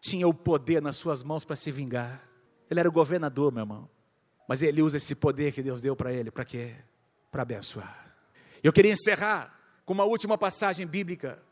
tinha 0.00 0.28
o 0.28 0.32
poder 0.32 0.80
nas 0.80 0.94
suas 0.94 1.24
mãos 1.24 1.44
para 1.44 1.56
se 1.56 1.72
vingar. 1.72 2.22
Ele 2.70 2.78
era 2.78 2.88
o 2.88 2.92
governador, 2.92 3.50
meu 3.50 3.62
irmão. 3.62 3.90
Mas 4.48 4.62
ele 4.62 4.80
usa 4.80 4.96
esse 4.96 5.12
poder 5.12 5.50
que 5.50 5.60
Deus 5.60 5.82
deu 5.82 5.96
para 5.96 6.12
ele, 6.12 6.30
para 6.30 6.44
quê? 6.44 6.76
Para 7.32 7.42
abençoar. 7.42 8.14
Eu 8.62 8.72
queria 8.72 8.92
encerrar 8.92 9.58
com 9.84 9.92
uma 9.92 10.04
última 10.04 10.38
passagem 10.38 10.86
bíblica. 10.86 11.42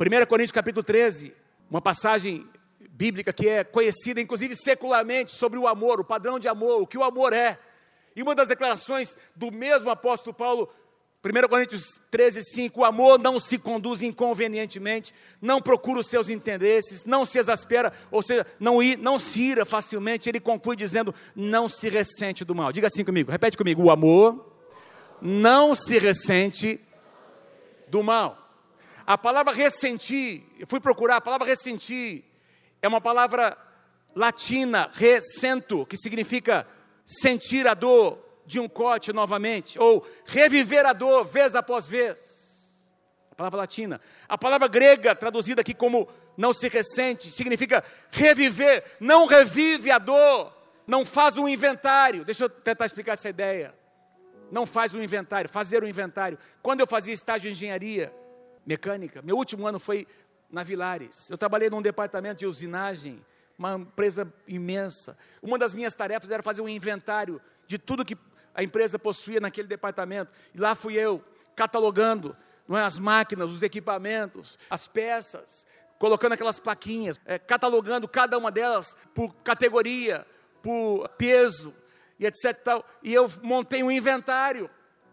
1 0.00 0.26
Coríntios 0.26 0.52
capítulo 0.52 0.82
13, 0.82 1.34
uma 1.68 1.82
passagem 1.82 2.48
bíblica 2.88 3.30
que 3.30 3.46
é 3.46 3.62
conhecida 3.62 4.22
inclusive 4.22 4.56
secularmente 4.56 5.32
sobre 5.32 5.58
o 5.58 5.68
amor, 5.68 6.00
o 6.00 6.04
padrão 6.04 6.38
de 6.38 6.48
amor, 6.48 6.80
o 6.80 6.86
que 6.86 6.96
o 6.96 7.04
amor 7.04 7.34
é. 7.34 7.58
E 8.14 8.22
uma 8.22 8.34
das 8.34 8.48
declarações 8.48 9.16
do 9.34 9.50
mesmo 9.50 9.90
apóstolo 9.90 10.34
Paulo, 10.34 10.68
1 11.22 11.48
Coríntios 11.48 12.00
13, 12.10 12.42
5, 12.42 12.80
o 12.80 12.84
amor 12.84 13.18
não 13.18 13.38
se 13.38 13.58
conduz 13.58 14.00
inconvenientemente, 14.00 15.12
não 15.40 15.60
procura 15.60 16.00
os 16.00 16.08
seus 16.08 16.28
interesses, 16.28 17.04
não 17.04 17.26
se 17.26 17.38
exaspera, 17.38 17.92
ou 18.10 18.22
seja, 18.22 18.46
não, 18.58 18.78
não 18.98 19.18
se 19.18 19.42
ira 19.42 19.66
facilmente, 19.66 20.28
ele 20.28 20.40
conclui 20.40 20.76
dizendo, 20.76 21.14
não 21.36 21.68
se 21.68 21.88
ressente 21.88 22.44
do 22.44 22.54
mal. 22.54 22.72
Diga 22.72 22.86
assim 22.86 23.04
comigo, 23.04 23.30
repete 23.30 23.56
comigo, 23.56 23.82
o 23.82 23.90
amor 23.90 24.50
não 25.20 25.74
se 25.74 25.98
ressente 25.98 26.80
do 27.88 28.02
mal. 28.02 28.38
A 29.06 29.18
palavra 29.18 29.52
ressentir, 29.52 30.44
eu 30.58 30.66
fui 30.66 30.80
procurar, 30.80 31.16
a 31.16 31.20
palavra 31.20 31.46
ressentir 31.46 32.24
é 32.80 32.88
uma 32.88 33.00
palavra 33.00 33.58
latina, 34.14 34.90
resento, 34.92 35.84
que 35.84 35.96
significa 35.96 36.66
sentir 37.10 37.66
a 37.66 37.74
dor 37.74 38.24
de 38.46 38.60
um 38.60 38.68
corte 38.68 39.12
novamente, 39.12 39.78
ou 39.78 40.06
reviver 40.26 40.86
a 40.86 40.92
dor 40.92 41.24
vez 41.24 41.56
após 41.56 41.88
vez. 41.88 42.88
A 43.32 43.34
palavra 43.34 43.58
latina. 43.58 44.00
A 44.28 44.38
palavra 44.38 44.68
grega, 44.68 45.14
traduzida 45.14 45.60
aqui 45.60 45.74
como 45.74 46.08
não 46.36 46.52
se 46.52 46.68
ressente, 46.68 47.30
significa 47.30 47.82
reviver, 48.10 48.84
não 49.00 49.26
revive 49.26 49.90
a 49.90 49.98
dor, 49.98 50.56
não 50.86 51.04
faz 51.04 51.36
um 51.36 51.48
inventário. 51.48 52.24
Deixa 52.24 52.44
eu 52.44 52.48
tentar 52.48 52.86
explicar 52.86 53.12
essa 53.12 53.28
ideia. 53.28 53.74
Não 54.50 54.64
faz 54.64 54.94
um 54.94 55.02
inventário, 55.02 55.50
fazer 55.50 55.82
um 55.82 55.88
inventário. 55.88 56.38
Quando 56.62 56.80
eu 56.80 56.86
fazia 56.86 57.14
estágio 57.14 57.50
de 57.50 57.56
engenharia 57.56 58.12
mecânica, 58.64 59.20
meu 59.22 59.36
último 59.36 59.66
ano 59.66 59.80
foi 59.80 60.06
na 60.50 60.62
Vilares. 60.62 61.30
Eu 61.30 61.38
trabalhei 61.38 61.70
num 61.70 61.82
departamento 61.82 62.40
de 62.40 62.46
usinagem 62.46 63.24
uma 63.60 63.74
empresa 63.74 64.32
imensa. 64.48 65.18
Uma 65.42 65.58
das 65.58 65.74
minhas 65.74 65.94
tarefas 65.94 66.30
era 66.30 66.42
fazer 66.42 66.62
um 66.62 66.68
inventário 66.68 67.40
de 67.66 67.78
tudo 67.78 68.06
que 68.06 68.16
a 68.54 68.62
empresa 68.62 68.98
possuía 68.98 69.38
naquele 69.38 69.68
departamento. 69.68 70.32
E 70.54 70.58
lá 70.58 70.74
fui 70.74 70.94
eu, 70.94 71.22
catalogando 71.54 72.34
não 72.66 72.78
é, 72.78 72.84
as 72.84 72.98
máquinas, 72.98 73.50
os 73.50 73.62
equipamentos, 73.62 74.58
as 74.70 74.88
peças, 74.88 75.66
colocando 75.98 76.32
aquelas 76.32 76.58
plaquinhas, 76.58 77.20
é, 77.26 77.38
catalogando 77.38 78.08
cada 78.08 78.38
uma 78.38 78.50
delas 78.50 78.96
por 79.14 79.34
categoria, 79.44 80.26
por 80.62 81.06
peso 81.10 81.74
e 82.18 82.24
etc. 82.24 82.54
Tal. 82.64 82.84
E 83.02 83.12
eu 83.12 83.30
montei 83.42 83.82
um 83.82 83.90
inventário, 83.90 84.70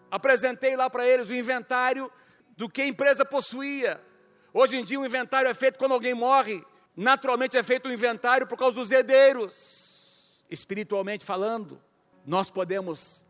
apresentei 0.10 0.78
lá 0.78 0.90
para 0.90 1.06
eles 1.06 1.30
o 1.30 1.36
inventário 1.36 2.10
do 2.56 2.70
que 2.70 2.82
a 2.82 2.88
empresa 2.88 3.26
possuía. 3.26 4.02
Hoje 4.54 4.78
em 4.78 4.86
dia 4.86 5.00
o 5.00 5.06
inventário 5.06 5.50
é 5.50 5.54
feito 5.54 5.78
quando 5.78 5.94
alguém 5.94 6.14
morre 6.14 6.64
naturalmente 6.98 7.56
é 7.56 7.64
feito 7.64 7.88
um 7.88 7.92
inventário 7.92 8.48
por 8.48 8.58
causa 8.58 8.76
dos 8.76 8.92
herdeiros. 8.92 10.44
Espiritualmente 10.50 11.24
falando, 11.24 11.80
nós 12.26 12.50
podemos 12.50 13.26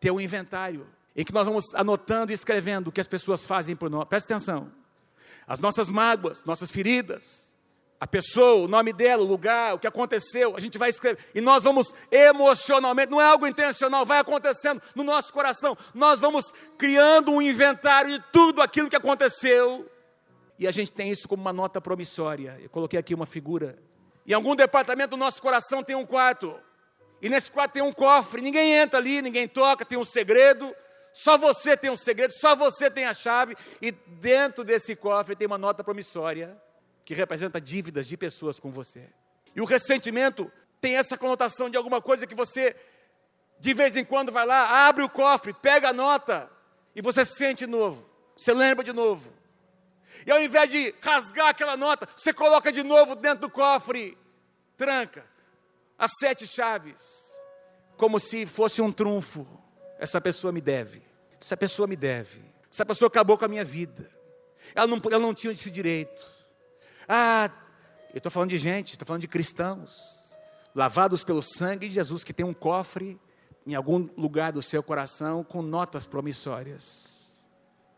ter 0.00 0.10
um 0.10 0.20
inventário 0.20 0.86
em 1.14 1.24
que 1.24 1.32
nós 1.32 1.46
vamos 1.46 1.74
anotando 1.74 2.32
e 2.32 2.34
escrevendo 2.34 2.88
o 2.88 2.92
que 2.92 3.00
as 3.00 3.06
pessoas 3.06 3.46
fazem 3.46 3.76
por 3.76 3.88
nós. 3.88 4.04
Presta 4.06 4.34
atenção. 4.34 4.72
As 5.46 5.58
nossas 5.58 5.88
mágoas, 5.88 6.44
nossas 6.44 6.70
feridas, 6.70 7.52
a 8.00 8.06
pessoa, 8.06 8.64
o 8.64 8.68
nome 8.68 8.92
dela, 8.92 9.22
o 9.22 9.26
lugar, 9.26 9.74
o 9.74 9.78
que 9.78 9.86
aconteceu, 9.86 10.56
a 10.56 10.60
gente 10.60 10.76
vai 10.76 10.88
escrever. 10.88 11.24
E 11.32 11.40
nós 11.40 11.62
vamos 11.62 11.94
emocionalmente, 12.10 13.12
não 13.12 13.20
é 13.20 13.26
algo 13.26 13.46
intencional, 13.46 14.04
vai 14.04 14.18
acontecendo 14.18 14.82
no 14.94 15.04
nosso 15.04 15.32
coração. 15.32 15.78
Nós 15.94 16.18
vamos 16.18 16.52
criando 16.76 17.30
um 17.30 17.40
inventário 17.40 18.18
de 18.18 18.24
tudo 18.32 18.60
aquilo 18.60 18.90
que 18.90 18.96
aconteceu 18.96 19.88
e 20.58 20.66
a 20.66 20.70
gente 20.70 20.92
tem 20.92 21.10
isso 21.10 21.28
como 21.28 21.42
uma 21.42 21.52
nota 21.52 21.80
promissória. 21.80 22.58
Eu 22.62 22.70
coloquei 22.70 22.98
aqui 22.98 23.14
uma 23.14 23.26
figura. 23.26 23.78
Em 24.26 24.32
algum 24.32 24.54
departamento 24.54 25.10
do 25.10 25.16
nosso 25.16 25.40
coração 25.42 25.82
tem 25.82 25.96
um 25.96 26.06
quarto. 26.06 26.58
E 27.20 27.28
nesse 27.28 27.50
quarto 27.50 27.72
tem 27.72 27.82
um 27.82 27.92
cofre. 27.92 28.40
Ninguém 28.40 28.72
entra 28.74 28.98
ali, 28.98 29.22
ninguém 29.22 29.48
toca, 29.48 29.84
tem 29.84 29.98
um 29.98 30.04
segredo. 30.04 30.74
Só 31.12 31.36
você 31.36 31.76
tem 31.76 31.90
um 31.90 31.96
segredo, 31.96 32.32
só 32.32 32.54
você 32.56 32.90
tem 32.90 33.06
a 33.06 33.12
chave. 33.12 33.56
E 33.80 33.90
dentro 33.92 34.64
desse 34.64 34.96
cofre 34.96 35.36
tem 35.36 35.46
uma 35.46 35.58
nota 35.58 35.84
promissória 35.84 36.56
que 37.04 37.14
representa 37.14 37.60
dívidas 37.60 38.06
de 38.06 38.16
pessoas 38.16 38.60
com 38.60 38.70
você. 38.70 39.08
E 39.54 39.60
o 39.60 39.64
ressentimento 39.64 40.50
tem 40.80 40.96
essa 40.96 41.16
conotação 41.16 41.68
de 41.68 41.76
alguma 41.76 42.00
coisa 42.00 42.26
que 42.26 42.34
você, 42.34 42.74
de 43.58 43.74
vez 43.74 43.96
em 43.96 44.04
quando, 44.04 44.32
vai 44.32 44.46
lá, 44.46 44.88
abre 44.88 45.04
o 45.04 45.08
cofre, 45.08 45.52
pega 45.52 45.90
a 45.90 45.92
nota 45.92 46.50
e 46.94 47.02
você 47.02 47.24
sente 47.24 47.66
novo. 47.66 48.08
Você 48.36 48.52
lembra 48.52 48.84
de 48.84 48.92
novo. 48.92 49.32
E 50.26 50.30
ao 50.30 50.42
invés 50.42 50.70
de 50.70 50.94
rasgar 51.00 51.48
aquela 51.48 51.76
nota, 51.76 52.08
você 52.16 52.32
coloca 52.32 52.70
de 52.70 52.82
novo 52.82 53.14
dentro 53.14 53.42
do 53.42 53.50
cofre, 53.50 54.16
tranca 54.76 55.24
as 55.98 56.12
sete 56.18 56.46
chaves, 56.46 57.00
como 57.96 58.18
se 58.18 58.44
fosse 58.46 58.82
um 58.82 58.90
trunfo. 58.90 59.46
Essa 59.98 60.20
pessoa 60.20 60.52
me 60.52 60.60
deve, 60.60 61.02
essa 61.40 61.56
pessoa 61.56 61.86
me 61.86 61.94
deve, 61.94 62.42
essa 62.70 62.84
pessoa 62.84 63.06
acabou 63.06 63.38
com 63.38 63.44
a 63.44 63.48
minha 63.48 63.64
vida, 63.64 64.10
ela 64.74 64.86
não, 64.86 65.00
ela 65.10 65.20
não 65.20 65.32
tinha 65.32 65.52
esse 65.52 65.70
direito. 65.70 66.20
Ah, 67.08 67.50
eu 68.12 68.18
estou 68.18 68.32
falando 68.32 68.50
de 68.50 68.58
gente, 68.58 68.92
estou 68.92 69.06
falando 69.06 69.20
de 69.20 69.28
cristãos, 69.28 70.36
lavados 70.74 71.22
pelo 71.22 71.42
sangue 71.42 71.88
de 71.88 71.94
Jesus, 71.94 72.24
que 72.24 72.32
tem 72.32 72.44
um 72.44 72.54
cofre 72.54 73.20
em 73.66 73.74
algum 73.74 74.08
lugar 74.16 74.52
do 74.52 74.60
seu 74.60 74.82
coração 74.82 75.44
com 75.44 75.62
notas 75.62 76.04
promissórias. 76.04 77.30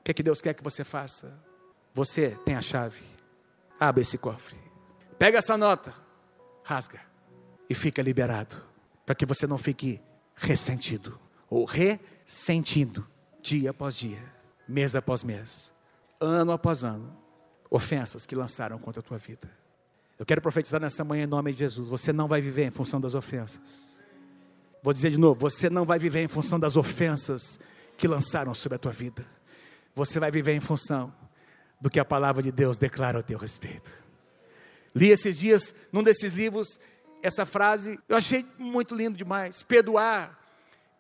O 0.01 0.05
que 0.05 0.11
é 0.11 0.15
que 0.15 0.23
Deus 0.23 0.43
quer 0.43 0.53
que 0.53 0.63
você 0.63 0.85
faça? 0.85 1.33
Você 1.95 2.37
tem 2.45 2.57
a 2.57 2.61
chave. 2.61 3.01
Abre 3.79 4.03
esse 4.03 4.19
cofre. 4.19 4.57
Pega 5.19 5.39
essa 5.39 5.57
nota, 5.57 5.95
rasga 6.65 7.01
e 7.71 7.75
fica 7.75 8.03
liberado, 8.03 8.57
para 9.07 9.15
que 9.15 9.25
você 9.25 9.47
não 9.47 9.57
fique 9.57 10.01
ressentido 10.35 11.19
ou 11.49 11.65
ressentindo 11.65 13.07
dia 13.41 13.71
após 13.71 13.95
dia, 13.95 14.23
mês 14.67 14.97
após 14.97 15.23
mês, 15.23 15.73
ano 16.21 16.51
após 16.51 16.85
ano, 16.85 17.17
ofensas 17.71 18.27
que 18.27 18.35
lançaram 18.35 18.79
contra 18.79 19.01
a 19.01 19.03
tua 19.03 19.19
vida. 19.19 19.49
Eu 20.19 20.27
quero 20.27 20.41
profetizar 20.41 20.81
nessa 20.81 21.05
manhã 21.05 21.25
em 21.25 21.29
nome 21.29 21.53
de 21.53 21.59
Jesus. 21.59 21.89
Você 21.89 22.13
não 22.13 22.27
vai 22.27 22.41
viver 22.41 22.65
em 22.65 22.71
função 22.71 23.01
das 23.01 23.15
ofensas. 23.15 24.03
Vou 24.83 24.93
dizer 24.93 25.11
de 25.11 25.19
novo: 25.19 25.41
você 25.41 25.71
não 25.71 25.85
vai 25.85 25.99
viver 25.99 26.23
em 26.23 26.29
função 26.29 26.59
das 26.59 26.77
ofensas 26.77 27.59
que 27.97 28.09
lançaram 28.09 28.53
sobre 28.55 28.77
a 28.77 28.79
tua 28.79 28.93
vida. 28.93 29.25
Você 29.95 30.19
vai 30.19 30.31
viver 30.31 30.55
em 30.55 30.61
função 30.61 31.13
do 31.85 31.91
que 31.91 32.01
a 32.01 32.05
palavra 32.05 32.43
de 32.43 32.51
Deus 32.51 32.79
declara 32.79 33.19
ao 33.19 33.23
teu 33.23 33.37
respeito. 33.37 33.93
Li 34.95 35.11
esses 35.11 35.39
dias, 35.39 35.75
num 35.93 36.03
desses 36.03 36.33
livros, 36.33 36.81
essa 37.23 37.45
frase, 37.45 38.01
eu 38.09 38.17
achei 38.17 38.47
muito 38.57 38.95
lindo 38.95 39.19
demais. 39.19 39.63
Perdoar 39.63 40.35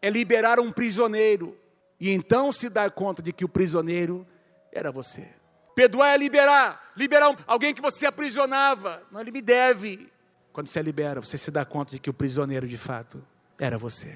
é 0.03 0.11
liberar 0.11 0.61
um 0.61 0.70
prisioneiro 0.70 1.57
e 1.99 2.11
então 2.11 2.53
se 2.53 2.68
dar 2.68 2.91
conta 2.91 3.22
de 3.22 3.32
que 3.32 3.47
o 3.47 3.49
prisioneiro 3.49 4.26
era 4.70 4.93
você. 4.93 5.26
Perdoar 5.74 6.12
é 6.12 6.18
liberar, 6.18 6.93
liberar 6.95 7.35
alguém 7.47 7.72
que 7.72 7.80
você 7.80 8.05
aprisionava. 8.05 9.03
Não, 9.11 9.22
ele 9.22 9.30
me 9.30 9.41
deve. 9.41 10.12
Quando 10.53 10.66
você 10.66 10.82
libera, 10.82 11.18
você 11.18 11.39
se 11.39 11.51
dá 11.51 11.64
conta 11.64 11.93
de 11.93 11.99
que 11.99 12.11
o 12.11 12.14
prisioneiro 12.14 12.68
de 12.68 12.76
fato 12.76 13.24
era 13.59 13.78
você. 13.78 14.14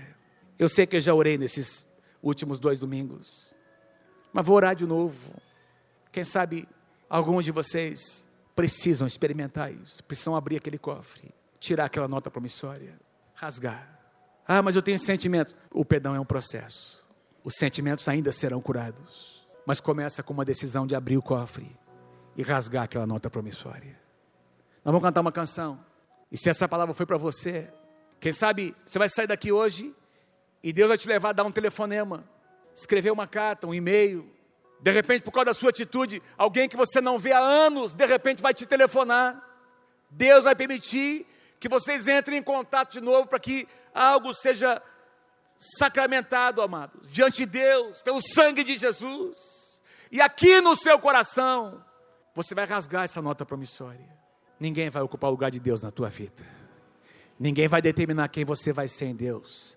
Eu 0.58 0.68
sei 0.68 0.86
que 0.86 0.96
eu 0.96 1.00
já 1.00 1.14
orei 1.14 1.38
nesses 1.38 1.88
últimos 2.22 2.58
dois 2.58 2.78
domingos, 2.78 3.56
mas 4.34 4.44
vou 4.44 4.54
orar 4.54 4.74
de 4.74 4.84
novo. 4.84 5.47
Quem 6.12 6.24
sabe 6.24 6.68
alguns 7.08 7.44
de 7.44 7.52
vocês 7.52 8.28
precisam 8.54 9.06
experimentar 9.06 9.72
isso, 9.72 10.02
precisam 10.04 10.34
abrir 10.34 10.56
aquele 10.56 10.78
cofre, 10.78 11.32
tirar 11.60 11.86
aquela 11.86 12.08
nota 12.08 12.30
promissória, 12.30 12.98
rasgar. 13.34 13.98
Ah, 14.46 14.62
mas 14.62 14.74
eu 14.74 14.82
tenho 14.82 14.98
sentimentos. 14.98 15.56
O 15.70 15.84
perdão 15.84 16.14
é 16.14 16.20
um 16.20 16.24
processo. 16.24 17.06
Os 17.44 17.54
sentimentos 17.54 18.08
ainda 18.08 18.32
serão 18.32 18.60
curados 18.60 19.38
mas 19.68 19.82
começa 19.82 20.22
com 20.22 20.32
uma 20.32 20.46
decisão 20.46 20.86
de 20.86 20.94
abrir 20.94 21.18
o 21.18 21.22
cofre 21.22 21.76
e 22.34 22.42
rasgar 22.42 22.84
aquela 22.84 23.06
nota 23.06 23.28
promissória. 23.28 24.00
Nós 24.82 24.92
vamos 24.92 25.02
cantar 25.02 25.20
uma 25.20 25.30
canção. 25.30 25.78
E 26.32 26.38
se 26.38 26.48
essa 26.48 26.66
palavra 26.66 26.94
foi 26.94 27.04
para 27.04 27.18
você, 27.18 27.70
quem 28.18 28.32
sabe 28.32 28.74
você 28.82 28.98
vai 28.98 29.10
sair 29.10 29.26
daqui 29.26 29.52
hoje 29.52 29.94
e 30.62 30.72
Deus 30.72 30.88
vai 30.88 30.96
te 30.96 31.06
levar 31.06 31.28
a 31.28 31.32
dar 31.34 31.44
um 31.44 31.52
telefonema, 31.52 32.26
escrever 32.74 33.10
uma 33.10 33.26
carta, 33.26 33.66
um 33.66 33.74
e-mail. 33.74 34.26
De 34.80 34.90
repente, 34.90 35.22
por 35.22 35.32
causa 35.32 35.46
da 35.46 35.54
sua 35.54 35.70
atitude, 35.70 36.22
alguém 36.36 36.68
que 36.68 36.76
você 36.76 37.00
não 37.00 37.18
vê 37.18 37.32
há 37.32 37.40
anos, 37.40 37.94
de 37.94 38.06
repente 38.06 38.42
vai 38.42 38.54
te 38.54 38.64
telefonar. 38.64 39.42
Deus 40.10 40.44
vai 40.44 40.54
permitir 40.54 41.26
que 41.58 41.68
vocês 41.68 42.06
entrem 42.06 42.38
em 42.38 42.42
contato 42.42 42.92
de 42.92 43.00
novo 43.00 43.26
para 43.26 43.40
que 43.40 43.66
algo 43.92 44.32
seja 44.32 44.80
sacramentado, 45.56 46.62
amados, 46.62 47.10
diante 47.10 47.38
de 47.38 47.46
Deus, 47.46 48.00
pelo 48.02 48.20
sangue 48.20 48.62
de 48.62 48.78
Jesus. 48.78 49.82
E 50.10 50.20
aqui 50.20 50.60
no 50.60 50.76
seu 50.76 50.98
coração, 50.98 51.84
você 52.34 52.54
vai 52.54 52.64
rasgar 52.64 53.04
essa 53.04 53.20
nota 53.20 53.44
promissória. 53.44 54.16
Ninguém 54.60 54.88
vai 54.88 55.02
ocupar 55.02 55.28
o 55.28 55.32
lugar 55.32 55.50
de 55.50 55.58
Deus 55.58 55.82
na 55.82 55.90
tua 55.90 56.08
vida. 56.08 56.46
Ninguém 57.38 57.68
vai 57.68 57.82
determinar 57.82 58.28
quem 58.28 58.44
você 58.44 58.72
vai 58.72 58.88
ser 58.88 59.06
em 59.06 59.16
Deus. 59.16 59.76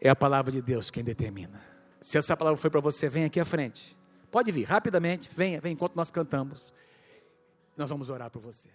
É 0.00 0.08
a 0.08 0.16
palavra 0.16 0.52
de 0.52 0.62
Deus 0.62 0.90
quem 0.90 1.02
determina. 1.02 1.60
Se 2.00 2.18
essa 2.18 2.36
palavra 2.36 2.60
foi 2.60 2.70
para 2.70 2.80
você, 2.80 3.08
vem 3.08 3.24
aqui 3.24 3.40
à 3.40 3.44
frente. 3.44 3.96
Pode 4.36 4.52
vir 4.52 4.64
rapidamente, 4.64 5.30
venha, 5.34 5.58
venha 5.62 5.72
enquanto 5.72 5.96
nós 5.96 6.10
cantamos. 6.10 6.70
Nós 7.74 7.88
vamos 7.88 8.10
orar 8.10 8.30
por 8.30 8.42
você. 8.42 8.68